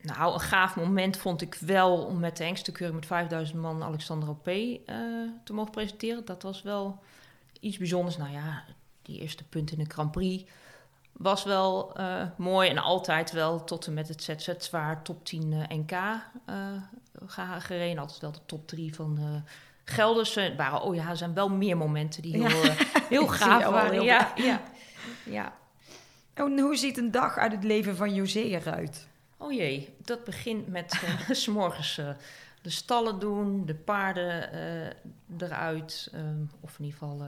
Nou, 0.02 0.34
een 0.34 0.40
gaaf 0.40 0.76
moment 0.76 1.18
vond 1.18 1.42
ik 1.42 1.56
wel 1.56 2.06
om 2.06 2.20
met 2.20 2.38
de 2.38 2.44
Hengstekeuring 2.44 3.00
met 3.00 3.08
5000 3.08 3.60
man 3.60 3.84
Alexander 3.84 4.30
OP 4.30 4.48
eh 4.48 4.96
te 5.44 5.54
mogen 5.54 5.72
presenteren. 5.72 6.26
Dat 6.26 6.44
was 6.44 6.62
wel 6.62 7.00
iets 7.60 7.78
bijzonders. 7.78 8.18
Nou 8.18 8.32
ja, 8.32 8.64
die 9.02 9.20
eerste 9.20 9.44
punt 9.44 9.72
in 9.72 9.78
de 9.78 9.86
Grand 9.92 10.12
Prix 10.12 10.52
was 11.12 11.44
wel 11.44 11.96
eh, 11.96 12.22
mooi. 12.38 12.70
En 12.70 12.78
altijd 12.78 13.32
wel 13.32 13.64
tot 13.64 13.88
en 13.88 13.94
met 13.94 14.08
het 14.08 14.24
ZZ 14.24 14.50
zwaar 14.58 15.02
top 15.04 15.26
10 15.26 15.54
eh, 15.54 15.78
NK 15.78 15.92
ge- 17.26 17.60
gereden. 17.60 17.98
Altijd 18.00 18.20
wel 18.22 18.32
de 18.32 18.46
top 18.46 18.68
3 18.68 18.96
van 18.96 19.44
Gelderse. 19.86 20.54
Waren, 20.58 20.82
oh 20.82 20.96
ja, 20.96 21.10
er 21.10 21.18
zijn 21.18 21.34
wel 21.34 21.50
meer 21.50 21.78
momenten 21.78 22.22
die 22.22 22.32
heel, 22.48 22.64
Ja. 22.64 22.70
eh, 22.70 22.80
heel 23.10 23.28
gaaf 23.28 23.66
waren. 23.66 23.92
heel 23.92 24.04
Ja, 24.04 24.32
ja, 24.36 24.62
ja. 25.24 25.54
En 26.34 26.60
hoe 26.60 26.76
ziet 26.76 26.98
een 26.98 27.12
dag 27.12 27.38
uit 27.38 27.52
het 27.52 27.64
leven 27.64 27.96
van 27.96 28.14
José 28.14 28.40
eruit? 28.40 29.08
Oh 29.38 29.52
jee, 29.54 29.96
dat 30.04 30.24
begint 30.24 30.68
met 30.68 31.00
eh, 31.06 31.36
s 31.36 31.48
morgens 31.48 31.98
eh, 31.98 32.10
de 32.62 32.70
stallen 32.70 33.20
doen, 33.20 33.66
de 33.66 33.76
paarden 33.76 34.50
eruit. 35.40 36.12
of 36.62 36.80
in 36.80 36.86
ieder 36.86 37.00
geval 37.00 37.28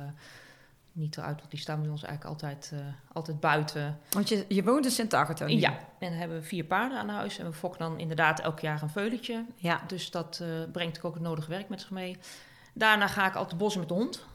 niet 0.91 1.17
eruit, 1.17 1.38
want 1.39 1.52
die 1.52 1.60
staan 1.60 1.82
bij 1.82 1.89
ons 1.91 2.04
eigenlijk 2.04 2.34
altijd, 2.34 2.74
altijd 3.13 3.39
buiten. 3.39 4.00
Want 4.10 4.30
je, 4.30 4.46
je 4.48 4.63
woont 4.63 4.86
in 4.86 4.91
Sint-Agatha 4.91 5.46
nu. 5.46 5.54
Ja, 5.54 5.70
en 6.00 6.10
dan 6.10 6.20
hebben 6.20 6.38
we 6.38 6.43
vier 6.43 6.63
paarden 6.63 6.98
aan 6.98 7.10
huis. 7.10 7.38
En 7.39 7.46
we 7.46 7.54
fokken 7.54 7.80
dan 7.80 8.00
inderdaad 8.00 8.39
elk 8.39 8.60
jaar 8.60 8.82
een 8.82 8.89
veuletje. 8.89 9.46
Ja. 9.56 9.82
Dus 9.88 10.12
dat 10.12 10.43
brengt 10.72 11.04
ook 11.04 11.13
het 11.13 11.24
nodige 11.24 11.50
werk 11.50 11.70
met 11.70 11.82
zich 11.82 11.89
mee. 11.91 12.17
Daarna 12.78 13.08
ga 13.08 13.28
ik 13.28 13.34
altijd 13.34 13.52
het 13.52 13.60
bos 13.60 13.76
met 13.76 13.88
de 13.88 13.94
hond. 13.94 14.26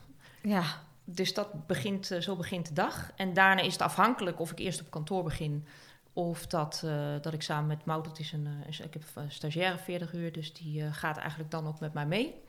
Ja. 0.43 0.65
Dus 1.05 1.35
dat 1.35 1.67
begint, 1.67 2.11
eh, 2.11 2.21
zo 2.21 2.37
begint 2.37 2.69
de 2.69 2.75
dag. 2.75 3.13
En 3.17 3.35
daarna 3.35 3.63
is 3.63 3.73
het 3.73 3.83
afhankelijk 3.83 4.41
of 4.41 4.51
ik 4.51 4.59
eerst 4.59 4.81
op 4.81 4.91
kantoor 4.91 5.23
begin. 5.23 5.67
Of 6.13 6.47
dat, 6.47 6.83
eh, 6.85 7.15
dat 7.21 7.33
ik 7.33 7.43
samen 7.43 7.67
met 7.67 7.85
Mout, 7.85 8.05
dat 8.05 8.19
is 8.19 8.33
een, 8.33 8.47
eh, 8.47 8.85
ik 8.85 8.93
heb 8.93 9.03
een 9.15 9.31
stagiaire 9.31 9.79
40 9.79 10.13
uur, 10.13 10.33
dus 10.33 10.53
die 10.53 10.93
gaat 10.93 11.17
eigenlijk 11.17 11.51
dan 11.51 11.67
ook 11.67 11.81
met 11.81 11.93
mij 11.93 12.07
mee. 12.07 12.41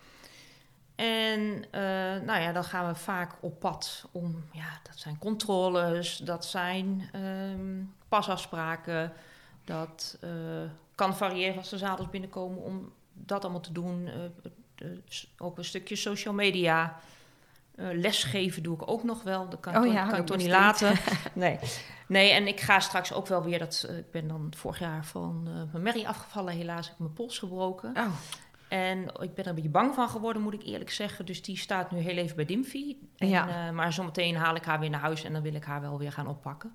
En 0.95 1.65
nou 2.25 2.41
ja, 2.41 2.51
dan 2.51 2.63
gaan 2.63 2.87
we 2.87 2.95
vaak 2.95 3.35
op 3.39 3.59
pad 3.59 4.05
om, 4.11 4.43
ja, 4.51 4.79
dat 4.83 4.99
zijn 4.99 5.17
controles, 5.17 6.17
dat 6.17 6.45
zijn 6.45 7.09
ehm, 7.11 7.83
pasafspraken. 8.07 9.13
Dat 9.63 10.19
kan 10.95 11.15
variëren 11.15 11.57
als 11.57 11.71
er 11.71 11.77
zadels 11.77 12.09
binnenkomen 12.09 12.61
om 12.61 12.91
dat 13.13 13.43
allemaal 13.43 13.61
te 13.61 13.71
doen. 13.71 14.09
Eh, 14.75 14.87
eh, 14.87 14.97
s- 15.07 15.33
ook 15.37 15.57
een 15.57 15.65
stukje 15.65 15.95
social 15.95 16.33
media. 16.33 16.99
Eh, 17.75 17.87
lesgeven 17.93 18.63
doe 18.63 18.75
ik 18.75 18.89
ook 18.89 19.03
nog 19.03 19.23
wel. 19.23 19.49
Dat 19.49 19.59
kan, 19.59 19.73
ik 19.73 19.79
Oh 19.79 19.85
toch- 19.85 19.93
ja, 19.93 20.07
kan 20.07 20.19
ik 20.19 20.25
toch 20.25 20.37
niet 20.37 20.47
laten. 20.47 20.95
nee. 21.33 21.59
nee, 22.07 22.31
en 22.31 22.47
ik 22.47 22.59
ga 22.61 22.79
straks 22.79 23.13
ook 23.13 23.27
wel 23.27 23.43
weer... 23.43 23.59
Dat, 23.59 23.85
eh, 23.89 23.97
ik 23.97 24.11
ben 24.11 24.27
dan 24.27 24.53
vorig 24.57 24.79
jaar 24.79 25.05
van 25.05 25.43
eh, 25.47 25.53
mijn 25.71 25.83
merrie 25.83 26.07
afgevallen. 26.07 26.53
Helaas 26.53 26.85
heb 26.85 26.93
ik 26.93 26.99
mijn 26.99 27.13
pols 27.13 27.39
gebroken. 27.39 27.97
Oh, 27.97 28.07
En 28.67 28.99
ik 29.03 29.33
ben 29.33 29.43
er 29.43 29.47
een 29.47 29.55
beetje 29.55 29.69
bang 29.69 29.93
van 29.95 30.09
geworden, 30.09 30.41
moet 30.41 30.53
ik 30.53 30.63
eerlijk 30.63 30.91
zeggen. 30.91 31.25
Dus 31.25 31.41
die 31.41 31.57
staat 31.57 31.91
nu 31.91 31.99
heel 31.99 32.17
even 32.17 32.35
bij 32.35 32.45
Dimfy. 32.45 32.95
En, 33.17 33.27
Ja. 33.29 33.71
maar 33.71 33.93
zometeen 33.93 34.35
haal 34.35 34.55
ik 34.55 34.63
haar 34.65 34.79
weer 34.79 34.89
naar 34.89 34.99
huis 34.99 35.23
en 35.23 35.33
dan 35.33 35.41
wil 35.41 35.53
ik 35.53 35.63
haar 35.63 35.81
wel 35.81 35.97
weer 35.97 36.11
gaan 36.11 36.27
oppakken. 36.27 36.73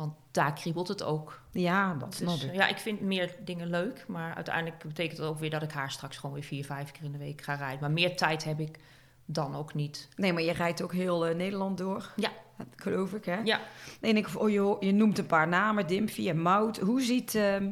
Want 0.00 0.14
daar 0.30 0.52
kriebelt 0.52 0.88
het 0.88 1.02
ook. 1.02 1.40
ja, 1.52 1.94
dat 1.94 2.14
snap 2.14 2.28
Dus, 2.34 2.44
ik. 2.44 2.50
eh, 2.50 2.56
ja, 2.56 2.66
ik 2.68 2.78
vind 2.78 3.00
meer 3.00 3.34
dingen 3.44 3.70
leuk. 3.70 4.04
Maar 4.08 4.34
uiteindelijk 4.34 4.82
betekent 4.82 5.18
het 5.18 5.26
ook 5.26 5.38
weer 5.38 5.50
dat 5.50 5.62
ik 5.62 5.70
haar 5.72 5.90
straks 5.90 6.16
gewoon 6.16 6.34
weer 6.34 6.44
vier, 6.44 6.64
vijf 6.64 6.90
keer 6.90 7.04
in 7.04 7.12
de 7.12 7.18
week 7.18 7.40
ga 7.42 7.54
rijden. 7.54 7.80
Maar 7.80 7.90
meer 7.90 8.16
tijd 8.16 8.44
heb 8.44 8.60
ik 8.60 8.78
dan 9.24 9.54
ook 9.56 9.74
niet. 9.74 10.08
Nee, 10.16 10.32
maar 10.32 10.42
je 10.42 10.52
rijdt 10.52 10.82
ook 10.82 10.92
heel 10.92 11.26
eh, 11.26 11.34
Nederland 11.34 11.78
door. 11.78 12.10
Ja. 12.16 12.30
Dat 12.56 12.66
geloof 12.76 13.12
ik, 13.12 13.24
hè? 13.24 13.40
Ja, 13.44 13.60
En 14.00 14.16
ik, 14.16 14.28
oh, 14.40 14.50
je, 14.50 14.76
je 14.80 14.92
noemt 14.92 15.18
een 15.18 15.26
paar 15.26 15.48
namen, 15.48 15.86
Dimphy 15.86 16.28
en 16.28 16.42
Mout. 16.42 16.78
Hoe 16.78 17.00
ziet 17.02 17.34
ehm, 17.34 17.70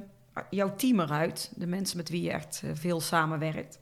jouw 0.51 0.75
team 0.77 1.01
eruit? 1.01 1.53
De 1.57 1.67
mensen 1.67 1.97
met 1.97 2.09
wie 2.09 2.23
je 2.23 2.31
echt 2.31 2.62
eh, 2.64 2.71
veel 2.75 3.01
samenwerkt. 3.01 3.79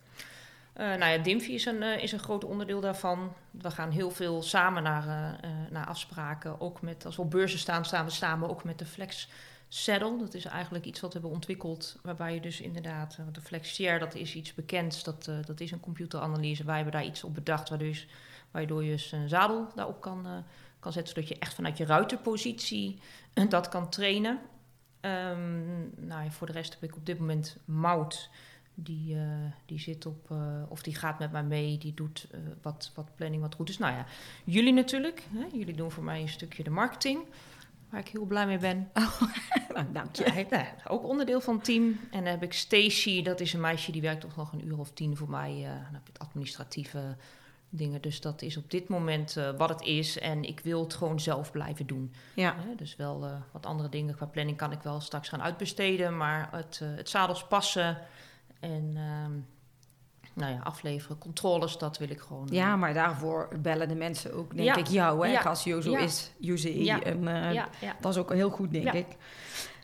Eh, 0.73 0.87
nou 0.87 1.13
ja, 1.13 1.19
Dimfy 1.19 1.51
is 1.53 1.65
een, 1.67 1.83
is 1.83 2.13
een 2.13 2.19
groot 2.19 2.45
onderdeel 2.45 2.81
daarvan. 2.81 3.33
We 3.61 3.71
gaan 3.71 3.91
heel 3.91 4.11
veel 4.11 4.43
samen 4.43 4.83
naar, 4.83 5.09
eh, 5.09 5.51
eh, 5.51 5.71
naar 5.71 5.87
afspraken. 5.87 6.61
Ook 6.61 6.83
met, 6.83 7.05
als 7.05 7.17
we 7.17 7.23
op 7.23 7.31
beurzen 7.31 7.59
staan, 7.59 7.85
staan 7.85 8.05
we 8.05 8.11
samen 8.11 8.49
ook 8.49 8.65
met 8.65 8.79
de 8.79 8.87
Flex 8.87 9.29
Saddle. 9.69 10.19
Dat 10.19 10.35
is 10.35 10.45
eigenlijk 10.45 10.85
iets 10.85 11.01
wat 11.01 11.13
we 11.13 11.19
hebben 11.19 11.37
ontwikkeld. 11.37 11.99
Waarbij 12.03 12.35
je 12.35 12.41
dus 12.41 12.61
inderdaad, 12.61 13.17
eh, 13.19 13.25
de 13.33 13.41
Flex 13.41 13.75
Share, 13.75 13.99
dat 13.99 14.15
is 14.15 14.35
iets 14.35 14.55
bekends. 14.55 15.03
Dat, 15.03 15.31
dat 15.47 15.61
is 15.61 15.71
een 15.71 15.81
computeranalyse. 15.81 16.65
Wij 16.65 16.75
hebben 16.75 16.93
daar 16.93 17.05
iets 17.05 17.25
op 17.25 17.35
bedacht. 17.35 17.69
Waardoor 18.51 18.83
je, 18.83 18.89
je 18.89 18.97
dus 18.97 19.13
een 19.13 19.29
zadel 19.29 19.69
daarop 19.75 20.01
kan, 20.01 20.45
kan 20.79 20.93
zetten. 20.93 21.15
Zodat 21.15 21.29
je 21.29 21.39
echt 21.39 21.55
vanuit 21.55 21.77
je 21.77 21.85
ruiterpositie 21.85 23.01
dat 23.49 23.69
kan 23.69 23.91
trainen. 23.91 24.41
Ehm, 25.01 26.07
nou 26.07 26.31
voor 26.31 26.47
de 26.47 26.53
rest 26.53 26.73
heb 26.73 26.83
ik 26.83 26.97
op 26.97 27.07
dit 27.07 27.19
moment 27.19 27.57
Mout. 27.65 28.31
Die, 28.79 29.15
eh, 29.15 29.23
die 29.67 29.79
zit 29.79 30.07
op, 30.07 30.31
eh, 30.31 30.63
of 30.69 30.83
die 30.83 30.95
gaat 30.95 31.19
met 31.19 31.33
mij 31.33 31.43
mee, 31.43 31.79
die 31.79 31.95
doet 31.95 32.27
eh, 32.31 32.41
wat, 32.63 32.93
wat 32.95 33.15
planning, 33.15 33.43
wat 33.43 33.55
goed 33.55 33.69
is. 33.69 33.79
Nou 33.79 33.95
ja, 33.95 34.07
jullie 34.45 34.73
natuurlijk. 34.73 35.23
Hè? 35.33 35.47
Jullie 35.53 35.75
doen 35.75 35.91
voor 35.91 36.05
mij 36.05 36.21
een 36.21 36.29
stukje 36.29 36.63
de 36.63 36.71
marketing, 36.71 37.21
waar 37.91 38.01
ik 38.01 38.09
heel 38.09 38.25
blij 38.25 38.47
mee 38.47 38.59
ben. 38.59 38.89
Nou, 39.75 39.93
dank 39.93 40.17
je. 40.17 40.25
Ja, 40.25 40.47
nou 40.51 40.89
ook 40.89 41.05
onderdeel 41.05 41.41
van 41.41 41.55
het 41.55 41.65
team. 41.65 41.85
En 42.11 42.25
dan 42.25 42.25
heb 42.25 42.43
ik 42.43 42.53
Stacy, 42.53 43.23
dat 43.23 43.41
is 43.41 43.53
een 43.53 43.61
meisje 43.61 43.93
die 43.93 44.01
werkt 44.01 44.21
toch 44.21 44.37
nog 44.37 44.53
een 44.53 44.67
uur 44.67 44.79
of 44.79 44.91
tien 44.91 45.17
voor 45.17 45.31
mij. 45.31 45.53
dan 45.63 45.95
heb 45.95 46.07
je 46.07 46.13
het 46.13 46.19
administratieve 46.19 47.17
dingen. 47.69 48.03
Dus 48.03 48.21
dat 48.21 48.43
is 48.43 48.57
op 48.57 48.71
dit 48.71 48.89
moment 48.89 49.35
wat 49.57 49.69
het 49.69 49.81
is. 49.81 50.19
En 50.19 50.45
ik 50.45 50.61
wil 50.61 50.83
het 50.83 50.95
gewoon 50.95 51.21
zelf 51.21 51.51
blijven 51.51 51.87
doen. 51.87 52.13
Ja. 52.35 52.57
Dus 52.77 52.97
wel 52.97 53.43
wat 53.53 53.67
andere 53.67 53.89
dingen 53.89 54.15
qua 54.15 54.27
planning 54.27 54.57
kan 54.57 54.73
ik 54.73 54.83
wel 54.83 55.01
straks 55.01 55.29
gaan 55.29 55.43
uitbesteden. 55.43 56.17
Maar 56.17 56.49
het, 56.53 56.81
het 56.97 57.09
zadels 57.09 57.47
passen 57.47 57.99
en 58.73 58.93
ehm, 58.97 59.33
nou 60.33 60.53
ja, 60.53 60.61
afleveren, 60.63 61.19
controles, 61.19 61.79
dat 61.79 61.99
wil 61.99 62.11
ik 62.11 62.21
gewoon. 62.21 62.49
eh, 62.49 62.55
ja, 62.55 62.77
maar 62.77 62.95
daarvoor 62.95 63.49
bellen 63.63 63.89
de 63.89 63.95
mensen 63.95 64.33
ook, 64.35 64.55
denk 64.55 64.69
Ja. 64.69 64.77
ik, 64.77 64.87
jou. 64.87 65.27
Hè? 65.27 65.33
Ja. 65.33 65.41
Als 65.41 65.65
Jozo 65.65 65.91
Ja. 65.91 65.99
is, 65.99 66.33
José. 66.39 66.69
Ja. 66.69 67.03
En, 67.03 67.29
eh. 67.29 67.63
Dat 68.01 68.13
is 68.13 68.19
ook 68.19 68.33
heel 68.33 68.51
goed, 68.51 68.71
denk 68.73 68.93
ik. 68.93 69.07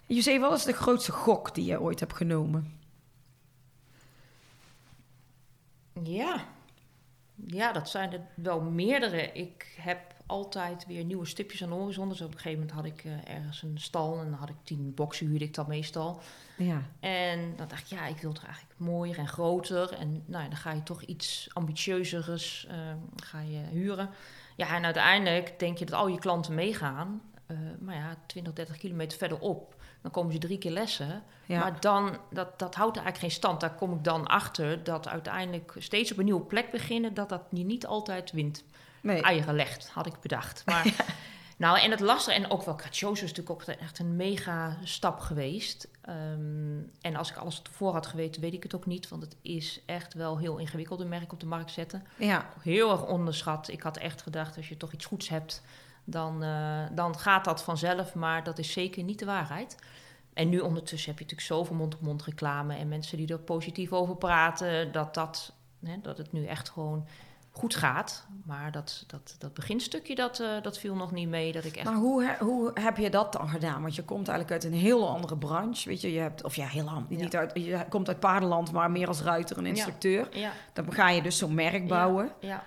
José, 0.06 0.38
wat 0.38 0.52
is 0.58 0.64
de 0.64 0.72
grootste 0.72 1.12
gok 1.12 1.54
die 1.54 1.64
je 1.64 1.80
ooit 1.80 2.00
hebt 2.00 2.14
genomen? 2.14 2.80
Ja. 6.02 6.44
ja, 7.46 7.72
dat 7.72 7.88
zijn 7.88 8.12
er 8.12 8.20
wel 8.34 8.60
meerdere. 8.60 9.32
Ik 9.32 9.74
heb 9.80 10.11
altijd 10.32 10.86
weer 10.86 11.04
nieuwe 11.04 11.26
stipjes 11.26 11.62
aan 11.62 11.68
de 11.68 11.74
horizon. 11.74 12.08
Dus 12.08 12.20
op 12.20 12.32
een 12.32 12.38
gegeven 12.38 12.58
moment 12.58 12.76
had 12.76 12.84
ik 12.84 13.04
eh, 13.04 13.34
ergens 13.34 13.62
een 13.62 13.78
stal 13.78 14.18
en 14.18 14.30
dan 14.30 14.38
had 14.38 14.48
ik 14.48 14.54
tien 14.62 14.94
boxen, 14.94 15.26
huurde 15.26 15.44
ik 15.44 15.54
dan 15.54 15.68
meestal. 15.68 16.20
Ja. 16.56 16.82
En 17.00 17.56
dan 17.56 17.68
dacht 17.68 17.82
ik, 17.82 17.98
ja, 17.98 18.06
ik 18.06 18.20
wil 18.20 18.32
het 18.32 18.44
eigenlijk 18.44 18.74
mooier 18.76 19.18
en 19.18 19.28
groter. 19.28 19.92
En 19.92 20.22
nou, 20.26 20.48
dan 20.48 20.56
ga 20.56 20.72
je 20.72 20.82
toch 20.82 21.02
iets 21.02 21.48
ambitieuzers 21.52 22.66
eh, 22.70 22.76
ga 23.16 23.40
je 23.40 23.58
huren. 23.70 24.10
Ja, 24.56 24.74
en 24.76 24.84
uiteindelijk 24.84 25.58
denk 25.58 25.78
je 25.78 25.84
dat 25.84 25.94
al 25.94 26.08
je 26.08 26.18
klanten 26.18 26.54
meegaan. 26.54 27.22
Eh, 27.46 27.56
maar 27.80 27.94
ja, 27.94 28.16
20, 28.26 28.52
30 28.52 28.76
kilometer 28.76 29.18
verderop, 29.18 29.76
dan 30.02 30.10
komen 30.10 30.32
ze 30.32 30.38
drie 30.38 30.58
keer 30.58 30.70
lessen. 30.70 31.22
Ja. 31.46 31.58
Maar 31.58 31.80
dan, 31.80 32.16
dat, 32.30 32.58
dat 32.58 32.74
houdt 32.74 32.96
eigenlijk 32.96 33.18
geen 33.18 33.38
stand. 33.40 33.60
Daar 33.60 33.74
kom 33.74 33.92
ik 33.92 34.04
dan 34.04 34.26
achter 34.26 34.84
dat 34.84 35.08
uiteindelijk 35.08 35.74
steeds 35.78 36.12
op 36.12 36.18
een 36.18 36.24
nieuwe 36.24 36.44
plek 36.44 36.70
beginnen... 36.70 37.14
dat 37.14 37.28
dat 37.28 37.42
je 37.50 37.64
niet 37.64 37.86
altijd 37.86 38.32
wint 38.32 38.64
Nee. 39.02 39.52
legt, 39.52 39.88
had 39.88 40.06
ik 40.06 40.20
bedacht. 40.20 40.62
Maar, 40.66 40.94
nou, 41.56 41.78
en 41.78 41.90
het 41.90 42.00
lastige, 42.00 42.36
en 42.36 42.50
ook 42.50 42.64
wel 42.64 42.74
Caccioso 42.74 43.24
is 43.24 43.32
natuurlijk 43.32 43.50
ook 43.50 43.62
echt 43.62 43.98
een 43.98 44.16
mega 44.16 44.76
stap 44.84 45.20
geweest. 45.20 45.88
Ehm, 46.00 46.78
en 47.00 47.16
als 47.16 47.30
ik 47.30 47.36
alles 47.36 47.60
tevoren 47.60 47.94
had 47.94 48.06
geweten, 48.06 48.40
weet 48.40 48.54
ik 48.54 48.62
het 48.62 48.74
ook 48.74 48.86
niet. 48.86 49.08
Want 49.08 49.22
het 49.22 49.36
is 49.42 49.80
echt 49.86 50.14
wel 50.14 50.38
heel 50.38 50.58
ingewikkeld, 50.58 51.00
een 51.00 51.08
merk 51.08 51.32
op 51.32 51.40
de 51.40 51.46
markt 51.46 51.70
zetten. 51.70 52.06
Ja. 52.16 52.48
Heel 52.60 52.90
erg 52.90 53.06
onderschat. 53.06 53.68
Ik 53.68 53.82
had 53.82 53.96
echt 53.96 54.22
gedacht, 54.22 54.56
als 54.56 54.68
je 54.68 54.76
toch 54.76 54.92
iets 54.92 55.06
goeds 55.06 55.28
hebt, 55.28 55.62
dan, 56.04 56.42
eh, 56.42 56.82
dan 56.92 57.18
gaat 57.18 57.44
dat 57.44 57.62
vanzelf. 57.62 58.14
Maar 58.14 58.44
dat 58.44 58.58
is 58.58 58.72
zeker 58.72 59.02
niet 59.02 59.18
de 59.18 59.24
waarheid. 59.24 59.76
En 60.32 60.48
nu 60.48 60.60
ondertussen 60.60 61.10
heb 61.10 61.18
je 61.18 61.24
natuurlijk 61.24 61.54
zoveel 61.54 61.76
mond-op-mond 61.76 62.24
reclame... 62.24 62.76
en 62.76 62.88
mensen 62.88 63.16
die 63.16 63.28
er 63.28 63.38
positief 63.38 63.92
over 63.92 64.16
praten, 64.16 64.92
dat, 64.92 65.14
dat, 65.14 65.52
hè, 65.84 66.00
dat 66.02 66.18
het 66.18 66.32
nu 66.32 66.46
echt 66.46 66.70
gewoon 66.70 67.06
goed 67.54 67.74
gaat. 67.74 68.26
Maar 68.44 68.72
dat, 68.72 69.04
dat, 69.06 69.36
dat 69.38 69.54
beginstukje, 69.54 70.14
dat, 70.14 70.40
eh, 70.40 70.48
dat 70.62 70.78
viel 70.78 70.94
nog 70.94 71.10
niet 71.12 71.28
mee. 71.28 71.52
Dat 71.52 71.64
ik 71.64 71.76
echt... 71.76 71.84
Maar 71.84 71.94
hoe, 71.94 72.24
he- 72.24 72.44
hoe 72.44 72.70
heb 72.74 72.96
je 72.96 73.10
dat 73.10 73.32
dan 73.32 73.48
gedaan? 73.48 73.82
Want 73.82 73.94
je 73.94 74.02
komt 74.04 74.28
eigenlijk 74.28 74.62
uit 74.64 74.72
een 74.72 74.78
heel 74.78 75.08
andere 75.08 75.36
branche. 75.36 75.88
Weet 75.88 76.00
je, 76.00 76.12
je 76.12 76.20
hebt, 76.20 76.44
of 76.44 76.56
ja, 76.56 76.66
heel 76.66 76.84
lang. 76.84 77.06
Ja. 77.08 77.16
Niet 77.16 77.36
uit, 77.36 77.50
je 77.54 77.84
komt 77.88 78.08
uit 78.08 78.20
paardenland, 78.20 78.72
maar 78.72 78.90
meer 78.90 79.08
als 79.08 79.20
ruiter 79.22 79.56
en 79.56 79.66
instructeur. 79.66 80.28
ja, 80.38 80.52
Dan 80.72 80.92
ga 80.92 81.08
je 81.10 81.22
dus 81.22 81.38
zo'n 81.38 81.54
merk 81.54 81.88
bouwen. 81.88 82.32
ja, 82.40 82.64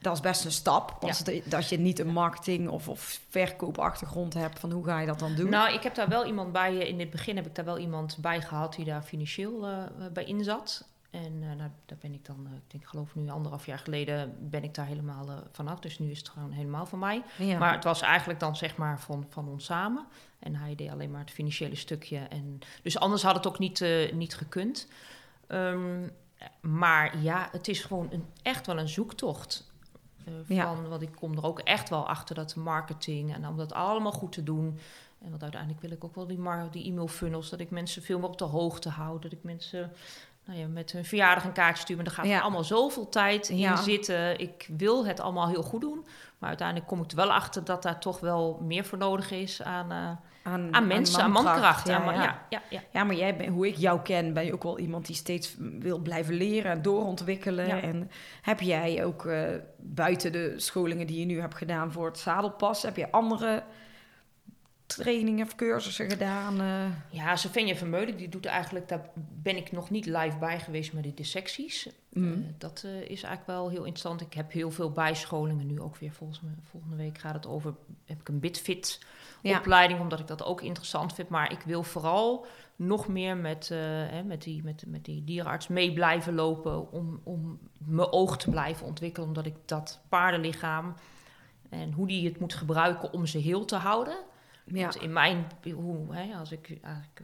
Dat 0.00 0.14
is 0.14 0.20
best 0.20 0.44
een 0.44 0.52
stap. 0.52 0.96
Dat 1.44 1.68
je 1.68 1.78
niet 1.78 1.98
een 1.98 2.12
marketing 2.12 2.68
of, 2.68 2.88
of 2.88 3.20
verkoopachtergrond 3.28 4.34
hebt. 4.34 4.58
Van 4.58 4.70
hoe 4.72 4.84
ga 4.84 5.00
je 5.00 5.06
dat 5.06 5.18
dan 5.18 5.34
doen? 5.34 5.50
Nou, 5.50 5.72
ik 5.74 5.82
heb 5.82 5.94
daar 5.94 6.08
wel 6.08 6.26
iemand 6.26 6.52
bij. 6.52 6.80
eh, 6.80 6.88
In 6.88 7.00
het 7.00 7.10
begin 7.10 7.36
heb 7.36 7.46
ik 7.46 7.54
daar 7.54 7.64
wel 7.64 7.78
iemand 7.78 8.16
bij 8.20 8.40
gehad 8.40 8.74
die 8.74 8.84
daar 8.84 9.02
financieel 9.02 9.66
eh, 9.66 9.76
bij 10.12 10.24
in 10.24 10.44
zat. 10.44 10.84
En 11.12 11.42
eh, 11.42 11.56
nou, 11.56 11.70
daar 11.86 11.98
ben 12.00 12.12
ik 12.12 12.24
dan, 12.24 12.46
eh, 12.46 12.52
ik 12.52 12.70
denk, 12.70 12.86
geloof 12.86 13.14
nu 13.14 13.30
anderhalf 13.30 13.66
jaar 13.66 13.78
geleden, 13.78 14.36
ben 14.50 14.64
ik 14.64 14.74
daar 14.74 14.86
helemaal 14.86 15.28
eh, 15.28 15.36
vanaf. 15.52 15.80
Dus 15.80 15.98
nu 15.98 16.10
is 16.10 16.18
het 16.18 16.28
gewoon 16.28 16.50
helemaal 16.50 16.86
van 16.86 16.98
mij. 16.98 17.22
ja. 17.38 17.58
Maar 17.58 17.72
het 17.72 17.84
was 17.84 18.00
eigenlijk 18.00 18.40
dan 18.40 18.56
zeg 18.56 18.76
maar 18.76 19.00
van, 19.00 19.26
van 19.28 19.48
ons 19.48 19.64
samen. 19.64 20.06
En 20.38 20.54
hij 20.54 20.74
deed 20.74 20.90
alleen 20.90 21.10
maar 21.10 21.20
het 21.20 21.30
financiële 21.30 21.76
stukje. 21.76 22.18
En, 22.18 22.58
dus 22.82 22.98
anders 22.98 23.22
had 23.22 23.34
het 23.34 23.46
ook 23.46 23.58
niet, 23.58 23.84
niet 24.12 24.34
gekund. 24.34 24.88
Ehm, 25.46 26.08
maar 26.60 27.18
ja, 27.18 27.48
het 27.52 27.68
is 27.68 27.84
gewoon 27.84 28.08
een, 28.12 28.24
echt 28.42 28.66
wel 28.66 28.78
een 28.78 28.88
zoektocht. 28.88 29.72
Eh, 30.24 30.56
Ja. 30.56 30.74
van, 30.74 30.88
Want 30.88 31.02
ik 31.02 31.12
kom 31.14 31.36
er 31.36 31.44
ook 31.44 31.58
echt 31.58 31.88
wel 31.88 32.08
achter 32.08 32.34
dat 32.34 32.50
de 32.50 32.60
marketing 32.60 33.34
en 33.34 33.46
om 33.48 33.56
dat 33.56 33.72
allemaal 33.72 34.12
goed 34.12 34.32
te 34.32 34.42
doen. 34.42 34.78
En 35.18 35.30
want 35.30 35.42
uiteindelijk 35.42 35.82
wil 35.82 35.90
ik 35.90 36.04
ook 36.04 36.14
wel 36.14 36.26
die, 36.26 36.70
die 36.70 36.84
e-mail 36.84 37.08
funnels, 37.08 37.50
dat 37.50 37.60
ik 37.60 37.70
mensen 37.70 38.02
veel 38.02 38.18
meer 38.18 38.28
op 38.28 38.38
de 38.38 38.44
hoogte 38.44 38.88
hou. 38.88 39.20
Dat 39.20 39.32
ik 39.32 39.42
mensen 39.42 39.92
nou 40.44 40.58
ja, 40.58 40.66
met 40.66 40.92
hun 40.92 41.04
verjaardag 41.04 41.44
een 41.44 41.52
kaartje 41.52 41.82
stuur. 41.82 41.96
Maar 41.96 42.04
daar 42.04 42.14
gaat 42.14 42.26
Ja. 42.26 42.40
allemaal 42.40 42.64
zoveel 42.64 43.08
tijd 43.08 43.48
in 43.48 43.58
Ja. 43.58 43.76
zitten. 43.76 44.38
Ik 44.40 44.68
wil 44.76 45.06
het 45.06 45.20
allemaal 45.20 45.48
heel 45.48 45.62
goed 45.62 45.80
doen. 45.80 46.06
Maar 46.38 46.48
uiteindelijk 46.48 46.88
kom 46.88 47.02
ik 47.02 47.10
er 47.10 47.16
wel 47.16 47.32
achter 47.32 47.64
dat 47.64 47.82
daar 47.82 48.00
toch 48.00 48.20
wel 48.20 48.58
meer 48.62 48.84
voor 48.84 48.98
nodig 48.98 49.30
is 49.30 49.62
aan, 49.62 49.90
eh, 49.92 50.10
aan, 50.52 50.74
aan 50.74 50.86
mensen, 50.86 51.22
aan 51.22 51.30
mankracht. 51.30 51.88
Ja, 51.88 52.02
aan 52.02 52.14
ja. 52.14 52.42
ja, 52.48 52.60
ja, 52.92 53.04
maar 53.04 53.16
jij 53.16 53.48
hoe 53.48 53.66
ik 53.66 53.76
jou 53.76 54.00
ken, 54.00 54.32
ben 54.32 54.44
je 54.44 54.52
ook 54.52 54.62
wel 54.62 54.78
iemand 54.78 55.06
die 55.06 55.16
steeds 55.16 55.56
wil 55.58 55.98
blijven 55.98 56.34
leren 56.34 56.70
en 56.70 56.82
doorontwikkelen. 56.82 57.82
En 57.82 58.10
heb 58.42 58.60
jij 58.60 59.04
ook 59.04 59.26
eh, 59.26 59.42
buiten 59.76 60.32
de 60.32 60.54
scholingen 60.56 61.06
die 61.06 61.18
je 61.18 61.26
nu 61.26 61.40
hebt 61.40 61.54
gedaan 61.54 61.92
voor 61.92 62.06
het 62.06 62.18
zadelpas, 62.18 62.82
heb 62.82 62.96
je 62.96 63.10
andere 63.10 63.62
trainingen 64.94 65.46
of 65.46 65.54
cursussen 65.54 66.10
gedaan? 66.10 66.60
eh? 66.60 66.84
Ja, 67.10 67.36
Svenja 67.36 67.74
Vermeulen, 67.74 68.16
die 68.16 68.28
doet 68.28 68.46
eigenlijk, 68.46 68.88
daar 68.88 69.10
ben 69.42 69.56
ik 69.56 69.72
nog 69.72 69.90
niet 69.90 70.06
live 70.06 70.36
bij 70.40 70.60
geweest 70.60 70.92
met 70.92 71.02
de 71.02 71.14
dissecties. 71.14 71.88
Mm. 72.08 72.32
Eh, 72.32 72.38
dat 72.58 72.82
eh, 72.84 73.00
is 73.00 73.22
eigenlijk 73.22 73.46
wel 73.46 73.68
heel 73.68 73.84
interessant. 73.84 74.20
Ik 74.20 74.34
heb 74.34 74.52
heel 74.52 74.70
veel 74.70 74.90
bijscholingen 74.90 75.66
nu 75.66 75.80
ook 75.80 75.96
weer. 75.96 76.12
Volgens 76.12 76.40
mij, 76.40 76.52
volgende 76.70 76.96
week 76.96 77.18
gaat 77.18 77.34
het 77.34 77.46
over, 77.46 77.74
heb 78.04 78.20
ik 78.20 78.28
een 78.28 78.40
bitfit 78.40 79.00
Ja. 79.42 79.58
opleiding, 79.58 80.00
omdat 80.00 80.20
ik 80.20 80.26
dat 80.26 80.44
ook 80.44 80.60
interessant 80.62 81.14
vind. 81.14 81.28
Maar 81.28 81.52
ik 81.52 81.60
wil 81.64 81.82
vooral 81.82 82.46
nog 82.76 83.08
meer 83.08 83.36
met, 83.36 83.70
eh, 83.70 83.78
hè, 83.82 84.22
met, 84.22 84.42
die, 84.42 84.62
met, 84.62 84.84
met 84.86 85.04
die 85.04 85.24
dierenarts 85.24 85.68
mee 85.68 85.92
blijven 85.92 86.34
lopen 86.34 86.92
om, 86.92 87.20
om 87.22 87.58
mijn 87.78 88.12
oog 88.12 88.36
te 88.38 88.50
blijven 88.50 88.86
ontwikkelen. 88.86 89.28
Omdat 89.28 89.46
ik 89.46 89.54
dat 89.64 90.00
paardenlichaam 90.08 90.94
en 91.68 91.92
hoe 91.92 92.06
die 92.06 92.24
het 92.28 92.40
moet 92.40 92.54
gebruiken 92.54 93.12
om 93.12 93.26
ze 93.26 93.38
heel 93.38 93.64
te 93.64 93.76
houden. 93.76 94.16
Ja. 94.64 94.82
Want 94.82 94.96
in 94.96 95.12
mijn, 95.12 95.46
hoe, 95.74 96.14
hè, 96.14 96.34
als 96.36 96.52
ik, 96.52 96.78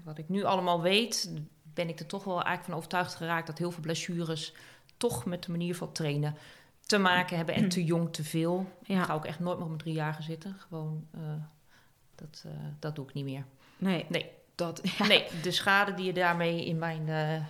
wat 0.04 0.18
ik 0.18 0.28
nu 0.28 0.44
allemaal 0.44 0.80
weet, 0.82 1.32
ben 1.74 1.88
ik 1.88 1.98
er 2.00 2.06
toch 2.06 2.24
wel 2.24 2.34
eigenlijk 2.34 2.64
van 2.64 2.74
overtuigd 2.74 3.14
geraakt 3.14 3.46
dat 3.46 3.58
heel 3.58 3.70
veel 3.70 3.82
blessures 3.82 4.54
toch 4.96 5.24
met 5.24 5.42
de 5.44 5.50
manier 5.50 5.74
van 5.74 5.92
trainen 5.92 6.34
te 6.80 6.98
maken 6.98 7.36
hebben 7.36 7.54
en 7.54 7.68
te 7.68 7.84
jong 7.84 8.12
te 8.12 8.24
veel. 8.24 8.66
Ja. 8.82 8.98
Ik 9.00 9.04
ga 9.04 9.14
ook 9.14 9.24
echt 9.24 9.38
nooit 9.40 9.54
meer 9.54 9.62
op 9.64 9.70
mijn 9.70 9.82
driejarige 9.82 10.22
zitten. 10.22 10.56
Gewoon, 10.58 11.06
eh, 11.10 11.20
dat, 12.14 12.44
eh, 12.46 12.52
dat 12.78 12.96
doe 12.96 13.06
ik 13.08 13.14
niet 13.14 13.24
meer. 13.24 13.44
Nee, 13.78 14.06
Nee, 14.08 14.30
dat, 14.54 14.82
nee, 15.08 15.26
de 15.42 15.50
schade 15.50 15.94
die 15.94 16.04
je 16.04 16.12
daarmee 16.12 16.64
in 16.66 16.78
mijn, 16.78 17.08
eh, 17.08 17.44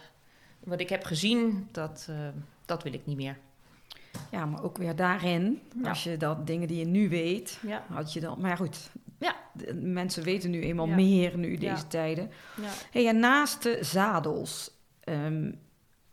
wat 0.58 0.80
ik 0.80 0.88
heb 0.88 1.04
gezien, 1.04 1.68
dat, 1.72 2.08
dat 2.64 2.82
wil 2.82 2.92
ik 2.92 3.06
niet 3.06 3.16
meer. 3.16 3.38
ja, 4.30 4.46
maar 4.46 4.62
ook 4.62 4.76
weer 4.78 4.96
daarin, 4.96 5.62
Ja. 5.82 5.88
als 5.88 6.04
je 6.04 6.16
dat 6.16 6.46
dingen 6.46 6.68
die 6.68 6.78
je 6.78 6.84
nu 6.86 7.08
weet, 7.08 7.58
Ja, 7.62 7.84
had 7.88 8.12
je 8.12 8.20
dan. 8.20 8.40
Maar 8.40 8.56
goed, 8.56 8.90
Ja. 9.18 9.36
de- 9.52 9.74
mensen 9.74 10.22
weten 10.24 10.50
nu 10.50 10.62
eenmaal 10.62 10.86
Ja. 10.88 10.94
meer 10.94 11.38
nu 11.38 11.54
deze 11.56 11.64
Ja. 11.82 11.82
tijden. 11.88 12.30
ja. 12.60 12.68
Hey, 12.90 13.08
en 13.08 13.18
naast 13.18 13.62
de 13.62 13.78
zadels 13.80 14.70
ehm, 15.00 15.52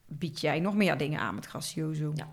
bied 0.06 0.41
jij 0.41 0.60
nog 0.60 0.76
meer 0.76 0.98
dingen 0.98 1.20
aan 1.20 1.36
met 1.36 1.46
Gracioso. 1.46 2.12
Ja. 2.15 2.28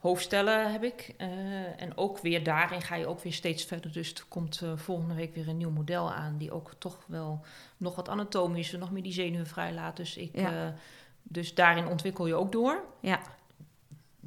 hoofdstellen 0.00 0.72
heb 0.72 0.84
ik. 0.84 1.14
eh, 1.16 1.82
en 1.82 1.96
ook 1.96 2.18
weer 2.18 2.44
daarin 2.44 2.82
ga 2.82 2.94
je 2.94 3.06
ook 3.06 3.20
weer 3.20 3.32
steeds 3.32 3.64
verder. 3.64 3.92
Dus 3.92 4.14
er 4.14 4.24
komt 4.28 4.60
eh, 4.62 4.72
volgende 4.76 5.14
week 5.14 5.34
weer 5.34 5.48
een 5.48 5.56
nieuw 5.56 5.70
model 5.70 6.12
aan... 6.12 6.36
die 6.38 6.52
ook 6.52 6.72
toch 6.78 7.04
wel 7.06 7.44
nog 7.76 7.94
wat 7.96 8.08
anatomische, 8.08 8.78
nog 8.78 8.90
meer 8.90 9.02
die 9.02 9.12
zenuwen 9.12 9.46
vrijlaat. 9.46 9.96
Dus, 9.96 10.16
ik, 10.16 10.30
Ja. 10.34 10.66
eh, 10.66 10.72
dus 11.22 11.54
daarin 11.54 11.86
ontwikkel 11.86 12.26
je 12.26 12.34
ook 12.34 12.52
door. 12.52 12.84
Ja. 13.00 13.20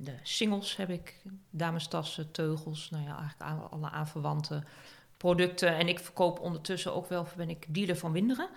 De 0.03 0.15
singles 0.23 0.75
heb 0.75 0.89
ik, 0.89 1.21
damestassen, 1.49 2.31
teugels... 2.31 2.89
nou 2.89 3.03
ja, 3.03 3.17
eigenlijk 3.17 3.71
alle 3.71 3.89
aanverwante 3.89 4.63
producten. 5.17 5.77
En 5.77 5.87
ik 5.87 5.99
verkoop 5.99 6.39
ondertussen 6.39 6.93
ook 6.93 7.09
wel, 7.09 7.27
ben 7.37 7.49
ik 7.49 7.65
dealer 7.69 7.97
van 7.97 8.11
Winderen... 8.11 8.49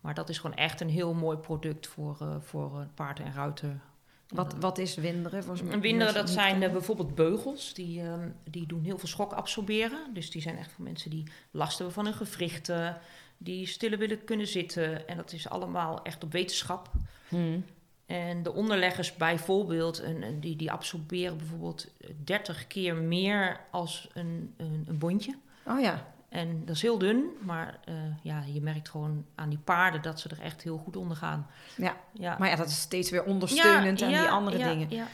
Maar 0.00 0.14
dat 0.14 0.28
is 0.28 0.38
gewoon 0.38 0.56
echt 0.56 0.80
een 0.80 0.88
heel 0.88 1.14
mooi 1.14 1.36
product 1.36 1.86
voor, 1.86 2.16
eh 2.20 2.36
voor 2.40 2.80
eh, 2.80 2.86
paard 2.94 3.20
en 3.20 3.32
ruiter. 3.32 3.80
Wat, 4.28 4.54
wat 4.60 4.78
is 4.78 4.94
winderen? 4.94 5.44
Een 5.70 5.80
Winderen, 5.80 6.14
dat 6.14 6.30
zijn 6.30 6.62
eh, 6.62 6.72
bijvoorbeeld 6.72 7.14
beugels. 7.14 7.74
Die, 7.74 8.02
ehm, 8.02 8.28
die 8.50 8.66
doen 8.66 8.82
heel 8.82 8.98
veel 8.98 9.08
schok 9.08 9.32
absorberen. 9.32 10.14
Dus 10.14 10.30
die 10.30 10.42
zijn 10.42 10.56
echt 10.56 10.72
voor 10.72 10.84
mensen 10.84 11.10
die 11.10 11.24
last 11.50 11.76
hebben 11.76 11.94
van 11.94 12.04
hun 12.04 12.14
gewrichten. 12.14 12.98
Die 13.38 13.66
stiller 13.66 13.98
willen 13.98 14.24
kunnen 14.24 14.46
zitten. 14.46 15.08
En 15.08 15.16
dat 15.16 15.32
is 15.32 15.48
allemaal 15.48 16.02
echt 16.02 16.24
op 16.24 16.32
wetenschap. 16.32 16.90
Hmm. 17.28 17.64
En 18.10 18.42
de 18.42 18.52
onderleggers 18.52 19.16
bijvoorbeeld, 19.16 20.00
en, 20.00 20.22
en 20.22 20.40
die, 20.40 20.56
die 20.56 20.72
absorberen 20.72 21.36
bijvoorbeeld 21.36 21.86
30 22.24 22.66
keer 22.66 22.94
meer 22.94 23.60
als 23.70 24.08
een, 24.12 24.54
een, 24.56 24.84
een 24.88 24.98
bondje. 24.98 25.36
Oh 25.66 25.80
ja, 25.80 26.06
En 26.28 26.64
dat 26.64 26.76
is 26.76 26.82
heel 26.82 26.98
dun, 26.98 27.24
maar 27.40 27.78
eh, 27.84 27.94
ja, 28.22 28.42
je 28.52 28.60
merkt 28.60 28.88
gewoon 28.88 29.24
aan 29.34 29.48
die 29.48 29.58
paarden 29.58 30.02
dat 30.02 30.20
ze 30.20 30.28
er 30.28 30.40
echt 30.40 30.62
heel 30.62 30.76
goed 30.78 30.96
onder 30.96 31.16
gaan. 31.16 31.46
ja. 31.76 31.96
Ja. 32.12 32.36
Maar 32.38 32.48
ja, 32.48 32.56
dat 32.56 32.68
is 32.68 32.80
steeds 32.80 33.10
weer 33.10 33.24
ondersteunend 33.24 34.02
aan 34.02 34.08
die 34.08 34.28
andere 34.28 34.58
ja, 34.58 34.68
dingen. 34.68 34.90
Ja. 34.90 35.06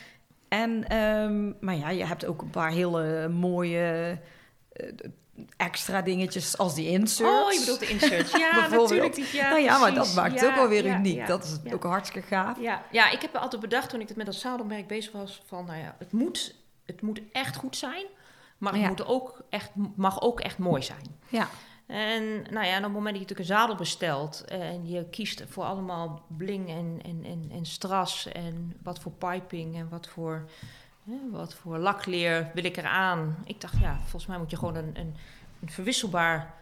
En, 0.49 0.89
ehm, 0.89 1.53
maar 1.61 1.77
ja, 1.77 1.89
je 1.91 2.05
hebt 2.05 2.27
ook 2.27 2.43
een 2.43 2.51
paar 2.51 2.71
hele 2.71 3.29
mooie 3.29 4.19
eh, 4.73 4.93
extra 5.57 6.03
dingetjes 6.03 6.59
als 6.59 6.75
die 6.75 6.89
inserts. 6.89 7.45
Oh, 7.47 7.53
je 7.53 7.61
bedoelt 7.61 7.81
de 7.81 7.89
inserts. 7.89 8.33
Ja, 8.33 8.69
natuurlijk. 8.77 9.15
Die, 9.15 9.27
ja, 9.33 9.49
nou 9.49 9.61
ja, 9.63 9.79
maar 9.79 9.95
dat 9.95 10.15
maakt 10.15 10.41
Ja, 10.41 10.47
ook 10.49 10.55
wel 10.55 10.69
weer 10.69 10.85
ja, 10.85 10.99
uniek. 10.99 11.17
ja, 11.17 11.27
dat 11.27 11.61
is 11.65 11.73
ook 11.73 11.83
hartstikke 11.83 12.29
gaaf. 12.29 12.61
Ja, 12.61 12.83
ja, 12.91 13.11
ik 13.11 13.21
heb 13.21 13.33
me 13.33 13.39
altijd 13.39 13.63
bedacht 13.63 13.91
toen 13.91 14.01
ik 14.01 14.09
het 14.09 14.17
met 14.17 14.27
dat 14.27 14.35
zadelmerk 14.35 14.87
bezig 14.87 15.13
was... 15.13 15.43
van 15.47 15.65
nou 15.65 15.79
ja, 15.79 15.97
het 15.99 16.13
moet, 16.13 16.55
het 16.85 17.03
moet 17.03 17.21
echt 17.33 17.57
goed 17.57 17.77
zijn... 17.77 18.05
maar 18.59 18.75
het 18.75 18.89
moet 18.89 19.07
ook 19.07 19.43
echt, 19.51 19.71
mag 19.97 20.21
ook 20.21 20.41
echt 20.41 20.59
mooi 20.59 20.83
zijn. 20.83 21.17
Ja, 21.29 21.49
En 21.87 22.43
nou 22.51 22.67
ja, 22.67 22.77
op 22.77 22.83
het 22.83 22.93
moment 22.93 23.05
dat 23.05 23.15
je 23.15 23.21
natuurlijk 23.21 23.39
een 23.39 23.45
zadel 23.57 23.77
bestelt 23.77 24.45
en 24.45 24.89
je 24.89 25.09
kiest 25.11 25.45
voor 25.49 25.65
allemaal 25.65 26.25
bling 26.29 26.69
en, 26.69 27.01
en, 27.05 27.25
en, 27.25 27.51
en 27.53 27.65
stras 27.67 28.27
en 28.33 28.77
wat 28.83 28.99
voor 28.99 29.13
piping 29.13 29.77
en 29.77 29.89
wat 29.89 30.07
voor, 30.07 30.45
wat 31.31 31.55
voor 31.55 31.79
lakleer 31.79 32.51
wil 32.55 32.65
ik 32.65 32.77
eraan. 32.77 33.37
Ik 33.45 33.61
dacht, 33.61 33.79
ja, 33.79 33.99
volgens 34.01 34.27
mij 34.27 34.39
moet 34.39 34.51
je 34.51 34.57
gewoon 34.57 34.77
een, 34.77 34.91
een, 34.95 35.15
een 35.61 35.71
verwisselbaar 35.71 36.55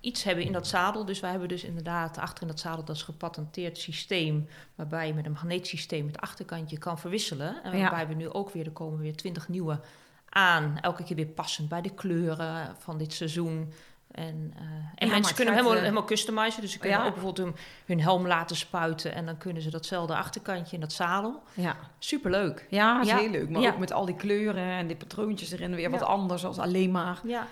iets 0.00 0.22
hebben 0.22 0.44
in 0.44 0.52
dat 0.52 0.66
zadel. 0.66 1.04
Dus 1.04 1.20
wij 1.20 1.30
hebben 1.30 1.48
dus 1.48 1.64
inderdaad 1.64 2.18
achter 2.18 2.42
in 2.42 2.48
dat 2.48 2.60
zadel 2.60 2.84
dat 2.84 2.96
is 2.96 3.02
gepatenteerd 3.02 3.78
systeem 3.78 4.48
waarbij 4.74 5.06
je 5.06 5.14
met 5.14 5.26
een 5.26 5.32
magneetsysteem 5.32 6.06
het 6.06 6.20
achterkantje 6.20 6.78
kan 6.78 6.98
verwisselen. 6.98 7.62
En 7.62 7.76
Ja. 7.76 7.80
waarbij 7.80 8.06
we 8.08 8.14
nu 8.14 8.28
ook 8.30 8.50
weer, 8.50 8.64
er 8.66 8.72
komen 8.72 8.98
weer 8.98 9.16
twintig 9.16 9.48
nieuwe 9.48 9.80
aan. 10.28 10.78
Elke 10.80 11.04
keer 11.04 11.16
weer 11.16 11.26
passend 11.26 11.68
bij 11.68 11.82
de 11.82 11.94
kleuren 11.94 12.76
van 12.78 12.98
dit 12.98 13.12
seizoen. 13.12 13.72
En, 14.18 14.52
eh, 14.56 14.62
en 14.94 15.08
mensen 15.08 15.34
kunnen 15.34 15.54
gaat, 15.54 15.62
helemaal, 15.62 15.72
eh, 15.72 15.78
helemaal 15.88 16.04
customizen. 16.04 16.60
Dus 16.60 16.72
ze 16.72 16.78
kunnen 16.78 16.98
Ja. 16.98 17.06
ook 17.06 17.12
bijvoorbeeld 17.14 17.46
hun, 17.46 17.56
hun 17.86 18.00
helm 18.00 18.26
laten 18.26 18.56
spuiten. 18.56 19.14
En 19.14 19.26
dan 19.26 19.38
kunnen 19.38 19.62
ze 19.62 19.70
datzelfde 19.70 20.16
achterkantje 20.16 20.74
in 20.74 20.80
dat 20.80 20.92
zadel. 20.92 21.42
Ja, 21.54 21.76
Superleuk. 21.98 22.66
ja 22.70 23.00
is 23.00 23.10
heel 23.12 23.30
leuk. 23.30 23.48
Maar 23.50 23.66
ook 23.72 23.78
met 23.78 23.92
al 23.92 24.04
die 24.06 24.16
kleuren 24.16 24.64
en 24.64 24.86
die 24.86 24.96
patroontjes 24.96 25.50
erin 25.50 25.74
weer 25.74 25.90
wat 25.90 26.02
anders 26.02 26.44
als 26.44 26.58
alleen 26.58 26.90
maar. 26.90 27.20
Ja, 27.24 27.46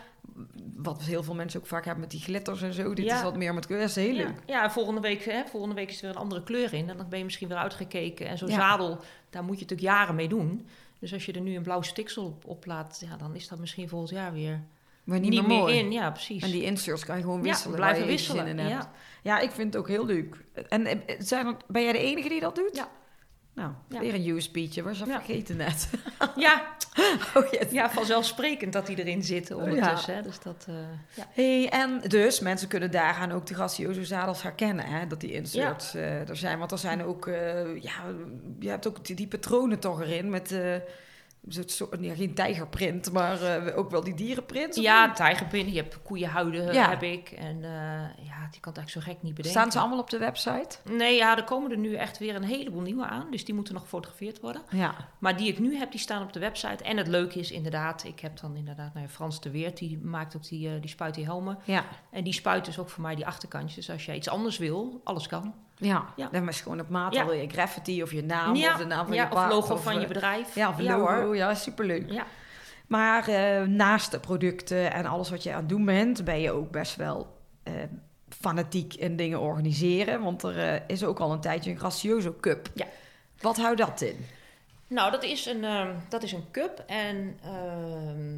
Wat 0.76 1.02
heel 1.02 1.22
veel 1.22 1.34
mensen 1.34 1.60
ook 1.60 1.66
vaak 1.66 1.84
hebben 1.84 2.00
met 2.02 2.10
die 2.10 2.20
glitters 2.20 2.62
en 2.62 2.72
zo. 2.72 2.94
Dit 2.94 3.04
Ja. 3.04 3.16
is 3.16 3.22
wat 3.22 3.36
meer 3.36 3.54
met 3.54 3.66
kleur. 3.66 3.80
Dat 3.80 3.88
is 3.88 3.94
heel 3.94 4.14
ja. 4.14 4.24
leuk. 4.24 4.42
ja 4.46 4.62
en 4.62 4.70
volgende 4.70 5.00
week, 5.00 5.24
hè, 5.24 5.42
volgende 5.46 5.74
week 5.74 5.88
is 5.90 5.96
er 5.96 6.02
weer 6.02 6.10
een 6.10 6.16
andere 6.22 6.42
kleur 6.42 6.72
in. 6.74 6.90
En 6.90 6.96
dan 6.96 7.08
ben 7.08 7.18
je 7.18 7.24
misschien 7.24 7.48
weer 7.48 7.56
uitgekeken. 7.56 8.26
En 8.26 8.38
zo'n 8.38 8.48
zadel, 8.48 8.98
daar 9.30 9.42
moet 9.44 9.58
je 9.58 9.62
natuurlijk 9.62 9.88
jaren 9.96 10.14
mee 10.14 10.28
doen. 10.28 10.66
Dus 10.98 11.12
als 11.12 11.26
je 11.26 11.32
er 11.32 11.40
nu 11.40 11.56
een 11.56 11.62
blauw 11.62 11.82
stiksel 11.82 12.24
op, 12.24 12.44
op 12.46 12.66
laat, 12.66 13.02
ja, 13.10 13.16
dan 13.16 13.34
is 13.34 13.48
dat 13.48 13.58
misschien 13.58 13.88
volgend 13.88 14.10
jaar 14.10 14.32
weer 14.32 14.60
Maar 15.06 15.20
niet, 15.20 15.30
niet, 15.30 15.46
meer 15.46 15.68
in. 15.68 15.92
Ja, 15.92 16.10
precies. 16.10 16.42
En 16.42 16.50
die 16.50 16.62
inserts 16.62 17.04
kan 17.04 17.16
je 17.16 17.22
gewoon 17.22 17.38
Ja, 17.38 17.44
wisselen. 17.44 17.76
blijven 17.76 17.98
waar 18.00 18.10
je 18.10 18.16
wisselen, 18.16 18.58
ja. 18.68 18.92
Ja. 19.22 19.38
ik 19.38 19.50
vind 19.50 19.72
het 19.72 19.82
ook 19.82 19.88
heel 19.88 20.06
leuk. 20.06 20.36
En 20.68 20.86
eh, 20.86 21.16
zijn 21.18 21.46
er, 21.46 21.56
ben 21.66 21.82
jij 21.82 21.92
de 21.92 21.98
enige 21.98 22.28
die 22.28 22.40
dat 22.40 22.54
doet? 22.54 22.76
Ja. 22.76 22.88
Nou, 23.54 23.72
Ja. 23.88 24.00
weer 24.00 24.14
een 24.14 24.28
USB'tje. 24.28 24.82
Was 24.82 24.98
Ja. 24.98 25.04
vergeten 25.04 25.56
net. 25.56 25.90
ja, 26.36 26.62
oh, 27.34 27.50
yes. 27.50 27.70
ja, 27.70 27.90
vanzelfsprekend 27.90 28.72
dat 28.72 28.86
die 28.86 28.98
erin 28.98 29.22
zitten 29.22 29.56
ondertussen. 29.56 30.14
Hè, 30.14 30.22
dus 30.22 30.40
dat, 30.40 30.66
eh, 30.68 30.74
ja. 31.14 31.26
Hey, 31.30 31.68
en 31.68 32.00
dus 32.08 32.40
mensen 32.40 32.68
kunnen 32.68 32.90
daaraan 32.90 33.32
ook 33.32 33.46
de 33.46 33.54
gracioso 33.54 34.02
zadels 34.02 34.42
herkennen, 34.42 34.84
hè, 34.86 35.06
dat 35.06 35.20
die 35.20 35.32
inserts 35.32 35.94
eh, 35.94 36.28
er 36.28 36.36
zijn. 36.36 36.58
Want 36.58 36.72
er 36.72 36.78
zijn 36.78 37.02
ook, 37.02 37.26
eh, 37.26 37.82
ja, 37.82 37.92
je 38.60 38.68
hebt 38.68 38.86
ook 38.86 39.04
die, 39.06 39.16
die 39.16 39.28
patronen 39.28 39.78
toch 39.78 40.00
erin 40.00 40.30
met, 40.30 40.52
eh 40.52 40.74
soort, 41.48 41.96
ja, 42.00 42.14
geen 42.14 42.34
tijgerprint, 42.34 43.12
maar 43.12 43.42
eh, 43.42 43.78
ook 43.78 43.90
wel 43.90 44.04
die 44.04 44.14
dierenprint. 44.14 44.74
ja, 44.74 45.06
niet? 45.06 45.16
tijgerpin, 45.16 45.72
je 45.72 45.76
hebt 45.80 46.02
koeienhuiden 46.02 46.72
Ja. 46.72 46.88
heb 46.88 47.02
ik. 47.02 47.30
En 47.30 47.64
eh, 47.64 47.70
ja, 48.26 48.48
die 48.50 48.60
kan 48.60 48.72
het 48.72 48.78
eigenlijk 48.78 48.90
zo 48.90 49.00
gek 49.00 49.22
niet 49.22 49.34
bedenken. 49.34 49.50
Staan 49.50 49.72
ze 49.72 49.78
allemaal 49.78 49.98
op 49.98 50.10
de 50.10 50.18
website? 50.18 50.76
Nee, 50.90 51.16
ja, 51.16 51.36
er 51.36 51.44
komen 51.44 51.70
er 51.70 51.78
nu 51.78 51.94
echt 51.94 52.18
weer 52.18 52.34
een 52.34 52.44
heleboel 52.44 52.80
nieuwe 52.80 53.06
aan. 53.06 53.30
Dus 53.30 53.44
die 53.44 53.54
moeten 53.54 53.74
nog 53.74 53.82
gefotografeerd 53.82 54.40
worden. 54.40 54.62
Ja. 54.70 54.94
Maar 55.18 55.36
die 55.36 55.48
ik 55.48 55.58
nu 55.58 55.76
heb, 55.76 55.90
die 55.90 56.00
staan 56.00 56.22
op 56.22 56.32
de 56.32 56.40
website. 56.40 56.84
En 56.84 56.96
het 56.96 57.06
leuke 57.08 57.38
is 57.38 57.50
inderdaad, 57.50 58.04
ik 58.04 58.20
heb 58.20 58.40
dan 58.40 58.56
inderdaad, 58.56 58.94
nou 58.94 59.06
ja, 59.06 59.12
Frans 59.12 59.40
de 59.40 59.50
Weert, 59.50 59.78
die 59.78 59.98
maakt 59.98 60.36
ook 60.36 60.48
die, 60.48 60.68
eh, 60.68 60.80
die 60.80 60.90
spuit 60.90 61.14
die 61.14 61.24
helmen. 61.24 61.58
Ja. 61.64 61.84
En 62.10 62.24
die 62.24 62.32
spuit 62.32 62.64
dus 62.64 62.78
ook 62.78 62.88
voor 62.88 63.02
mij 63.02 63.14
die 63.14 63.26
achterkantjes. 63.26 63.86
Dus 63.86 63.90
als 63.94 64.04
jij 64.06 64.16
iets 64.16 64.28
anders 64.28 64.58
wil, 64.58 65.00
alles 65.04 65.26
kan. 65.26 65.54
Ja, 65.76 66.04
Ja. 66.16 66.28
dan 66.32 66.48
is 66.48 66.60
gewoon 66.60 66.80
op 66.80 66.88
maat. 66.88 67.14
Ja. 67.14 67.20
al 67.22 67.28
wil 67.28 67.36
je 67.40 67.48
graffiti 67.48 68.02
of 68.02 68.12
je 68.12 68.22
naam 68.24 68.54
ja, 68.54 68.72
of 68.72 68.78
de 68.78 68.84
naam 68.84 69.06
van 69.06 69.14
ja, 69.16 69.28
je 69.30 69.34
of 69.36 69.48
logo 69.48 69.76
van 69.76 69.94
eh, 69.94 70.00
je 70.00 70.06
bedrijf. 70.06 70.54
Ja, 70.54 70.68
of 70.68 70.80
Ja, 70.80 70.96
logo. 70.96 71.22
hoor. 71.22 71.36
Ja, 71.36 71.54
superleuk. 71.54 72.10
Ja. 72.10 72.26
Maar 72.86 73.28
eh, 73.28 73.62
naast 73.62 74.10
de 74.10 74.20
producten 74.20 74.92
en 74.92 75.06
alles 75.06 75.30
wat 75.30 75.42
je 75.42 75.52
aan 75.52 75.58
het 75.60 75.68
doen 75.68 75.84
bent, 75.84 76.24
ben 76.24 76.40
je 76.40 76.50
ook 76.50 76.70
best 76.70 76.96
wel 76.96 77.38
eh, 77.62 77.72
fanatiek 78.28 78.94
in 78.94 79.16
dingen 79.16 79.40
organiseren. 79.40 80.20
Want 80.22 80.42
er 80.42 80.58
eh, 80.58 80.80
is 80.86 81.04
ook 81.04 81.18
al 81.20 81.32
een 81.32 81.40
tijdje 81.40 81.70
een 81.70 81.78
Gracioso 81.78 82.36
Cup. 82.40 82.68
Ja. 82.74 82.86
Wat 83.40 83.56
houdt 83.56 83.78
dat 83.78 84.00
in? 84.00 84.26
Nou, 84.88 85.10
dat 85.10 85.22
is 85.22 85.46
een, 85.46 85.64
ehm, 85.64 85.94
dat 86.08 86.22
is 86.22 86.32
een 86.32 86.44
cup. 86.50 86.84
En 86.86 87.38
ehm, 87.44 88.36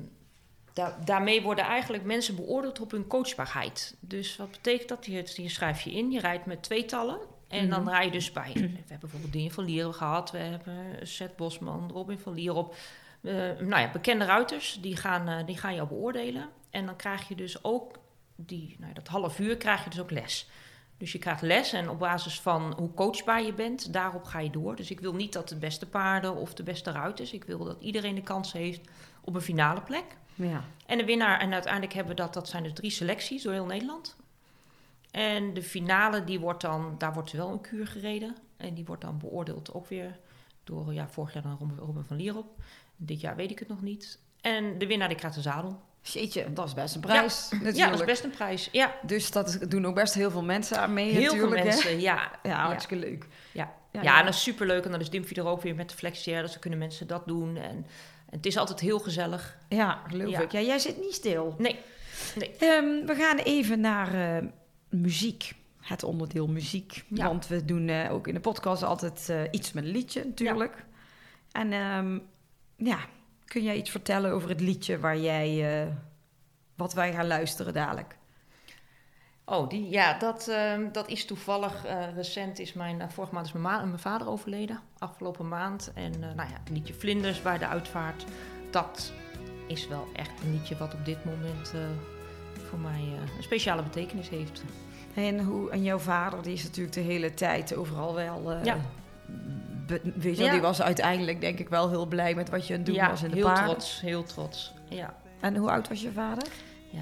da- 0.78 0.98
daarmee 1.04 1.42
worden 1.42 1.64
eigenlijk 1.64 2.04
mensen 2.04 2.36
beoordeeld 2.36 2.80
op 2.80 2.90
hun 2.90 3.06
coachbaarheid. 3.06 3.96
Dus 4.00 4.36
wat 4.36 4.50
betekent 4.50 4.88
dat? 4.88 5.04
Hier, 5.04 5.30
hier 5.34 5.50
schrijf 5.50 5.80
je 5.80 5.92
in, 5.92 6.10
je 6.10 6.20
rijdt 6.20 6.46
met 6.46 6.62
tweetallen. 6.62 7.18
En 7.48 7.70
dan 7.70 7.88
rij 7.88 8.04
je 8.04 8.10
dus 8.10 8.32
bij. 8.32 8.52
We 8.54 8.60
hebben 8.60 8.98
bijvoorbeeld 9.00 9.32
Dingen 9.32 9.50
van 9.50 9.64
Lieren 9.64 9.94
gehad. 9.94 10.30
We 10.30 10.38
hebben 10.38 11.06
Seth 11.06 11.36
Bosman, 11.36 11.90
Robin 11.92 12.18
van 12.18 12.34
Lierop. 12.34 12.74
Eh, 13.20 13.34
nou 13.58 13.80
ja, 13.80 13.90
bekende 13.92 14.24
ruiters, 14.24 14.78
die 14.80 14.96
gaan, 14.96 15.28
eh, 15.28 15.46
die 15.46 15.56
gaan 15.56 15.74
jou 15.74 15.88
beoordelen. 15.88 16.48
En 16.70 16.86
dan 16.86 16.96
krijg 16.96 17.28
je 17.28 17.34
dus 17.34 17.64
ook 17.64 17.98
die, 18.36 18.76
nou, 18.78 18.92
dat 18.92 19.08
half 19.08 19.38
uur 19.38 19.56
krijg 19.56 19.84
je 19.84 19.90
dus 19.90 20.00
ook 20.00 20.10
les. 20.10 20.48
Dus 20.96 21.12
je 21.12 21.18
krijgt 21.18 21.42
les 21.42 21.72
en 21.72 21.90
op 21.90 21.98
basis 21.98 22.40
van 22.40 22.74
hoe 22.76 22.94
coachbaar 22.94 23.42
je 23.42 23.52
bent, 23.52 23.92
daarop 23.92 24.24
ga 24.24 24.38
je 24.38 24.50
door. 24.50 24.76
Dus 24.76 24.90
ik 24.90 25.00
wil 25.00 25.14
niet 25.14 25.32
dat 25.32 25.48
de 25.48 25.56
beste 25.56 25.86
paarden 25.86 26.36
of 26.36 26.54
de 26.54 26.62
beste 26.62 26.90
ruiters. 26.90 27.32
Ik 27.32 27.44
wil 27.44 27.64
dat 27.64 27.80
iedereen 27.80 28.14
de 28.14 28.22
kans 28.22 28.52
heeft 28.52 28.80
op 29.24 29.34
een 29.34 29.40
finale 29.40 29.80
plek. 29.80 30.04
Ja. 30.38 30.64
En 30.86 30.98
de 30.98 31.04
winnaar, 31.04 31.40
en 31.40 31.52
uiteindelijk 31.52 31.92
hebben 31.92 32.16
we 32.16 32.20
dat, 32.22 32.34
dat 32.34 32.48
zijn 32.48 32.62
dus 32.62 32.72
drie 32.72 32.90
selecties 32.90 33.42
door 33.42 33.52
heel 33.52 33.66
Nederland. 33.66 34.16
En 35.10 35.54
de 35.54 35.62
finale, 35.62 36.24
die 36.24 36.40
wordt 36.40 36.60
dan, 36.60 36.94
daar 36.98 37.12
wordt 37.12 37.32
wel 37.32 37.50
een 37.50 37.60
kuur 37.60 37.86
gereden. 37.86 38.36
En 38.56 38.74
die 38.74 38.84
wordt 38.84 39.02
dan 39.02 39.18
beoordeeld 39.18 39.74
ook 39.74 39.86
weer 39.88 40.18
door, 40.64 40.94
ja, 40.94 41.08
vorig 41.08 41.32
jaar 41.34 41.42
dan 41.42 41.72
Robin- 41.78 42.04
van 42.04 42.16
Lierop. 42.16 42.46
Dit 42.96 43.20
jaar 43.20 43.36
weet 43.36 43.50
ik 43.50 43.58
het 43.58 43.68
nog 43.68 43.82
niet. 43.82 44.18
En 44.40 44.78
de 44.78 44.86
winnaar, 44.86 45.08
die 45.08 45.16
krijgt 45.16 45.36
een 45.36 45.42
zadel. 45.42 45.80
Jeetje, 46.02 46.52
dat 46.52 46.66
is 46.66 46.74
best 46.74 46.94
een 46.94 47.00
prijs. 47.00 47.48
natuurlijk. 47.50 47.76
Ja, 47.76 47.90
dat 47.90 48.00
is 48.00 48.06
best 48.06 48.24
een 48.24 48.30
prijs. 48.30 48.68
Ja, 48.72 48.94
Dus 49.02 49.30
dat 49.30 49.58
doen 49.68 49.86
ook 49.86 49.94
best 49.94 50.14
heel 50.14 50.30
veel 50.30 50.42
mensen 50.44 50.78
aan 50.78 50.92
mee 50.92 51.10
heel 51.12 51.22
natuurlijk. 51.22 51.48
veel 51.52 51.58
hè? 51.58 51.64
mensen, 51.68 52.00
ja. 52.00 52.30
Ja, 52.42 52.64
hartstikke 52.66 53.06
leuk. 53.06 53.26
Ja. 53.52 53.74
Ja, 53.92 54.00
Ja, 54.02 54.02
ja. 54.02 54.18
en 54.18 54.24
dat 54.24 54.34
is 54.34 54.42
superleuk. 54.42 54.84
En 54.84 54.90
dan 54.90 55.00
is 55.00 55.10
Dimfie 55.10 55.36
er 55.36 55.46
ook 55.46 55.62
weer 55.62 55.74
met 55.74 55.88
de 55.90 55.96
flexiair. 55.96 56.42
Dus 56.42 56.50
dan 56.50 56.60
kunnen 56.60 56.78
mensen 56.78 57.06
dat 57.06 57.26
doen. 57.26 57.56
En, 57.56 57.62
en 57.64 57.86
het 58.30 58.46
is 58.46 58.56
altijd 58.56 58.80
heel 58.80 58.98
gezellig. 58.98 59.58
Ja, 59.68 60.02
geloof 60.08 60.30
Ja. 60.30 60.40
ik. 60.40 60.52
Ja, 60.52 60.60
jij 60.60 60.78
zit 60.78 61.00
niet 61.00 61.14
stil. 61.14 61.54
Nee, 61.58 61.78
nee. 62.36 62.56
Ehm, 62.58 63.06
we 63.06 63.14
gaan 63.14 63.36
even 63.38 63.80
naar 63.80 64.36
eh, 64.36 64.46
muziek. 64.88 65.52
Het 65.80 66.02
onderdeel 66.02 66.48
muziek. 66.48 67.04
Ja. 67.08 67.26
Want 67.26 67.46
we 67.46 67.64
doen 67.64 67.88
eh, 67.88 68.12
ook 68.12 68.26
in 68.28 68.34
de 68.34 68.40
podcast 68.40 68.82
altijd 68.82 69.28
eh, 69.28 69.40
iets 69.50 69.72
met 69.72 69.84
een 69.84 69.90
liedje 69.90 70.24
natuurlijk. 70.24 70.84
En 71.52 71.72
ehm, 71.72 72.18
ja, 72.76 72.98
kun 73.44 73.62
jij 73.62 73.76
iets 73.76 73.90
vertellen 73.90 74.32
over 74.32 74.48
het 74.48 74.60
liedje 74.60 74.98
waar 74.98 75.18
jij, 75.18 75.88
wat 76.76 76.94
wij 76.94 77.12
gaan 77.12 77.26
luisteren 77.26 77.72
dadelijk? 77.72 78.16
Oh, 79.50 79.68
die, 79.68 79.88
ja, 79.90 80.18
dat, 80.18 80.48
ehm, 80.48 80.92
dat 80.92 81.08
is 81.08 81.24
toevallig 81.24 81.84
eh, 81.84 81.96
recent. 82.14 82.58
Is 82.58 82.72
mijn, 82.72 83.00
eh, 83.00 83.08
vorige 83.08 83.34
maand 83.34 83.46
is 83.46 83.52
mijn, 83.52 83.64
ma- 83.64 83.84
mijn 83.84 83.98
vader 83.98 84.28
overleden. 84.28 84.80
Afgelopen 84.98 85.48
maand. 85.48 85.90
En 85.94 86.12
eh, 86.12 86.20
nou 86.20 86.48
ja, 86.48 86.56
het 86.60 86.70
liedje 86.70 86.94
Vlinders 86.94 87.42
bij 87.42 87.58
de 87.58 87.66
uitvaart. 87.66 88.24
Dat 88.70 89.12
is 89.66 89.88
wel 89.88 90.06
echt 90.12 90.30
een 90.44 90.52
liedje 90.52 90.76
wat 90.76 90.94
op 90.94 91.04
dit 91.04 91.24
moment 91.24 91.72
voor 92.68 92.78
mij 92.78 93.00
een 93.36 93.42
speciale 93.42 93.82
betekenis 93.82 94.28
heeft. 94.28 94.62
En, 95.14 95.40
hoe, 95.44 95.70
en 95.70 95.82
jouw 95.82 95.98
vader, 95.98 96.42
die 96.42 96.52
is 96.52 96.62
natuurlijk 96.64 96.94
de 96.94 97.00
hele 97.00 97.34
tijd 97.34 97.74
overal 97.76 98.14
wel... 98.14 98.52
Ja. 98.64 98.76
be- 99.86 100.00
weet 100.14 100.36
je, 100.38 100.44
Ja. 100.44 100.52
Die 100.52 100.60
was 100.60 100.82
uiteindelijk 100.82 101.40
denk 101.40 101.58
ik 101.58 101.68
wel 101.68 101.88
heel 101.88 102.06
blij 102.06 102.34
met 102.34 102.50
wat 102.50 102.66
je 102.66 102.72
aan 102.72 102.78
het 102.78 102.86
doen 102.88 102.94
ja, 102.96 103.08
was 103.10 103.22
in 103.22 103.30
de 103.30 103.36
heel 103.36 103.54
trots, 103.54 104.00
heel 104.00 104.22
trots. 104.22 104.74
Ja. 104.88 105.14
En 105.40 105.56
hoe 105.56 105.70
oud 105.70 105.88
was 105.88 106.00
je 106.02 106.12
vader? 106.12 106.46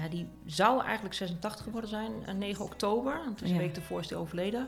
Ja, 0.01 0.07
die 0.07 0.27
zou 0.45 0.83
eigenlijk 0.83 1.15
86 1.15 1.63
geworden 1.65 1.89
zijn, 1.89 2.11
eh, 2.25 2.33
9 2.33 2.65
oktober. 2.65 3.19
Want 3.25 3.39
dus 3.39 3.49
Ja. 3.49 3.55
een 3.55 3.61
week 3.61 3.75
ervoor 3.75 3.99
is 3.99 4.09
hij 4.09 4.19
overleden. 4.19 4.67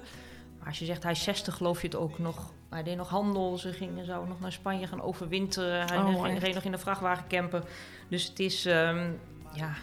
Maar 0.58 0.68
als 0.68 0.80
je 0.80 0.86
zegt 0.86 1.04
hij 1.04 1.12
is 1.12 1.24
60, 1.24 1.56
geloof 1.56 1.82
je 1.82 1.88
het 1.88 1.96
ook 1.96 2.20
nog. 2.20 2.52
Hij 2.70 2.84
deed 2.84 2.98
nog 2.98 3.10
handel, 3.10 3.58
ze 3.58 3.74
gingen, 3.74 4.06
zou 4.06 4.28
nog 4.28 4.40
naar 4.40 4.52
Spanje 4.52 4.88
gaan 4.88 5.02
overwinteren. 5.02 5.86
Hij 5.88 5.98
Oh, 5.98 6.24
ging, 6.24 6.40
reed 6.40 6.54
nog 6.54 6.64
in 6.64 6.74
een 6.74 6.80
vrachtwagen 6.80 7.28
campen. 7.28 7.64
Dus 8.10 8.24
het 8.28 8.40
is, 8.40 8.66
ehm, 8.66 9.12
ja, 9.54 9.74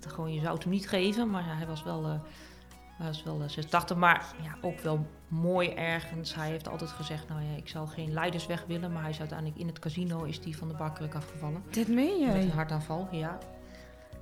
het, 0.00 0.12
gewoon, 0.12 0.32
je 0.34 0.40
zou 0.40 0.54
het 0.54 0.62
hem 0.62 0.72
niet 0.72 0.88
geven. 0.88 1.30
Maar 1.30 1.46
ja, 1.46 1.54
hij 1.54 1.66
was 1.66 1.82
wel, 1.82 2.04
eh, 2.04 2.14
hij 2.98 3.06
was 3.06 3.22
wel 3.22 3.40
eh, 3.42 3.48
86. 3.48 3.96
Maar 3.96 4.26
ja, 4.42 4.56
ook 4.60 4.80
wel 4.80 5.06
mooi 5.28 5.68
ergens. 5.68 6.34
Hij 6.34 6.48
heeft 6.50 6.68
altijd 6.68 6.90
gezegd, 6.90 7.28
nou 7.28 7.40
ja, 7.42 7.56
ik 7.56 7.68
zou 7.68 7.88
geen 7.88 8.12
leidersweg 8.12 8.64
willen. 8.66 8.92
Maar 8.92 9.02
hij 9.02 9.10
is 9.10 9.18
uiteindelijk 9.20 9.58
in 9.58 9.66
het 9.66 9.78
casino 9.78 10.22
is 10.22 10.40
die 10.40 10.56
van 10.56 10.68
de 10.68 10.74
bakkerk 10.74 11.14
afgevallen. 11.14 11.62
Dit 11.70 11.88
meen 11.88 12.20
Met 12.20 12.32
jij? 12.32 12.42
een 12.42 12.50
hartaanval, 12.50 13.08
ja. 13.10 13.38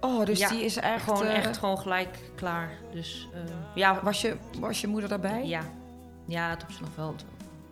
Oh, 0.00 0.24
dus 0.24 0.38
Ja, 0.38 0.48
die 0.48 0.64
is 0.64 0.76
echt... 0.76 1.02
Gewoon 1.04 1.22
eh, 1.26 1.36
echt 1.36 1.56
gewoon 1.58 1.78
gelijk 1.78 2.18
klaar. 2.34 2.70
Dus 2.92 3.28
eh, 3.34 3.40
ja, 3.74 3.98
Was 4.02 4.20
je, 4.20 4.36
was 4.60 4.80
je 4.80 4.86
moeder 4.86 5.08
daarbij? 5.08 5.46
ja. 5.46 5.60
Ja, 6.26 6.48
het 6.50 6.62
op 6.62 6.70
zich 6.70 6.80
nog 6.80 6.90
wel. 6.96 7.14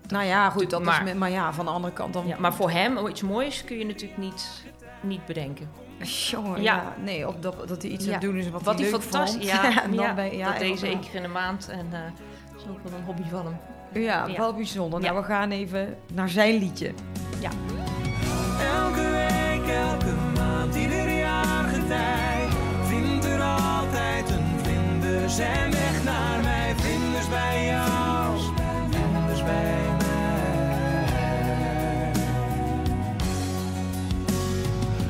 Nou 0.09 0.25
ja, 0.25 0.51
goed, 0.51 0.71
dat 0.71 0.83
Maar- 0.83 0.99
is... 0.99 1.05
met- 1.05 1.17
Maar 1.19 1.31
ja, 1.31 1.53
van 1.53 1.65
de 1.65 1.71
andere 1.71 1.93
kant 1.93 2.13
dan... 2.13 2.27
Ja, 2.27 2.37
maar 2.39 2.55
voor 2.55 2.71
hem, 2.71 2.97
oh, 2.97 3.11
iets 3.11 3.23
moois 3.23 3.65
kun 3.65 3.79
je 3.79 3.85
natuurlijk 3.87 4.19
niet, 4.21 4.65
niet 5.01 5.27
bedenken. 5.27 5.71
Jongen, 6.31 6.63
ja. 6.63 6.75
Ja. 6.75 6.95
Nee, 7.03 7.29
op 7.29 7.43
dat, 7.43 7.69
dat 7.69 7.83
hij 7.83 7.91
iets 7.91 8.05
Ja. 8.05 8.15
aan 8.15 8.19
het 8.21 8.29
doen 8.31 8.37
is 8.39 8.51
wat, 8.51 8.63
Wat 8.63 8.79
hij 8.79 8.89
fantastisch... 8.89 9.51
vond. 9.51 9.75
Ja, 9.75 9.83
en 9.85 9.91
dan 9.95 10.05
ja, 10.05 10.15
ben, 10.15 10.37
ja, 10.37 10.51
dat 10.51 10.59
deze 10.59 10.87
één 10.87 11.01
keer 11.01 11.15
in 11.15 11.23
de 11.23 11.29
maand. 11.29 11.69
En 11.69 11.87
eh 11.93 12.01
dat 12.53 12.61
is 12.61 12.69
ook 12.71 12.79
wel 12.83 12.99
een 12.99 13.05
hobby 13.05 13.23
van 13.31 13.45
hem. 13.45 13.59
Ja, 14.03 14.27
Ja. 14.27 14.37
wel 14.37 14.55
bijzonder. 14.55 15.01
Ja. 15.01 15.07
Nou, 15.11 15.21
we 15.21 15.27
gaan 15.27 15.51
even 15.51 15.97
naar 16.13 16.29
zijn 16.29 16.55
liedje. 16.59 16.93
Elke 18.61 19.11
week, 19.11 19.69
elke 19.77 20.15
zijn 25.31 25.71
weg 25.71 26.05
naar 26.05 26.43
mij, 26.43 26.75
vlinders 26.77 27.29
bij 27.29 27.67
jou, 27.67 28.39
vlinders 28.91 29.43
bij 29.45 29.87
mij. 29.99 30.07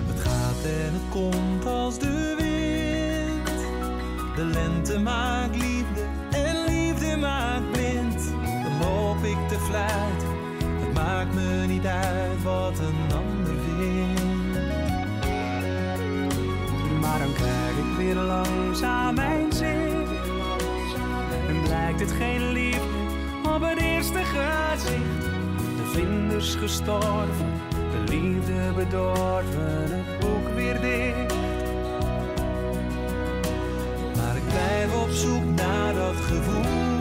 Het 0.07 0.21
gaat 0.21 0.65
en 0.65 0.93
het 0.93 1.09
komt 1.11 1.67
als 1.67 1.99
de 1.99 2.35
wind. 2.39 3.59
De 4.37 4.45
lente 4.45 4.99
maakt 4.99 5.57
liefde 5.57 6.05
en 6.31 6.65
liefde 6.65 7.17
maakt 7.17 7.71
blind. 7.71 8.33
Dan 8.43 8.79
loop 8.81 9.25
ik 9.25 9.49
te 9.49 9.59
fluit, 9.59 10.23
het 10.81 10.95
maakt 10.95 11.35
me 11.35 11.65
niet 11.67 11.87
uit 11.87 12.43
wat 12.43 12.79
een 12.79 13.17
ander 13.17 13.55
vindt. 13.65 14.59
Maar 17.01 17.19
dan 17.19 17.33
krijg 17.33 17.77
ik 17.77 17.97
weer 17.97 18.15
langzaam 18.15 19.15
mijn 19.15 19.53
zin. 19.53 19.88
En 21.99 22.07
blijkt 22.07 22.21
het 22.21 22.29
geen 22.29 22.53
liefde 22.53 23.55
op 23.55 23.63
het 23.63 23.79
eerste 23.81 24.19
gezicht. 24.25 25.23
De 25.77 25.85
vlinders 25.85 26.55
gestorven, 26.55 27.53
de 27.71 28.13
liefde 28.13 28.73
bedorven, 28.77 30.05
het 30.05 30.19
boek 30.21 30.55
weer 30.55 30.81
dicht. 30.81 31.35
Maar 34.17 34.37
ik 34.37 34.47
blijf 34.47 35.03
op 35.03 35.11
zoek 35.11 35.45
naar 35.45 35.95
dat 35.95 36.17
gevoel. 36.17 36.98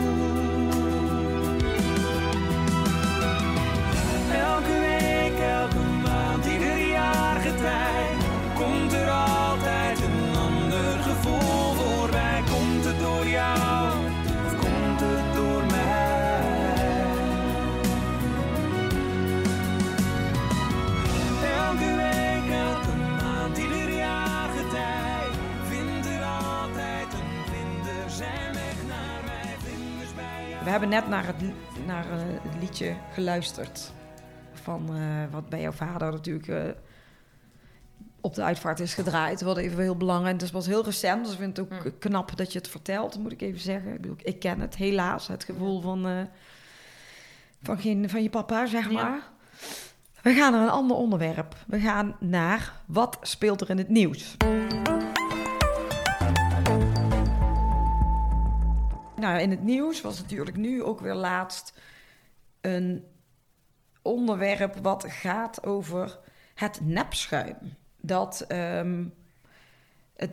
Hebben 30.78 30.98
net 31.00 31.08
naar 31.08 31.26
het, 31.26 31.36
naar, 31.86 32.04
eh, 32.10 32.18
het 32.42 32.60
liedje 32.60 32.94
geluisterd. 33.12 33.92
Van 34.52 34.88
eh, 34.94 35.32
wat 35.32 35.48
bij 35.48 35.60
jouw 35.60 35.72
vader 35.72 36.12
natuurlijk 36.12 36.48
eh, 36.48 36.62
op 38.20 38.34
de 38.34 38.42
uitvaart 38.42 38.80
is 38.80 38.94
gedraaid. 38.94 39.40
Wat 39.42 39.56
even 39.56 39.82
heel 39.82 39.96
belangrijk. 39.96 40.40
Het 40.40 40.50
pas 40.50 40.66
heel 40.66 40.84
recent, 40.84 41.24
dus 41.24 41.32
ik 41.32 41.38
vind 41.38 41.56
het 41.56 41.66
ook 41.66 41.84
Mm. 41.84 41.98
knap 41.98 42.36
dat 42.36 42.52
je 42.52 42.58
het 42.58 42.68
vertelt, 42.68 43.18
moet 43.18 43.32
ik 43.32 43.40
even 43.40 43.60
zeggen. 43.60 43.92
Ik, 43.94 44.00
bedoel, 44.00 44.16
ik 44.22 44.38
ken 44.38 44.60
het 44.60 44.76
helaas, 44.76 45.28
het 45.28 45.44
gevoel 45.44 45.80
van, 45.80 46.28
van, 47.62 47.78
geen, 47.78 48.10
van 48.10 48.22
je 48.22 48.30
papa, 48.30 48.66
zeg 48.66 48.90
Ja. 48.90 48.92
maar. 48.92 49.22
We 50.22 50.34
gaan 50.34 50.52
naar 50.52 50.62
een 50.62 50.68
ander 50.70 50.96
onderwerp. 50.96 51.54
We 51.66 51.80
gaan 51.80 52.16
naar 52.20 52.72
wat 52.86 53.18
speelt 53.22 53.60
er 53.60 53.70
in 53.70 53.78
het 53.78 53.88
nieuws. 53.88 54.36
Nou, 59.18 59.40
in 59.40 59.50
het 59.50 59.62
nieuws 59.62 60.00
was 60.00 60.20
natuurlijk 60.20 60.56
nu 60.56 60.82
ook 60.82 61.00
weer 61.00 61.14
laatst 61.14 61.78
een 62.60 63.04
onderwerp 64.02 64.76
wat 64.82 65.04
gaat 65.08 65.66
over 65.66 66.18
het 66.54 66.80
nepschuim. 66.82 67.56
Dat 68.00 68.40
ehm, 68.40 69.04
het 70.16 70.30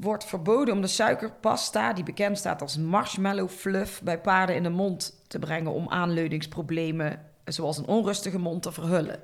wordt 0.00 0.24
verboden 0.24 0.74
om 0.74 0.80
de 0.80 0.86
suikerpasta, 0.86 1.92
die 1.92 2.04
bekend 2.04 2.38
staat 2.38 2.62
als 2.62 2.76
marshmallow 2.76 3.48
fluff, 3.48 4.02
bij 4.02 4.20
paarden 4.20 4.56
in 4.56 4.62
de 4.62 4.68
mond 4.68 5.22
te 5.28 5.38
brengen 5.38 5.72
om 5.72 5.88
aanleuningsproblemen, 5.88 7.22
zoals 7.44 7.78
een 7.78 7.86
onrustige 7.86 8.38
mond, 8.38 8.62
te 8.62 8.72
verhullen. 8.72 9.20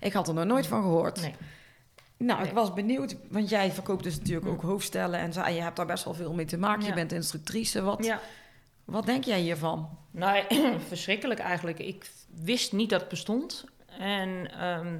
Ik 0.00 0.12
had 0.12 0.28
er 0.28 0.34
nog 0.34 0.44
nooit 0.44 0.66
van 0.66 0.82
gehoord. 0.82 1.20
Nee. 1.20 1.34
Nou, 2.16 2.44
ik 2.44 2.52
was 2.52 2.72
benieuwd, 2.72 3.16
want 3.30 3.48
jij 3.48 3.72
verkoopt 3.72 4.02
dus 4.02 4.18
natuurlijk 4.18 4.48
ook 4.48 4.62
hoofdstellen 4.62 5.20
en 5.20 5.54
je 5.54 5.62
hebt 5.62 5.76
daar 5.76 5.86
best 5.86 6.04
wel 6.04 6.14
veel 6.14 6.34
mee 6.34 6.46
te 6.46 6.58
maken. 6.58 6.86
Je 6.86 6.92
bent 6.92 7.12
instructrice. 7.12 7.82
Wat, 7.82 8.04
Ja. 8.04 8.20
Wat 8.88 9.06
denk 9.06 9.24
jij 9.24 9.40
hiervan? 9.40 9.88
Nou, 10.10 10.44
verschrikkelijk 10.88 11.40
eigenlijk. 11.40 11.78
Ik 11.78 12.10
wist 12.42 12.72
niet 12.72 12.90
dat 12.90 13.00
het 13.00 13.08
bestond. 13.08 13.64
En 13.98 14.50
ehm, 14.52 14.96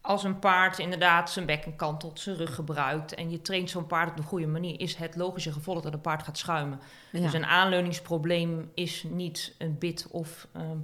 als 0.00 0.24
een 0.24 0.38
paard 0.38 0.78
inderdaad 0.78 1.30
zijn 1.30 1.46
bekken 1.46 1.76
kantelt, 1.76 2.20
zijn 2.20 2.36
rug 2.36 2.54
gebruikt... 2.54 3.14
en 3.14 3.30
je 3.30 3.42
traint 3.42 3.70
zo'n 3.70 3.86
paard 3.86 4.10
op 4.10 4.16
de 4.16 4.22
goede 4.22 4.46
manier... 4.46 4.80
is 4.80 4.94
het 4.94 5.16
logische 5.16 5.52
gevolg 5.52 5.80
dat 5.80 5.92
een 5.92 6.00
paard 6.00 6.22
gaat 6.22 6.38
schuimen. 6.38 6.80
Ja. 7.12 7.20
Dus 7.20 7.32
een 7.32 7.46
aanleuningsprobleem 7.46 8.70
is 8.74 9.04
niet 9.08 9.54
een 9.58 9.78
bit 9.78 10.06
of 10.10 10.48
ehm, 10.52 10.78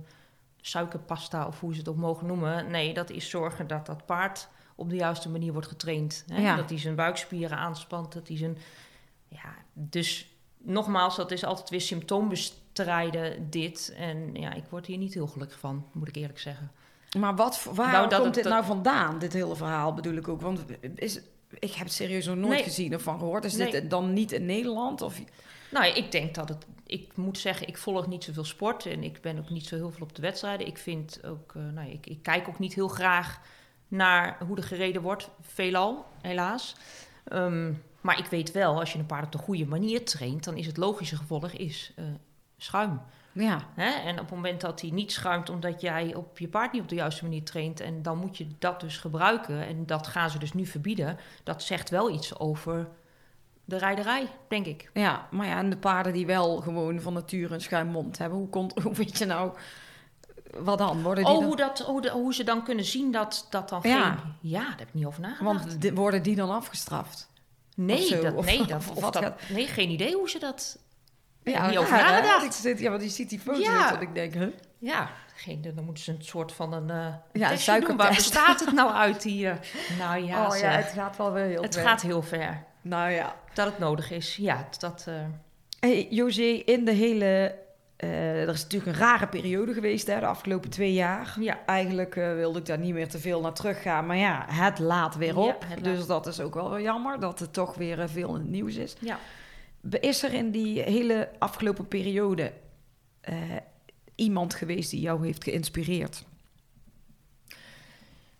suikerpasta... 0.60 1.46
of 1.46 1.60
hoe 1.60 1.72
ze 1.72 1.78
het 1.78 1.88
ook 1.88 1.96
mogen 1.96 2.26
noemen. 2.26 2.70
Nee, 2.70 2.94
dat 2.94 3.10
is 3.10 3.30
zorgen 3.30 3.66
dat 3.66 3.86
dat 3.86 4.06
paard 4.06 4.48
op 4.74 4.90
de 4.90 4.96
juiste 4.96 5.28
manier 5.28 5.52
wordt 5.52 5.68
getraind. 5.68 6.24
Hè? 6.28 6.40
Ja. 6.40 6.56
Dat 6.56 6.68
hij 6.68 6.78
zijn 6.78 6.94
buikspieren 6.94 7.58
aanspant, 7.58 8.12
dat 8.12 8.28
hij 8.28 8.36
zijn... 8.36 8.58
Ja, 9.28 9.54
dus 9.72 10.37
nogmaals, 10.58 11.16
dat 11.16 11.30
is 11.30 11.44
altijd 11.44 11.70
weer 11.70 11.80
symptoombestrijden, 11.80 13.50
dit. 13.50 13.94
En 13.96 14.34
ja, 14.34 14.52
ik 14.54 14.64
word 14.70 14.86
hier 14.86 14.98
niet 14.98 15.14
heel 15.14 15.26
gelukkig 15.26 15.58
van, 15.58 15.86
moet 15.92 16.08
ik 16.08 16.16
eerlijk 16.16 16.38
zeggen. 16.38 16.70
Maar 17.18 17.36
wat, 17.36 17.64
waar 17.74 17.92
Nou, 17.92 18.08
komt 18.08 18.24
het- 18.24 18.34
dit 18.34 18.44
nou 18.44 18.64
vandaan, 18.64 19.18
dit 19.18 19.32
hele 19.32 19.56
verhaal 19.56 19.94
bedoel 19.94 20.14
ik 20.14 20.28
ook? 20.28 20.40
Want 20.40 20.64
is, 20.94 21.20
ik 21.58 21.72
heb 21.72 21.84
het 21.86 21.92
serieus 21.92 22.26
nog 22.26 22.36
nooit 22.36 22.50
Nee. 22.50 22.62
gezien 22.62 22.94
of 22.94 23.02
van 23.02 23.18
gehoord. 23.18 23.44
Is 23.44 23.56
Nee. 23.56 23.70
dit 23.70 23.90
dan 23.90 24.12
niet 24.12 24.32
in 24.32 24.46
Nederland? 24.46 25.00
Of, 25.02 25.20
Nou, 25.70 25.86
ik 25.86 26.12
denk 26.12 26.34
dat 26.34 26.48
het... 26.48 26.66
Ik 26.86 27.16
moet 27.16 27.38
zeggen, 27.38 27.68
ik 27.68 27.78
volg 27.78 28.06
niet 28.06 28.24
zoveel 28.24 28.44
sport 28.44 28.86
en 28.86 29.02
ik 29.04 29.20
ben 29.20 29.38
ook 29.38 29.50
niet 29.50 29.66
zo 29.66 29.74
heel 29.76 29.90
veel 29.90 30.02
op 30.02 30.14
de 30.14 30.22
wedstrijden. 30.22 30.66
Ik 30.66 30.78
vind 30.78 31.24
ook... 31.24 31.52
eh, 31.56 31.62
nou, 31.74 31.90
ik, 31.90 32.06
ik 32.06 32.22
kijk 32.22 32.48
ook 32.48 32.58
niet 32.58 32.74
heel 32.74 32.88
graag 32.88 33.40
naar 33.88 34.38
hoe 34.46 34.56
er 34.56 34.62
gereden 34.62 35.02
wordt. 35.02 35.30
Veelal, 35.40 36.04
helaas. 36.22 36.74
Ehm, 37.24 37.72
maar 38.08 38.18
ik 38.18 38.26
weet 38.26 38.52
wel, 38.52 38.78
als 38.78 38.92
je 38.92 38.98
een 38.98 39.06
paard 39.06 39.24
op 39.24 39.32
de 39.32 39.38
goede 39.38 39.66
manier 39.66 40.04
traint... 40.04 40.44
dan 40.44 40.56
is 40.56 40.66
het 40.66 40.76
logische 40.76 41.16
gevolg 41.16 41.50
is 41.50 41.92
eh, 41.96 42.04
schuim. 42.56 43.00
ja, 43.32 43.60
Hè? 43.74 43.90
En 43.90 44.12
op 44.12 44.18
het 44.26 44.30
moment 44.30 44.60
dat 44.60 44.80
hij 44.80 44.90
niet 44.90 45.12
schuimt 45.12 45.50
omdat 45.50 45.80
jij 45.80 46.14
op 46.14 46.38
je 46.38 46.48
paard 46.48 46.72
niet 46.72 46.82
op 46.82 46.88
de 46.88 46.94
juiste 46.94 47.22
manier 47.24 47.44
traint, 47.44 47.80
en 47.80 48.02
dan 48.02 48.18
moet 48.18 48.36
je 48.36 48.46
dat 48.58 48.80
dus 48.80 48.96
gebruiken. 48.98 49.66
En 49.66 49.86
dat 49.86 50.06
gaan 50.06 50.30
ze 50.30 50.38
dus 50.38 50.52
nu 50.52 50.66
verbieden. 50.66 51.18
Dat 51.42 51.62
zegt 51.62 51.90
wel 51.90 52.10
iets 52.10 52.38
over 52.38 52.88
de 53.64 53.76
rijderij, 53.78 54.26
denk 54.48 54.66
ik. 54.66 54.90
ja, 54.94 55.28
maar 55.30 55.46
ja, 55.46 55.58
en 55.58 55.70
de 55.70 55.76
paarden 55.76 56.12
die 56.12 56.26
wel 56.26 56.56
gewoon 56.60 57.00
van 57.00 57.12
nature 57.12 57.54
een 57.54 57.60
schuim 57.60 57.88
mond 57.88 58.18
hebben. 58.18 58.38
Hoe, 58.38 58.48
komt, 58.48 58.78
hoe 58.82 58.94
weet 58.94 59.18
je 59.18 59.24
nou, 59.26 59.52
wat 60.58 60.78
dan? 60.78 61.02
Worden 61.02 61.24
die 61.24 61.32
Oh, 61.32 61.38
dan- 61.38 61.48
hoe, 61.48 61.56
dat, 61.56 61.78
hoe, 61.78 62.00
de- 62.00 62.10
hoe 62.10 62.34
ze 62.34 62.44
dan 62.44 62.64
kunnen 62.64 62.84
zien 62.84 63.12
dat 63.12 63.46
dat 63.50 63.68
dan 63.68 63.80
Ja. 63.82 64.10
geen... 64.10 64.34
Ja, 64.40 64.60
daar 64.60 64.78
heb 64.78 64.88
ik 64.88 64.94
niet 64.94 65.06
over 65.06 65.20
nagedacht. 65.20 65.78
Want 65.78 65.90
worden 65.94 66.22
die 66.22 66.36
dan 66.36 66.50
afgestraft? 66.50 67.28
Nee, 67.86 68.06
zo, 68.06 68.22
dat, 68.22 68.34
of- 68.34 68.44
nee, 68.46 68.66
dat, 68.66 68.76
of 68.76 68.90
of 68.90 69.00
wat 69.02 69.12
dat, 69.12 69.22
gaat- 69.22 69.40
nee, 69.48 69.66
geen 69.66 69.88
idee 69.90 70.14
hoe 70.14 70.30
ze 70.30 70.38
dat... 70.38 70.78
Ja, 71.42 71.68
niet 71.68 71.78
over 71.78 71.96
hè? 71.96 72.02
nagedacht. 72.02 72.44
Ik 72.44 72.52
zit, 72.52 72.78
ja, 72.78 72.90
want 72.90 73.02
je 73.02 73.08
ziet 73.08 73.28
die 73.30 73.40
foto's 73.40 73.62
Ja. 73.64 73.94
en 73.94 74.00
ik 74.00 74.14
denk, 74.14 74.34
huh? 74.34 74.46
Ja, 74.78 75.10
geen, 75.34 75.62
dan 75.74 75.84
moeten 75.84 76.04
ze 76.04 76.10
een 76.12 76.22
soort 76.24 76.52
van 76.52 76.72
een, 76.72 76.90
eh 76.90 77.14
Ja, 77.32 77.48
testje 77.48 77.72
doen. 77.80 77.96
Waar 77.96 77.96
suikertest. 77.98 78.16
bestaat 78.32 78.60
het 78.60 78.72
nou 78.74 78.92
uit 78.92 79.22
hier? 79.22 79.58
Nou 79.98 80.24
ja, 80.24 80.46
oh 80.46 80.56
ja, 80.58 80.68
het 80.70 80.86
gaat 80.94 81.16
wel 81.16 81.32
weer 81.32 81.44
heel 81.44 81.62
het 81.62 81.74
ver. 81.74 81.84
gaat 81.84 82.02
heel 82.02 82.22
ver. 82.22 82.64
Nou 82.82 83.10
ja. 83.10 83.36
Dat 83.54 83.66
het 83.66 83.78
nodig 83.78 84.10
is, 84.10 84.36
ja, 84.36 84.68
dat... 84.78 85.04
eh, 85.08 85.14
Hey, 85.80 86.06
José, 86.10 86.42
in 86.42 86.84
de 86.84 86.92
hele... 86.92 87.54
eh, 87.98 88.42
er 88.42 88.48
is 88.48 88.62
natuurlijk 88.62 88.92
een 88.96 89.02
rare 89.02 89.26
periode 89.26 89.72
geweest 89.72 90.06
hè, 90.06 90.20
de 90.20 90.26
afgelopen 90.26 90.70
twee 90.70 90.92
jaar. 90.92 91.36
Ja. 91.40 91.58
Eigenlijk 91.66 92.16
eh, 92.16 92.34
wilde 92.34 92.58
ik 92.58 92.66
daar 92.66 92.78
niet 92.78 92.94
meer 92.94 93.08
te 93.08 93.18
veel 93.18 93.40
naar 93.40 93.52
teruggaan. 93.52 94.06
Maar 94.06 94.16
ja, 94.16 94.44
het 94.48 94.78
laat 94.78 95.16
weer 95.16 95.34
Ja, 95.34 95.40
op. 95.40 95.64
het 95.66 95.80
laat- 95.80 95.96
Dus 95.96 96.06
dat 96.06 96.26
is 96.26 96.40
ook 96.40 96.54
wel 96.54 96.70
weer 96.70 96.80
jammer 96.82 97.20
dat 97.20 97.40
er 97.40 97.50
toch 97.50 97.74
weer 97.74 98.00
eh, 98.00 98.08
veel 98.08 98.28
in 98.34 98.40
het 98.40 98.50
nieuws 98.50 98.74
is. 98.76 98.96
Ja. 99.00 99.18
Is 100.00 100.22
er 100.22 100.32
in 100.32 100.50
die 100.50 100.80
hele 100.82 101.28
afgelopen 101.38 101.88
periode 101.88 102.52
iemand 104.14 104.54
geweest 104.54 104.90
die 104.90 105.00
jou 105.00 105.24
heeft 105.26 105.44
geïnspireerd? 105.44 106.24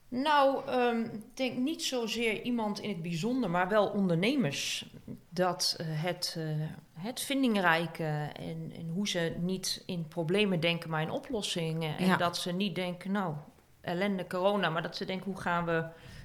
Nou, 0.09 0.67
ehm, 0.67 1.01
ik 1.01 1.37
denk 1.37 1.59
niet 1.59 1.83
zozeer 1.83 2.43
iemand 2.43 2.81
in 2.81 2.89
het 2.89 3.03
bijzonder, 3.03 3.51
maar 3.51 3.69
wel 3.69 3.87
ondernemers. 3.87 4.87
Dat 5.29 5.75
eh, 5.79 5.87
het, 5.89 6.35
eh, 6.39 6.45
het 6.93 7.21
vindingrijke 7.21 8.31
en, 8.33 8.73
en 8.77 8.89
hoe 8.95 9.09
ze 9.09 9.35
niet 9.41 9.83
in 9.87 10.09
problemen 10.09 10.61
denken, 10.61 10.91
maar 10.91 11.03
in 11.03 11.11
oplossingen. 11.11 11.99
En 11.99 12.19
dat 12.19 12.37
ze 12.37 12.53
niet 12.53 12.75
denken, 12.75 13.13
nou, 13.13 13.35
ellende, 13.81 14.27
corona, 14.27 14.71
maar 14.71 14.83
dat 14.83 14.97
ze 14.97 15.05
denken, 15.05 15.33
hoe 15.33 15.41
gaan 15.41 15.65
we 15.65 15.85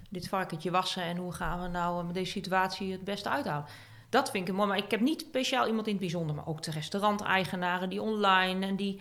dit 0.09 0.27
varkentje 0.27 0.71
wassen 0.71 1.03
en 1.03 1.17
hoe 1.17 1.31
gaan 1.31 1.61
we 1.61 1.67
nou 1.67 2.05
met 2.05 2.13
deze 2.13 2.31
situatie 2.31 2.91
het 2.91 3.03
beste 3.03 3.29
uithalen. 3.29 3.65
Dat 4.09 4.31
vind 4.31 4.47
ik 4.47 4.53
mooi, 4.53 4.67
maar 4.67 4.77
ik 4.77 4.91
heb 4.91 4.99
niet 4.99 5.21
speciaal 5.21 5.67
iemand 5.67 5.87
in 5.87 5.93
het 5.93 6.01
bijzonder, 6.01 6.35
maar 6.35 6.47
ook 6.47 6.63
de 6.63 6.71
restauranteigenaren 6.71 7.89
die 7.89 8.01
online 8.01 8.65
en 8.65 8.75
die... 8.75 8.99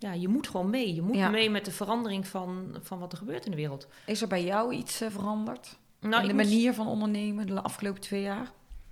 Ja, 0.00 0.12
je 0.12 0.28
moet 0.28 0.48
gewoon 0.48 0.70
mee. 0.70 0.94
Je 0.94 1.02
moet 1.02 1.16
Ja. 1.16 1.28
mee 1.28 1.50
met 1.50 1.64
de 1.64 1.70
verandering 1.70 2.26
van, 2.26 2.76
van 2.82 2.98
wat 2.98 3.12
er 3.12 3.18
gebeurt 3.18 3.44
in 3.44 3.50
de 3.50 3.56
wereld. 3.56 3.86
Is 4.06 4.22
er 4.22 4.28
bij 4.28 4.44
jou 4.44 4.72
iets 4.74 5.00
eh, 5.00 5.10
veranderd? 5.10 5.78
Nou, 6.00 6.22
in 6.22 6.28
de 6.28 6.34
manier 6.34 6.74
van 6.74 6.86
ondernemen 6.86 7.46
de 7.46 7.62
afgelopen 7.62 8.00
twee 8.00 8.22
jaar? 8.22 8.50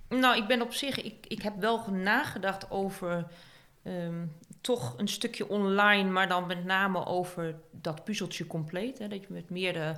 Nou, 0.09 0.37
ik 0.37 0.47
ben 0.47 0.61
op 0.61 0.73
zich, 0.73 1.01
ik, 1.01 1.25
ik 1.27 1.41
heb 1.41 1.53
wel 1.59 1.85
nagedacht 1.91 2.71
over 2.71 3.27
ehm, 3.83 4.25
toch 4.61 4.93
een 4.97 5.07
stukje 5.07 5.49
online, 5.49 6.09
maar 6.09 6.27
dan 6.27 6.47
met 6.47 6.65
name 6.65 7.05
over 7.05 7.55
dat 7.71 8.03
puzzeltje 8.03 8.47
compleet. 8.47 8.97
Hè, 8.97 9.07
dat 9.07 9.21
je 9.21 9.27
met 9.29 9.49
meerdere, 9.49 9.97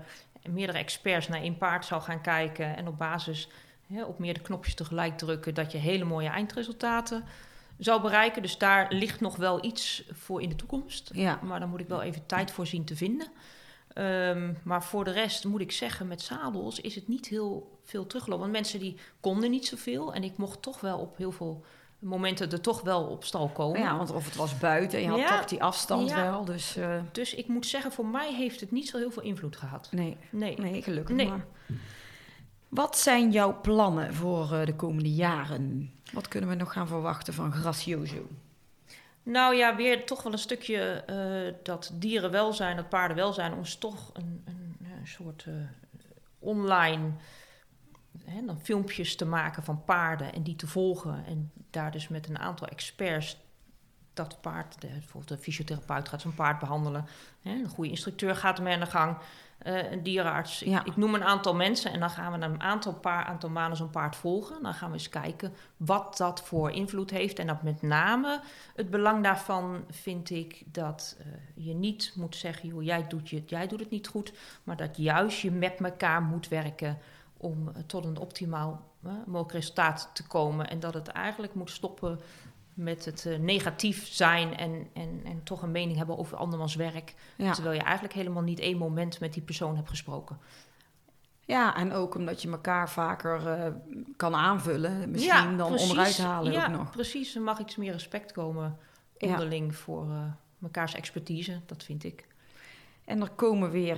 meerdere 0.50 0.78
experts 0.78 1.28
naar 1.28 1.42
één 1.42 1.58
paard 1.58 1.86
zou 1.86 2.02
gaan 2.02 2.22
kijken 2.22 2.78
en 2.78 2.88
op 2.88 2.98
basis 2.98 3.48
hè, 3.88 4.04
op 4.04 4.20
meerdere 4.20 4.46
knopjes 4.46 4.74
tegelijk 4.76 5.18
drukken, 5.18 5.54
dat 5.54 5.72
je 5.72 5.78
hele 5.78 6.04
mooie 6.06 6.30
eindresultaten 6.30 7.24
zou 7.84 8.02
bereiken. 8.02 8.42
Dus 8.42 8.58
daar 8.58 8.94
ligt 8.94 9.20
nog 9.22 9.36
wel 9.36 9.66
iets 9.66 10.04
voor 10.12 10.42
in 10.42 10.50
de 10.50 10.56
toekomst. 10.56 11.10
Ja. 11.14 11.40
Maar 11.44 11.60
dan 11.60 11.70
moet 11.70 11.80
ik 11.80 11.88
wel 11.88 12.02
even 12.02 12.26
tijd 12.26 12.52
voor 12.52 12.68
zien 12.68 12.86
te 12.86 12.96
vinden. 12.96 13.28
Ehm, 13.94 14.54
maar 14.64 14.84
voor 14.84 15.04
de 15.04 15.12
rest 15.12 15.46
moet 15.46 15.62
ik 15.62 15.72
zeggen, 15.72 16.08
met 16.08 16.22
zadels 16.22 16.80
is 16.80 16.96
het 16.96 17.08
niet 17.08 17.28
heel 17.28 17.80
veel 17.84 18.08
teruggelopen. 18.08 18.44
Want 18.44 18.58
mensen 18.58 18.80
die 18.80 18.96
konden 19.20 19.50
niet 19.52 19.68
zoveel. 19.68 20.14
En 20.14 20.24
ik 20.24 20.38
mocht 20.38 20.62
toch 20.62 20.80
wel 20.82 20.98
op 20.98 21.18
heel 21.18 21.32
veel 21.32 21.64
momenten 22.00 22.52
er 22.52 22.62
toch 22.62 22.82
wel 22.82 23.04
op 23.04 23.24
stal 23.24 23.48
komen. 23.50 23.80
Ja, 23.80 23.98
want 23.98 24.12
of 24.12 24.26
het 24.26 24.36
was 24.36 24.58
buiten, 24.58 25.00
en 25.00 25.04
je 25.04 25.10
had 25.22 25.28
toch 25.28 25.46
die 25.46 25.64
afstand 25.64 26.10
Ja. 26.10 26.22
wel. 26.32 26.46
Dus 26.46 26.76
eh, 26.76 27.00
Dus 27.12 27.34
ik 27.34 27.48
moet 27.48 27.66
zeggen, 27.66 27.92
voor 27.92 28.06
mij 28.06 28.34
heeft 28.34 28.60
het 28.60 28.72
niet 28.72 28.88
zo 28.90 28.98
heel 28.98 29.12
veel 29.12 29.24
invloed 29.24 29.56
gehad. 29.56 29.88
nee, 29.92 30.18
Nee. 30.32 30.56
nee, 30.58 30.82
gelukkig 30.82 31.16
Nee. 31.16 31.28
maar. 31.28 31.46
Wat 32.72 32.98
zijn 32.98 33.32
jouw 33.32 33.62
plannen 33.62 34.14
voor 34.14 34.54
eh, 34.54 34.66
de 34.66 34.76
komende 34.76 35.14
jaren? 35.14 35.92
Wat 36.14 36.28
kunnen 36.28 36.50
we 36.50 36.56
nog 36.56 36.74
gaan 36.74 36.88
verwachten 36.88 37.34
van 37.34 37.54
Gracioso? 37.54 38.28
Nou 39.24 39.56
ja, 39.56 39.76
weer 39.76 40.06
toch 40.06 40.24
wel 40.24 40.32
een 40.32 40.40
stukje 40.40 40.78
eh, 40.78 41.54
dat 41.64 41.92
dierenwelzijn, 41.94 42.76
dat 42.76 42.90
paardenwelzijn, 42.90 43.54
ons 43.54 43.76
toch 43.76 44.10
een, 44.14 44.44
een, 44.46 44.78
eh, 44.82 44.90
soort 45.04 45.46
eh, 45.48 45.54
online 46.40 47.12
hè, 48.26 48.46
dan 48.46 48.60
filmpjes 48.62 49.16
te 49.16 49.26
maken 49.26 49.64
van 49.64 49.84
paarden 49.84 50.34
en 50.34 50.44
die 50.44 50.56
te 50.56 50.68
volgen. 50.68 51.26
En 51.26 51.52
daar 51.70 51.92
dus 51.92 52.08
met 52.08 52.30
een 52.30 52.40
aantal 52.40 52.68
experts 52.68 53.38
dat 54.14 54.42
paard, 54.42 54.82
de, 54.82 54.88
bijvoorbeeld 54.88 55.28
de 55.28 55.44
fysiotherapeut 55.44 56.10
gaat 56.10 56.22
zo'n 56.22 56.34
paard 56.34 56.60
behandelen. 56.60 57.06
Hè, 57.42 57.52
een 57.52 57.70
goede 57.70 57.90
instructeur 57.90 58.36
gaat 58.36 58.58
ermee 58.58 58.74
aan 58.74 58.80
de 58.80 58.86
gang. 58.86 59.18
Eh, 59.64 59.92
een 59.92 60.04
dierenarts. 60.04 60.62
Ik- 60.62 60.68
Ja. 60.70 60.86
Ik, 60.86 60.96
noem 60.98 61.14
een 61.14 61.24
aantal 61.24 61.56
mensen 61.56 61.92
en 61.92 62.00
dan 62.00 62.10
gaan 62.10 62.40
we 62.40 62.46
een 62.46 62.62
aantal, 62.62 62.94
paar, 62.94 63.26
aantal 63.26 63.50
maanden 63.50 63.78
zo'n 63.78 63.90
paard 63.90 64.16
volgen. 64.16 64.64
Dan 64.64 64.74
gaan 64.74 64.88
we 64.90 64.94
eens 64.98 65.10
kijken 65.10 65.54
wat 65.78 66.18
dat 66.18 66.42
voor 66.44 66.72
invloed 66.72 67.10
heeft. 67.10 67.40
En 67.40 67.48
dat 67.48 67.62
met 67.64 67.82
name 67.82 68.42
het 68.76 68.90
belang 68.90 69.24
daarvan 69.24 69.84
vind 69.90 70.30
ik 70.30 70.64
dat 70.66 71.18
eh, 71.20 71.26
je 71.66 71.74
niet 71.74 72.14
moet 72.16 72.36
zeggen: 72.36 72.70
joh, 72.70 72.84
jij, 72.84 73.08
doet 73.08 73.30
je, 73.30 73.44
jij 73.46 73.68
doet 73.68 73.80
het 73.80 73.90
niet 73.90 74.08
goed. 74.08 74.34
Maar 74.64 74.78
dat 74.78 74.98
juist 74.98 75.40
je 75.42 75.52
met 75.52 75.80
elkaar 75.80 76.22
moet 76.22 76.48
werken 76.48 76.98
om 77.38 77.68
eh, 77.68 77.82
tot 77.86 78.06
een 78.06 78.18
optimaal 78.18 78.90
mogelijk 79.26 79.52
resultaat 79.52 80.10
te 80.14 80.28
komen. 80.28 80.70
En 80.70 80.80
dat 80.80 80.94
het 80.94 81.08
eigenlijk 81.08 81.54
moet 81.54 81.70
stoppen 81.70 82.20
met 82.74 83.06
het 83.06 83.26
eh, 83.26 83.38
negatief 83.40 84.08
zijn 84.08 84.58
en, 84.58 84.88
en, 84.94 85.22
en 85.24 85.44
toch 85.44 85.62
een 85.62 85.72
mening 85.72 85.98
hebben 85.98 86.18
over 86.18 86.38
andermans 86.38 86.76
werk. 86.76 87.14
Ja. 87.36 87.52
Terwijl 87.52 87.76
je 87.76 87.82
eigenlijk 87.82 88.14
helemaal 88.14 88.42
niet 88.44 88.60
één 88.60 88.78
moment 88.78 89.20
met 89.20 89.34
die 89.34 89.42
persoon 89.44 89.76
hebt 89.76 89.90
gesproken. 89.90 90.38
ja, 91.46 91.76
en 91.76 91.94
ook 91.94 92.16
omdat 92.16 92.42
je 92.42 92.50
elkaar 92.52 92.90
vaker 92.90 93.48
eh, 93.48 93.72
kan 94.18 94.36
aanvullen. 94.36 95.12
Misschien 95.12 95.58
dan 95.58 95.70
precies. 95.70 95.90
onderuit 95.90 96.18
halen 96.18 96.52
ja, 96.52 96.66
ook 96.66 96.72
nog. 96.72 96.92
precies. 96.92 97.36
Er 97.36 97.42
mag 97.42 97.60
iets 97.60 97.76
meer 97.76 97.92
respect 97.92 98.32
komen 98.32 98.78
Ja. 99.18 99.28
onderling 99.32 99.76
voor 99.76 100.10
eh 100.10 100.24
mekaars 100.58 100.94
expertise. 100.96 101.62
Dat 101.66 101.84
vind 101.84 102.04
ik. 102.04 102.28
En 103.06 103.22
er 103.22 103.30
komen 103.30 103.70
weer 103.72 103.98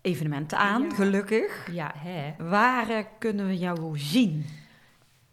evenementen 0.00 0.58
aan, 0.58 0.82
Ja. 0.82 0.94
gelukkig. 0.94 1.68
Ja, 1.72 1.92
hè? 1.96 2.34
Waar 2.48 3.04
kunnen 3.18 3.46
we 3.46 3.58
jou 3.58 3.98
zien? 3.98 4.46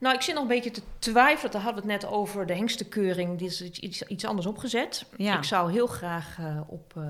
Nou, 0.01 0.15
ik 0.15 0.21
zit 0.21 0.33
nog 0.33 0.43
een 0.43 0.49
beetje 0.49 0.71
te 0.71 0.81
twijfelen. 0.99 1.51
Daar 1.51 1.61
hadden 1.61 1.83
we 1.83 1.91
het 1.91 2.01
net 2.01 2.11
over 2.11 2.45
de 2.45 2.53
hengstenkeuring. 2.55 3.37
Die 3.37 3.47
is 3.47 3.61
iets- 3.61 4.01
iets, 4.01 4.25
anders 4.25 4.47
opgezet. 4.47 5.05
Ja. 5.17 5.37
Ik 5.37 5.43
zou 5.43 5.71
heel 5.71 5.87
graag 5.87 6.37
eh, 6.39 6.59
op, 6.67 6.93
eh, 6.97 7.03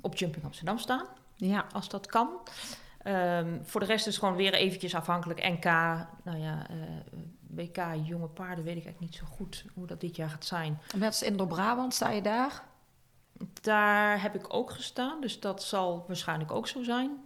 op 0.00 0.16
Jumping 0.16 0.44
Amsterdam 0.44 0.78
staan, 0.78 1.06
Ja, 1.36 1.66
als 1.72 1.88
dat 1.88 2.06
kan. 2.06 2.28
Ehm, 3.02 3.58
voor 3.62 3.80
de 3.80 3.86
rest 3.86 4.06
is 4.06 4.14
het 4.14 4.22
gewoon 4.24 4.36
weer 4.38 4.54
eventjes 4.54 4.94
afhankelijk. 4.94 5.48
NK, 5.48 5.64
nou 6.24 6.38
ja, 6.38 6.66
eh, 6.70 6.76
WK 7.50 7.76
jonge 8.04 8.26
paarden 8.28 8.64
weet 8.64 8.76
ik 8.76 8.84
eigenlijk 8.84 9.00
niet 9.00 9.14
zo 9.14 9.24
goed 9.36 9.64
hoe 9.74 9.86
dat 9.86 10.00
dit 10.00 10.16
jaar 10.16 10.30
gaat 10.30 10.44
zijn. 10.44 10.78
met 10.96 11.20
Indo-Brabant 11.20 11.94
sta 11.94 12.10
je 12.10 12.22
daar? 12.22 12.62
Daar 13.62 14.22
heb 14.22 14.34
ik 14.34 14.54
ook 14.54 14.70
gestaan, 14.70 15.20
dus 15.20 15.40
dat 15.40 15.62
zal 15.62 16.04
waarschijnlijk 16.06 16.52
ook 16.52 16.68
zo 16.68 16.82
zijn. 16.82 17.24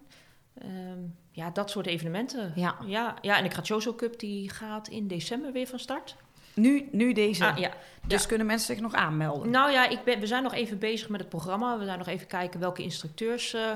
Ehm, 0.59 0.99
ja, 1.31 1.51
dat 1.51 1.71
soort 1.71 1.87
evenementen. 1.87 2.53
Ja. 2.55 2.77
Ja, 2.87 3.15
ja, 3.21 3.37
en 3.37 3.45
de 3.45 3.51
Gracioso 3.51 3.95
Cup 3.95 4.19
die 4.19 4.51
gaat 4.51 4.89
in 4.89 5.07
december 5.09 5.53
weer 5.53 5.67
van 5.67 5.79
start. 5.79 6.17
Nu, 6.55 6.89
nu 6.93 7.13
deze. 7.13 7.47
Ah, 7.47 7.59
ja. 7.59 7.71
Dus 8.07 8.23
Ja. 8.23 8.29
kunnen 8.29 8.47
mensen 8.47 8.67
zich 8.75 8.81
nog 8.85 8.95
aanmelden? 8.95 9.51
Nou 9.51 9.71
ja, 9.73 9.89
ik 9.89 10.05
ben, 10.05 10.21
we 10.21 10.27
zijn 10.27 10.43
nog 10.43 10.55
even 10.55 10.79
bezig 10.79 11.09
met 11.09 11.21
het 11.21 11.29
programma. 11.29 11.79
We 11.79 11.85
zijn 11.85 11.99
nog 11.99 12.07
even 12.09 12.27
kijken 12.27 12.61
welke 12.61 12.83
instructeurs 12.83 13.55
eh, 13.55 13.71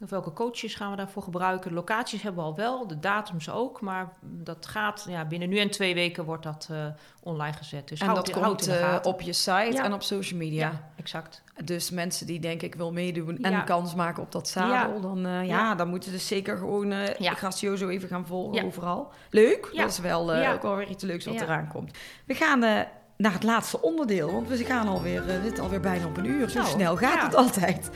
of 0.00 0.10
welke 0.10 0.32
coaches 0.32 0.74
gaan 0.74 0.90
we 0.90 0.96
daarvoor 0.96 1.22
gebruiken. 1.22 1.68
De 1.70 1.76
locaties 1.76 2.22
hebben 2.22 2.42
we 2.42 2.48
al 2.48 2.56
wel, 2.56 2.86
de 2.86 2.98
datums 2.98 3.50
ook. 3.50 3.80
Maar 3.80 4.12
dat 4.20 4.66
gaat, 4.66 5.06
ja, 5.08 5.24
binnen 5.24 5.48
nu 5.48 5.58
en 5.58 5.70
twee 5.70 5.94
weken 5.94 6.24
wordt 6.24 6.42
dat 6.42 6.68
eh, 6.70 6.86
online 7.22 7.52
gezet. 7.56 7.88
Dus 7.88 8.00
en 8.00 8.06
houd, 8.06 8.26
dat 8.26 8.34
houd 8.34 8.46
komt 8.46 8.66
eh, 8.66 8.96
op 9.02 9.20
je 9.20 9.32
site 9.32 9.72
Ja. 9.72 9.84
en 9.84 9.92
op 9.92 10.02
social 10.02 10.38
media. 10.38 10.68
Ja, 10.68 10.90
exact. 10.96 11.42
Dus 11.64 11.90
mensen 11.90 12.26
die 12.26 12.40
denken 12.40 12.66
ik 12.66 12.74
wil 12.74 12.92
meedoen 12.92 13.38
en 13.38 13.50
Ja. 13.50 13.60
kans 13.60 13.94
maken 13.94 14.22
op 14.22 14.32
dat 14.32 14.48
zadel, 14.48 15.00
dan, 15.00 15.26
eh, 15.26 15.46
ja, 15.46 15.74
dan 15.74 15.88
moeten 15.88 16.10
ze 16.10 16.16
dus 16.16 16.26
zeker 16.26 16.56
gewoon. 16.56 16.92
Gracioso 17.18 17.88
even 17.88 18.08
gaan 18.08 18.26
volgen 18.26 18.64
overal. 18.64 19.12
Leuk, 19.30 19.68
Ja. 19.72 19.82
dat 19.82 19.90
is 19.90 19.98
wel 19.98 20.34
ook 20.34 20.62
wel 20.62 20.76
weer 20.76 20.88
iets 20.88 21.04
leuks 21.04 21.24
wat 21.24 21.40
eraan 21.40 21.68
komt. 21.68 21.98
We 22.24 22.34
gaan 22.34 22.86
naar 23.18 23.32
het 23.32 23.42
laatste 23.42 23.82
onderdeel, 23.82 24.32
want 24.32 24.48
we 24.48 24.64
gaan 24.64 24.88
alweer, 24.88 25.20
eh, 25.20 25.26
we 25.26 25.40
zitten 25.44 25.62
alweer 25.62 25.80
bijna 25.80 26.06
op 26.06 26.16
een 26.16 26.24
uur. 26.24 26.48
Zo 26.48 26.58
Nou, 26.58 26.70
snel 26.70 26.96
gaat 26.96 27.14
ja. 27.14 27.24
het 27.24 27.34
altijd. 27.34 27.90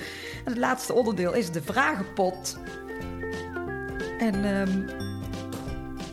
En 0.45 0.51
het 0.51 0.59
laatste 0.59 0.93
onderdeel 0.93 1.33
is 1.33 1.51
de 1.51 1.63
vragenpot. 1.63 2.59
En 4.19 4.45
ehm, 4.45 4.79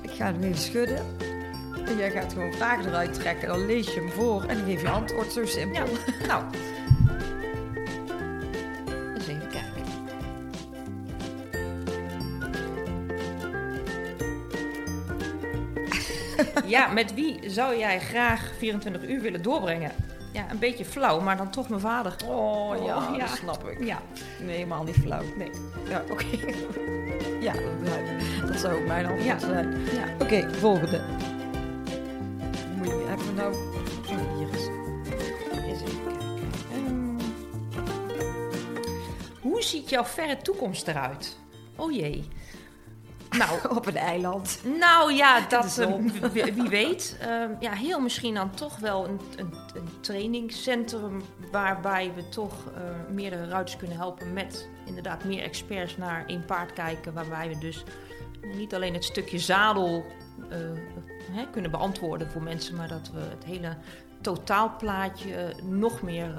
ik 0.02 0.12
ga 0.12 0.26
hem 0.26 0.42
even 0.44 0.58
schudden. 0.58 1.06
En 1.86 1.98
jij 1.98 2.12
gaat 2.12 2.34
gewoon 2.34 2.54
vragen 2.54 2.86
eruit 2.86 3.14
trekken, 3.14 3.48
dan 3.48 3.66
lees 3.66 3.94
je 3.94 4.00
hem 4.00 4.10
voor 4.10 4.44
en 4.44 4.58
dan 4.58 4.66
geef 4.66 4.82
je 4.82 4.90
antwoord. 4.90 5.32
Zo 5.34 5.46
simpel. 5.46 5.86
Ja, 5.86 6.26
nou. 6.28 6.44
Ja, 16.66 16.88
met 16.88 17.14
wie 17.14 17.50
zou 17.50 17.78
jij 17.78 18.00
graag 18.00 18.52
24 18.58 19.04
uur 19.10 19.22
willen 19.22 19.42
doorbrengen? 19.42 19.92
Ja, 20.34 20.46
een 20.52 20.60
beetje 20.60 20.86
flauw, 20.86 21.20
maar 21.22 21.38
dan 21.38 21.50
toch 21.50 21.70
mijn 21.70 21.82
vader. 21.82 22.16
Oh 22.28 22.86
ja, 22.86 22.98
Oh, 22.98 23.16
ja. 23.18 23.26
dat 23.26 23.38
snap 23.38 23.68
ik. 23.68 23.84
Ja, 23.86 24.02
Nee, 24.42 24.56
helemaal 24.56 24.84
niet 24.84 24.96
flauw. 24.96 25.24
nee. 25.38 25.52
Ja, 25.90 26.04
oké. 26.12 26.26
ja, 27.48 27.54
dat- 27.54 28.48
dat 28.48 28.60
zou 28.60 28.82
ook 28.82 28.88
mijn 28.88 29.06
antwoord 29.06 29.26
Ja. 29.26 29.40
zijn. 29.40 29.78
Ja. 29.94 30.04
Oké, 30.26 30.54
volgende. 30.54 31.02
Moet 32.76 32.88
je 32.88 33.14
even 33.18 33.36
nou... 33.36 33.54
Oh, 34.10 34.38
hier 34.38 34.48
is... 34.54 34.68
Eens 35.66 35.82
even 35.82 36.04
kijken. 36.08 36.48
Ehm, 36.74 37.20
hoe 39.42 39.62
ziet 39.64 39.90
jouw 39.90 40.06
verre 40.06 40.38
toekomst 40.38 40.88
eruit? 40.88 41.38
Oh 41.76 41.92
jee. 41.92 42.28
Nou, 43.38 43.60
Op 43.78 43.86
een 43.86 43.96
eiland. 43.98 44.60
Nou 44.80 45.14
ja, 45.14 45.40
dat 45.50 45.72
zon. 45.72 46.12
eh, 46.22 46.30
wie, 46.30 46.54
wie 46.54 46.70
weet. 46.70 47.18
Ehm, 47.22 47.50
ja, 47.60 47.72
heel 47.72 48.00
misschien 48.00 48.34
dan 48.34 48.52
toch 48.52 48.78
wel 48.78 49.06
een, 49.08 49.20
een, 49.36 49.54
een 49.76 49.90
trainingscentrum 50.02 51.22
waarbij 51.52 52.12
we 52.16 52.30
toch 52.30 52.54
eh, 52.76 52.82
meerdere 53.14 53.48
ruiters 53.48 53.78
kunnen 53.78 53.98
helpen 53.98 54.34
met 54.34 54.68
inderdaad 54.86 55.24
meer 55.24 55.44
experts 55.44 55.98
naar 55.98 56.24
één 56.28 56.46
paard 56.46 56.74
kijken. 56.74 57.14
Waarbij 57.14 57.48
we 57.50 57.58
dus 57.58 57.84
niet 58.56 58.76
alleen 58.76 58.94
het 58.94 59.04
stukje 59.04 59.40
zadel 59.40 60.06
eh, 60.50 60.58
hè, 61.32 61.46
kunnen 61.52 61.72
beantwoorden 61.72 62.32
voor 62.32 62.42
mensen, 62.44 62.76
maar 62.76 62.88
dat 62.88 63.12
we 63.14 63.20
het 63.20 63.44
hele 63.46 63.78
totaalplaatje 64.22 65.36
eh, 65.36 65.64
nog, 65.64 66.02
meer, 66.02 66.34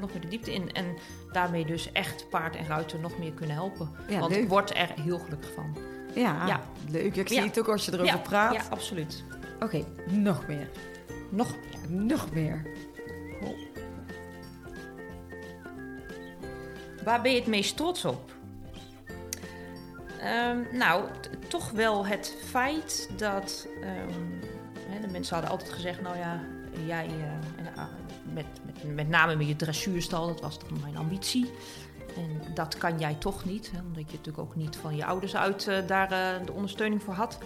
nog 0.00 0.12
meer 0.12 0.20
de 0.20 0.28
diepte 0.28 0.54
in. 0.54 0.72
En 0.72 0.96
daarmee 1.32 1.64
dus 1.66 1.92
echt 1.92 2.28
paard 2.30 2.56
en 2.56 2.66
ruiter 2.66 2.98
nog 2.98 3.18
meer 3.18 3.32
kunnen 3.32 3.56
helpen. 3.56 3.90
Ja, 4.08 4.18
Want 4.18 4.32
leuk. 4.32 4.42
ik 4.42 4.48
word 4.48 4.76
er 4.76 4.92
heel 5.00 5.18
gelukkig 5.18 5.52
van. 5.52 5.76
Ja, 6.20 6.46
Ja. 6.46 6.60
leuk. 6.90 7.16
Ik 7.16 7.28
zie 7.28 7.40
het 7.40 7.58
ook 7.58 7.68
als 7.68 7.84
je 7.84 7.92
erover 7.92 8.18
praat. 8.20 8.54
Ja, 8.54 8.62
absoluut. 8.70 9.24
Oké, 9.60 9.84
nog 10.10 10.46
meer. 10.46 10.68
Nog 11.30 11.54
Nog 11.88 12.32
meer. 12.32 12.66
Waar 17.04 17.22
ben 17.22 17.32
je 17.32 17.38
het 17.38 17.46
meest 17.46 17.76
trots 17.76 18.04
op? 18.04 18.32
Ehm, 20.20 20.58
nou, 20.72 21.04
toch 21.48 21.70
wel 21.70 22.06
het 22.06 22.36
feit 22.44 23.08
dat. 23.16 23.66
ehm, 23.82 24.20
hè, 24.88 25.00
de 25.00 25.08
mensen 25.08 25.32
hadden 25.34 25.50
altijd 25.52 25.70
gezegd: 25.72 26.00
Nou 26.00 26.16
ja, 26.16 26.40
jij. 26.86 27.06
eh, 27.06 27.76
ah, 27.82 27.88
met, 28.32 28.44
met, 28.66 28.94
met 28.94 29.08
name 29.08 29.36
met 29.36 29.48
je 29.48 29.56
dressuurstal, 29.56 30.26
dat 30.26 30.40
was 30.40 30.58
toch 30.58 30.80
mijn 30.80 30.96
ambitie. 30.96 31.50
En 32.16 32.54
dat 32.54 32.78
kan 32.78 32.98
jij 32.98 33.14
toch 33.14 33.44
niet, 33.44 33.70
hè, 33.70 33.78
omdat 33.80 34.10
je 34.10 34.16
natuurlijk 34.16 34.38
ook 34.38 34.54
niet 34.56 34.76
van 34.76 34.96
je 34.96 35.04
ouders 35.04 35.36
uit 35.36 35.66
eh, 35.68 35.86
daar 35.86 36.10
eh, 36.12 36.46
de 36.46 36.52
ondersteuning 36.52 37.02
voor 37.02 37.14
had. 37.14 37.38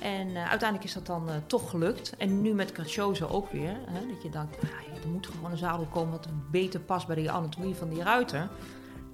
En 0.00 0.28
eh, 0.36 0.48
uiteindelijk 0.48 0.84
is 0.84 0.92
dat 0.94 1.06
dan 1.06 1.28
toch 1.46 1.70
gelukt. 1.70 2.16
En 2.18 2.42
nu 2.42 2.54
met 2.54 2.72
Caccioso 2.72 3.26
ook 3.26 3.52
weer. 3.52 3.76
Hè, 3.90 4.06
dat 4.06 4.22
je 4.22 4.30
denkt, 4.30 4.56
ja, 4.62 5.00
er 5.02 5.08
moet 5.08 5.26
gewoon 5.26 5.50
een 5.50 5.56
zadel 5.58 5.86
komen 5.86 6.10
wat 6.10 6.28
beter 6.50 6.80
past 6.80 7.06
bij 7.06 7.16
de 7.16 7.30
anatomie 7.30 7.74
van 7.74 7.88
die 7.88 8.02
ruiter. 8.02 8.48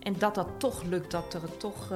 En 0.01 0.15
dat 0.19 0.35
dat 0.35 0.49
toch 0.57 0.83
lukt, 0.83 1.11
dat 1.11 1.35
er 1.35 1.57
toch, 1.57 1.89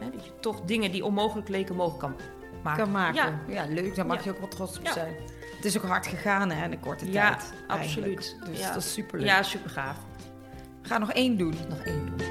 hè, 0.00 0.10
dat 0.10 0.24
je 0.24 0.32
toch 0.40 0.60
dingen 0.60 0.92
die 0.92 1.04
onmogelijk 1.04 1.48
leken 1.48 1.74
mogelijk 1.76 2.00
kan 2.00 2.14
maken. 2.62 2.82
kan 2.82 2.92
maken. 2.92 3.14
Ja, 3.48 3.64
Ja, 3.64 3.72
leuk. 3.74 3.94
Daar 3.94 4.06
mag 4.06 4.16
Ja. 4.16 4.22
je 4.24 4.30
ook 4.30 4.38
wel 4.38 4.48
trots 4.48 4.78
op 4.78 4.84
Ja. 4.84 4.92
zijn. 4.92 5.14
Het 5.56 5.64
is 5.64 5.76
ook 5.78 5.84
hard 5.84 6.06
gegaan 6.06 6.50
hè, 6.50 6.64
in 6.64 6.72
een 6.72 6.80
korte 6.80 7.10
Ja, 7.12 7.28
tijd. 7.30 7.52
eigenlijk. 7.68 7.68
absoluut. 7.68 8.36
Dus 8.46 8.58
Ja. 8.60 8.72
dat 8.72 8.82
is 8.82 8.92
super 8.92 9.18
leuk. 9.18 9.28
ja 9.28 9.42
super 9.42 9.70
gaaf. 9.70 9.96
Gaan 10.88 11.00
nog 11.00 11.12
één 11.12 11.36
doen. 11.36 11.54
Nog 11.68 11.78
één 11.84 12.06
doen. 12.06 12.26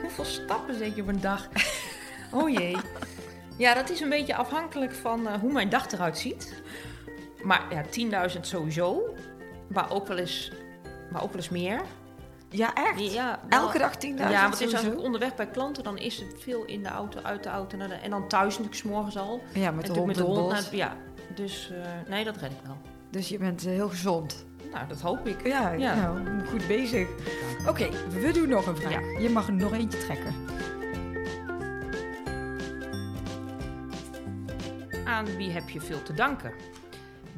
Hoeveel 0.00 0.24
stappen 0.24 0.78
zet 0.78 0.96
je 0.96 1.02
op 1.02 1.08
een 1.08 1.20
dag? 1.20 1.48
Oh 2.32 2.50
jee. 2.50 2.76
Ja, 3.56 3.74
dat 3.74 3.90
is 3.90 4.00
een 4.00 4.08
beetje 4.08 4.34
afhankelijk 4.34 4.94
van 4.94 5.28
eh, 5.28 5.34
hoe 5.40 5.52
mijn 5.52 5.68
dag 5.68 5.90
eruit 5.92 6.18
ziet. 6.18 6.62
Maar 7.42 7.62
ja, 7.70 8.28
10.000 8.34 8.40
sowieso. 8.40 9.14
Maar 9.68 9.90
ook 9.92 10.06
wel 10.06 10.16
eens, 10.16 10.52
maar 11.12 11.22
ook 11.22 11.28
wel 11.28 11.36
eens 11.36 11.48
meer. 11.48 11.80
Ja, 12.48 12.74
echt? 12.74 13.12
Ja, 13.12 13.40
wel- 13.48 13.60
Elke 13.60 13.78
dag 13.78 13.92
10.000 13.96 13.98
Ja, 14.16 14.42
want 14.42 14.60
is 14.60 14.72
als 14.74 14.82
ik 14.84 14.98
onderweg 14.98 15.34
bij 15.34 15.46
klanten, 15.46 15.84
dan 15.84 15.98
is 15.98 16.16
het 16.18 16.34
veel 16.38 16.64
in 16.64 16.82
de 16.82 16.88
auto, 16.88 17.20
uit 17.22 17.42
de 17.42 17.48
auto. 17.48 17.76
naar 17.76 17.88
de- 17.88 17.94
En 17.94 18.10
dan 18.10 18.28
thuis 18.28 18.58
natuurlijk 18.58 18.74
's 18.76 18.82
morgens 18.82 19.16
al. 19.16 19.42
Ja, 19.54 19.70
met 19.70 19.86
de 19.86 19.92
hond 19.92 20.16
in 20.16 20.24
het 20.24 20.34
bos. 20.34 20.52
naar 20.52 20.74
Ja, 20.76 20.96
dus 21.40 21.70
eh, 21.70 22.08
nee, 22.08 22.24
dat 22.24 22.36
red 22.36 22.50
ik 22.50 22.58
wel. 22.66 22.76
Dus 23.10 23.28
je 23.28 23.38
bent 23.38 23.66
eh, 23.66 23.72
heel 23.72 23.88
gezond. 23.88 24.46
Nou, 24.72 24.88
dat 24.88 25.00
hoop 25.00 25.26
ik. 25.26 25.46
Ja, 25.46 25.72
Ja. 25.72 25.94
Nou, 25.94 26.44
goed 26.46 26.66
bezig. 26.66 27.08
Oké, 27.66 27.88
we 28.08 28.30
doen 28.32 28.48
nog 28.48 28.66
een 28.66 28.76
vraag. 28.76 29.22
Je 29.22 29.28
mag 29.28 29.46
er 29.46 29.52
nog 29.52 29.72
eentje 29.72 29.98
trekken. 29.98 30.34
Aan 35.04 35.36
wie 35.36 35.50
heb 35.50 35.68
je 35.68 35.80
veel 35.80 36.02
te 36.02 36.14
danken? 36.14 36.52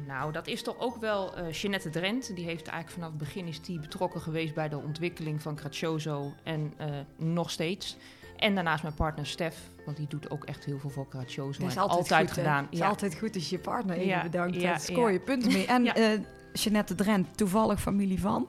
Nou, 0.07 0.31
dat 0.31 0.47
is 0.47 0.61
toch 0.61 0.79
ook 0.79 0.97
wel 0.97 1.35
eh 1.35 1.51
Jeanette 1.51 1.89
Drent. 1.89 2.35
Die 2.35 2.45
heeft 2.45 2.67
eigenlijk 2.67 2.89
vanaf 2.89 3.09
het 3.09 3.17
begin 3.17 3.47
is 3.47 3.61
die 3.61 3.79
betrokken 3.79 4.21
geweest 4.21 4.53
bij 4.53 4.69
de 4.69 4.77
ontwikkeling 4.77 5.41
van 5.41 5.55
Craccioso 5.55 6.33
en 6.43 6.73
nog 7.17 7.49
steeds. 7.51 7.97
En 8.37 8.55
daarnaast 8.55 8.83
mijn 8.83 8.95
partner 8.95 9.25
Stef, 9.25 9.55
want 9.85 9.97
die 9.97 10.07
doet 10.07 10.29
ook 10.29 10.43
echt 10.43 10.65
heel 10.65 10.79
veel 10.79 10.89
voor 10.89 11.07
Craccioso. 11.07 11.61
Dat 11.61 11.69
is 11.71 11.77
altijd, 11.77 11.99
altijd 11.99 12.27
goed, 12.29 12.37
gedaan. 12.37 12.63
Het 12.63 12.73
is 12.73 12.79
Ja. 12.79 12.87
altijd 12.87 13.15
goed 13.17 13.35
als 13.35 13.49
je 13.49 13.55
je 13.55 13.61
partner 13.61 13.95
even 13.95 14.07
Ja, 14.07 14.21
bedankt. 14.23 14.55
ja, 14.55 14.61
Daar 14.61 14.79
scoor 14.79 15.11
je 15.11 15.17
ja. 15.17 15.23
punten 15.25 15.51
mee. 15.51 15.65
En 15.75 15.83
Ja. 15.83 15.95
eh 15.95 16.19
Jeanette 16.53 16.95
Drent, 16.95 17.37
toevallig 17.37 17.81
familie 17.81 18.19
van? 18.19 18.47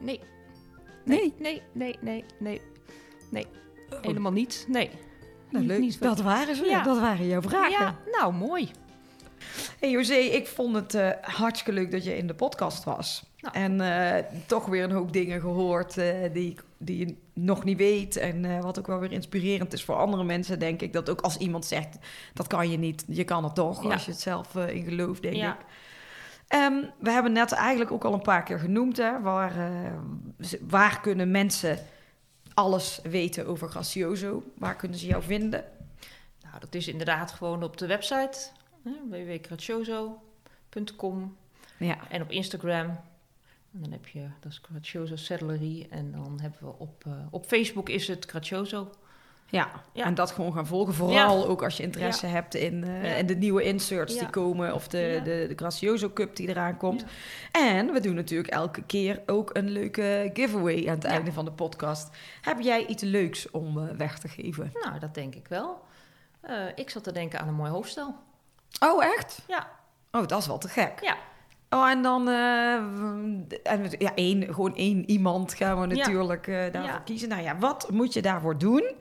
Nee, 0.00 0.20
Nee. 1.04 1.34
nee, 1.38 1.62
nee, 1.72 1.96
nee, 2.00 2.24
nee, 2.38 2.60
nee. 3.30 3.46
Helemaal 4.02 4.32
niet. 4.32 4.64
Nee. 4.68 4.90
Nou, 5.50 5.64
leuk. 5.66 5.78
niet 5.78 6.00
dat 6.02 6.20
waren 6.20 6.56
ze. 6.56 6.64
Ja. 6.64 6.82
Dat 6.82 6.98
waren 7.00 7.26
jouw 7.26 7.42
vragen. 7.42 7.70
Ja, 7.70 7.96
nou 8.12 8.32
mooi. 8.34 8.70
Hey 9.80 9.90
José, 9.90 10.14
ik 10.14 10.46
vond 10.46 10.74
het 10.74 10.94
eh, 10.94 11.10
hartstikke 11.20 11.80
leuk 11.80 11.90
dat 11.90 12.04
je 12.04 12.16
in 12.16 12.26
de 12.26 12.34
podcast 12.34 12.84
was. 12.84 13.24
Nou. 13.42 13.54
En 13.54 13.80
eh, 13.80 14.24
toch 14.46 14.66
weer 14.66 14.84
een 14.84 14.90
hoop 14.90 15.12
dingen 15.12 15.40
gehoord 15.40 15.98
eh, 15.98 16.32
die, 16.32 16.56
die 16.78 17.06
je 17.06 17.16
nog 17.32 17.64
niet 17.64 17.78
weet. 17.78 18.16
En 18.16 18.44
eh, 18.44 18.60
wat 18.60 18.78
ook 18.78 18.86
wel 18.86 18.98
weer 18.98 19.12
inspirerend 19.12 19.72
is 19.72 19.84
voor 19.84 19.96
andere 19.96 20.24
mensen, 20.24 20.58
denk 20.58 20.82
ik. 20.82 20.92
Dat 20.92 21.10
ook 21.10 21.20
als 21.20 21.36
iemand 21.36 21.66
zegt, 21.66 21.98
dat 22.34 22.46
kan 22.46 22.70
je 22.70 22.78
niet, 22.78 23.04
je 23.08 23.24
kan 23.24 23.44
het 23.44 23.54
toch. 23.54 23.82
Ja. 23.82 23.92
Als 23.92 24.04
je 24.04 24.10
het 24.10 24.20
zelf 24.20 24.54
in 24.56 24.84
gelooft, 24.84 25.22
denk 25.22 25.34
Ja. 25.34 25.52
ik. 25.52 25.58
Ehm, 26.48 26.74
we 26.98 27.10
hebben 27.10 27.32
net 27.32 27.52
eigenlijk 27.52 27.90
ook 27.90 28.04
al 28.04 28.12
een 28.12 28.22
paar 28.22 28.42
keer 28.42 28.58
genoemd, 28.58 28.96
hè, 28.96 29.20
waar, 29.20 29.52
waar 30.60 31.00
kunnen 31.00 31.30
mensen 31.30 31.78
alles 32.54 33.00
weten 33.02 33.46
over 33.46 33.68
Gracioso? 33.68 34.42
Waar 34.58 34.76
kunnen 34.76 34.98
ze 34.98 35.06
jou 35.06 35.22
vinden? 35.22 35.64
Nou, 36.42 36.54
dat 36.60 36.74
is 36.74 36.88
inderdaad 36.88 37.32
gewoon 37.32 37.62
op 37.62 37.76
de 37.76 37.86
website 37.86 38.38
hè, 38.84 38.90
www.craccioso.com 39.10 41.36
Ja, 41.76 41.96
en 42.08 42.22
op 42.22 42.30
Instagram. 42.30 42.98
En 43.74 43.80
dan 43.80 43.90
heb 43.92 44.06
je, 44.06 44.26
dat 44.40 44.52
is 44.52 44.60
Craccioso 44.60 45.16
Saddlery. 45.16 45.86
En 45.90 46.12
dan 46.12 46.38
hebben 46.40 46.60
we 46.60 46.72
op, 46.78 47.04
eh, 47.06 47.12
op 47.30 47.46
Facebook 47.46 47.88
is 47.88 48.08
het 48.08 48.26
Craccioso. 48.26 48.90
Ja, 49.46 49.70
Ja. 49.92 50.04
en 50.04 50.14
dat 50.14 50.30
gewoon 50.30 50.52
gaan 50.52 50.66
volgen. 50.66 50.94
Vooral 50.94 51.46
ook 51.46 51.62
als 51.62 51.76
je 51.76 51.82
interesse 51.82 52.26
Ja. 52.26 52.32
hebt 52.32 52.54
in, 52.54 52.84
eh, 52.84 53.18
in 53.18 53.26
de 53.26 53.34
nieuwe 53.36 53.62
inserts 53.62 54.18
die 54.18 54.30
komen. 54.30 54.74
Of 54.74 54.88
de, 54.88 55.20
de, 55.24 55.44
de 55.48 55.52
Gracioso 55.56 56.10
Cup 56.10 56.36
die 56.36 56.48
eraan 56.48 56.76
komt. 56.76 57.04
En 57.52 57.92
we 57.92 58.00
doen 58.00 58.14
natuurlijk 58.14 58.52
elke 58.52 58.82
keer 58.82 59.22
ook 59.26 59.50
een 59.56 59.70
leuke 59.70 60.30
giveaway 60.34 60.88
aan 60.88 60.94
het 60.94 61.04
einde 61.04 61.32
van 61.32 61.44
de 61.44 61.52
podcast. 61.52 62.16
Heb 62.40 62.60
jij 62.60 62.86
iets 62.86 63.02
leuks 63.02 63.50
om 63.50 63.78
eh, 63.78 63.96
weg 63.96 64.18
te 64.18 64.28
geven? 64.28 64.70
Nou, 64.82 64.98
dat 64.98 65.14
denk 65.14 65.34
ik 65.34 65.48
wel. 65.48 65.80
Ik 66.74 66.90
zat 66.90 67.04
te 67.04 67.12
denken 67.12 67.40
aan 67.40 67.48
een 67.48 67.54
mooi 67.54 67.70
hoofdstel. 67.70 68.14
Oh, 68.80 69.04
echt? 69.04 69.42
Ja, 69.48 69.70
Oh, 70.10 70.26
dat 70.26 70.40
is 70.40 70.46
wel 70.46 70.58
te 70.58 70.68
gek. 70.68 71.00
ja. 71.02 71.16
Oh, 71.74 71.88
en 71.90 72.02
dan 72.02 72.28
eh, 72.28 72.74
en 73.62 73.90
ja, 73.98 74.14
één, 74.14 74.54
gewoon 74.54 74.76
één 74.76 75.10
iemand 75.10 75.54
gaan 75.54 75.80
we 75.80 75.94
Ja. 75.94 76.02
natuurlijk 76.02 76.46
eh, 76.46 76.54
daarvoor 76.72 76.82
Ja. 76.92 76.98
kiezen. 77.04 77.28
Nou 77.28 77.42
ja, 77.42 77.58
wat 77.58 77.90
moet 77.90 78.12
je 78.12 78.22
daarvoor 78.22 78.58
doen? 78.58 78.92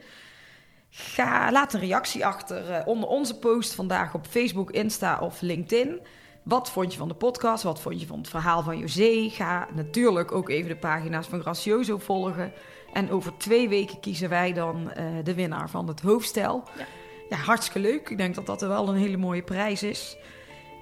Ga, 0.90 1.52
laat 1.52 1.74
een 1.74 1.80
reactie 1.80 2.26
achter 2.26 2.70
eh, 2.72 2.88
onder 2.88 3.10
onze 3.10 3.40
post 3.40 3.74
vandaag 3.76 4.14
op 4.14 4.26
Facebook, 4.28 4.72
Insta 4.72 5.20
of 5.20 5.42
LinkedIn. 5.42 6.00
Wat 6.44 6.70
vond 6.72 6.92
je 6.92 6.98
van 7.00 7.08
de 7.08 7.14
podcast? 7.14 7.64
Wat 7.64 7.82
vond 7.82 8.02
je 8.02 8.08
van 8.08 8.18
het 8.18 8.30
verhaal 8.30 8.62
van 8.64 8.78
José? 8.78 9.30
Ga 9.30 9.68
natuurlijk 9.74 10.32
ook 10.32 10.50
even 10.50 10.70
de 10.70 10.76
pagina's 10.78 11.28
van 11.28 11.42
Gracioso 11.42 11.98
volgen. 11.98 12.54
En 12.94 13.12
over 13.12 13.38
twee 13.38 13.70
weken 13.70 14.00
kiezen 14.00 14.30
wij 14.30 14.54
dan 14.54 14.92
de 15.24 15.34
winnaar 15.34 15.70
van 15.70 15.88
het 15.88 16.02
hoofdstel. 16.02 16.64
Ja. 16.78 16.86
ja, 17.30 17.36
hartstikke 17.36 17.80
leuk. 17.80 18.10
Ik 18.10 18.18
denk 18.18 18.36
dat 18.36 18.46
dat 18.46 18.62
er 18.62 18.68
wel 18.68 18.88
een 18.90 18.96
hele 18.96 19.18
mooie 19.18 19.44
prijs 19.44 19.84
is. 19.84 20.18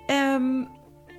Ehm, 0.07 0.63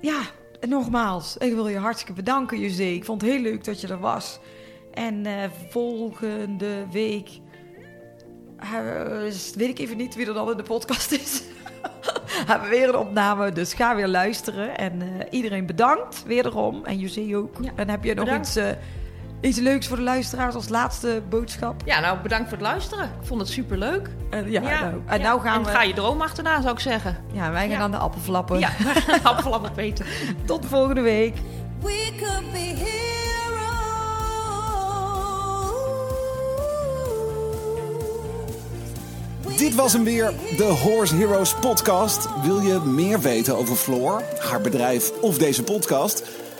ja, 0.01 0.21
nogmaals, 0.67 1.37
ik 1.37 1.53
wil 1.53 1.67
je 1.67 1.77
hartstikke 1.77 2.13
bedanken, 2.13 2.59
José. 2.59 2.83
Ik 2.83 3.05
vond 3.05 3.21
het 3.21 3.31
heel 3.31 3.41
leuk 3.41 3.63
dat 3.63 3.81
je 3.81 3.87
er 3.87 3.99
was. 3.99 4.39
En 4.93 5.25
eh, 5.25 5.49
volgende 5.69 6.85
week 6.91 7.29
eh, 8.57 9.19
weet 9.55 9.69
ik 9.69 9.79
even 9.79 9.97
niet 9.97 10.15
wie 10.15 10.27
er 10.27 10.33
dan 10.33 10.51
in 10.51 10.57
de 10.57 10.63
podcast 10.63 11.11
is. 11.11 11.43
Hebben 12.47 12.69
we 12.69 12.75
weer 12.75 12.89
een 12.89 12.95
opname, 12.95 13.51
dus 13.51 13.73
ga 13.73 13.95
weer 13.95 14.07
luisteren. 14.07 14.77
En 14.77 15.01
eh, 15.01 15.27
iedereen 15.29 15.65
bedankt, 15.65 16.23
wederom. 16.23 16.85
En 16.85 16.99
José 16.99 17.37
ook. 17.37 17.55
Ja, 17.61 17.71
en 17.75 17.89
heb 17.89 18.03
je 18.03 18.13
nog 18.13 18.25
bedankt. 18.25 18.47
iets, 18.47 18.59
iets 19.41 19.59
leuks 19.59 19.87
voor 19.87 19.97
de 19.97 20.03
luisteraars 20.03 20.55
als 20.55 20.69
laatste 20.69 21.21
boodschap? 21.29 21.81
ja, 21.85 21.99
nou 21.99 22.17
bedankt 22.19 22.49
voor 22.49 22.57
het 22.57 22.67
luisteren. 22.67 23.05
Ik 23.05 23.27
vond 23.27 23.41
het 23.41 23.49
superleuk. 23.49 24.09
En, 24.29 24.51
ja, 24.51 24.61
Ja, 24.61 24.81
nou, 24.81 24.93
en 25.05 25.17
ja. 25.19 25.23
nou 25.23 25.41
gaan 25.41 25.59
en 25.59 25.63
we... 25.65 25.69
ga 25.71 25.83
je 25.83 25.93
droom 25.93 26.21
achterna, 26.21 26.61
zou 26.61 26.73
ik 26.73 26.79
zeggen. 26.79 27.17
Ja, 27.33 27.51
wij 27.51 27.61
gaan 27.61 27.69
Ja. 27.77 27.79
aan 27.79 27.91
de 27.91 27.97
appelflappen. 27.97 28.59
Ja, 28.59 28.69
appelappel 29.23 29.71
Peter. 29.71 30.05
Tot 30.45 30.65
volgende 30.65 31.01
week. 31.01 31.35
We 31.81 32.11
could 32.19 32.51
be 32.51 32.57
heroes. 32.57 33.19
Dit 39.57 39.75
was 39.75 39.93
hem 39.93 40.03
weer, 40.03 40.33
de 40.57 40.63
Horse 40.63 41.15
Heroes 41.15 41.55
podcast. 41.55 42.27
Wil 42.43 42.59
je 42.61 42.79
meer 42.79 43.19
weten 43.19 43.57
over 43.57 43.75
Floor, 43.75 44.21
haar 44.39 44.61
bedrijf 44.61 45.11
of 45.21 45.37
deze 45.37 45.63
podcast? 45.63 46.23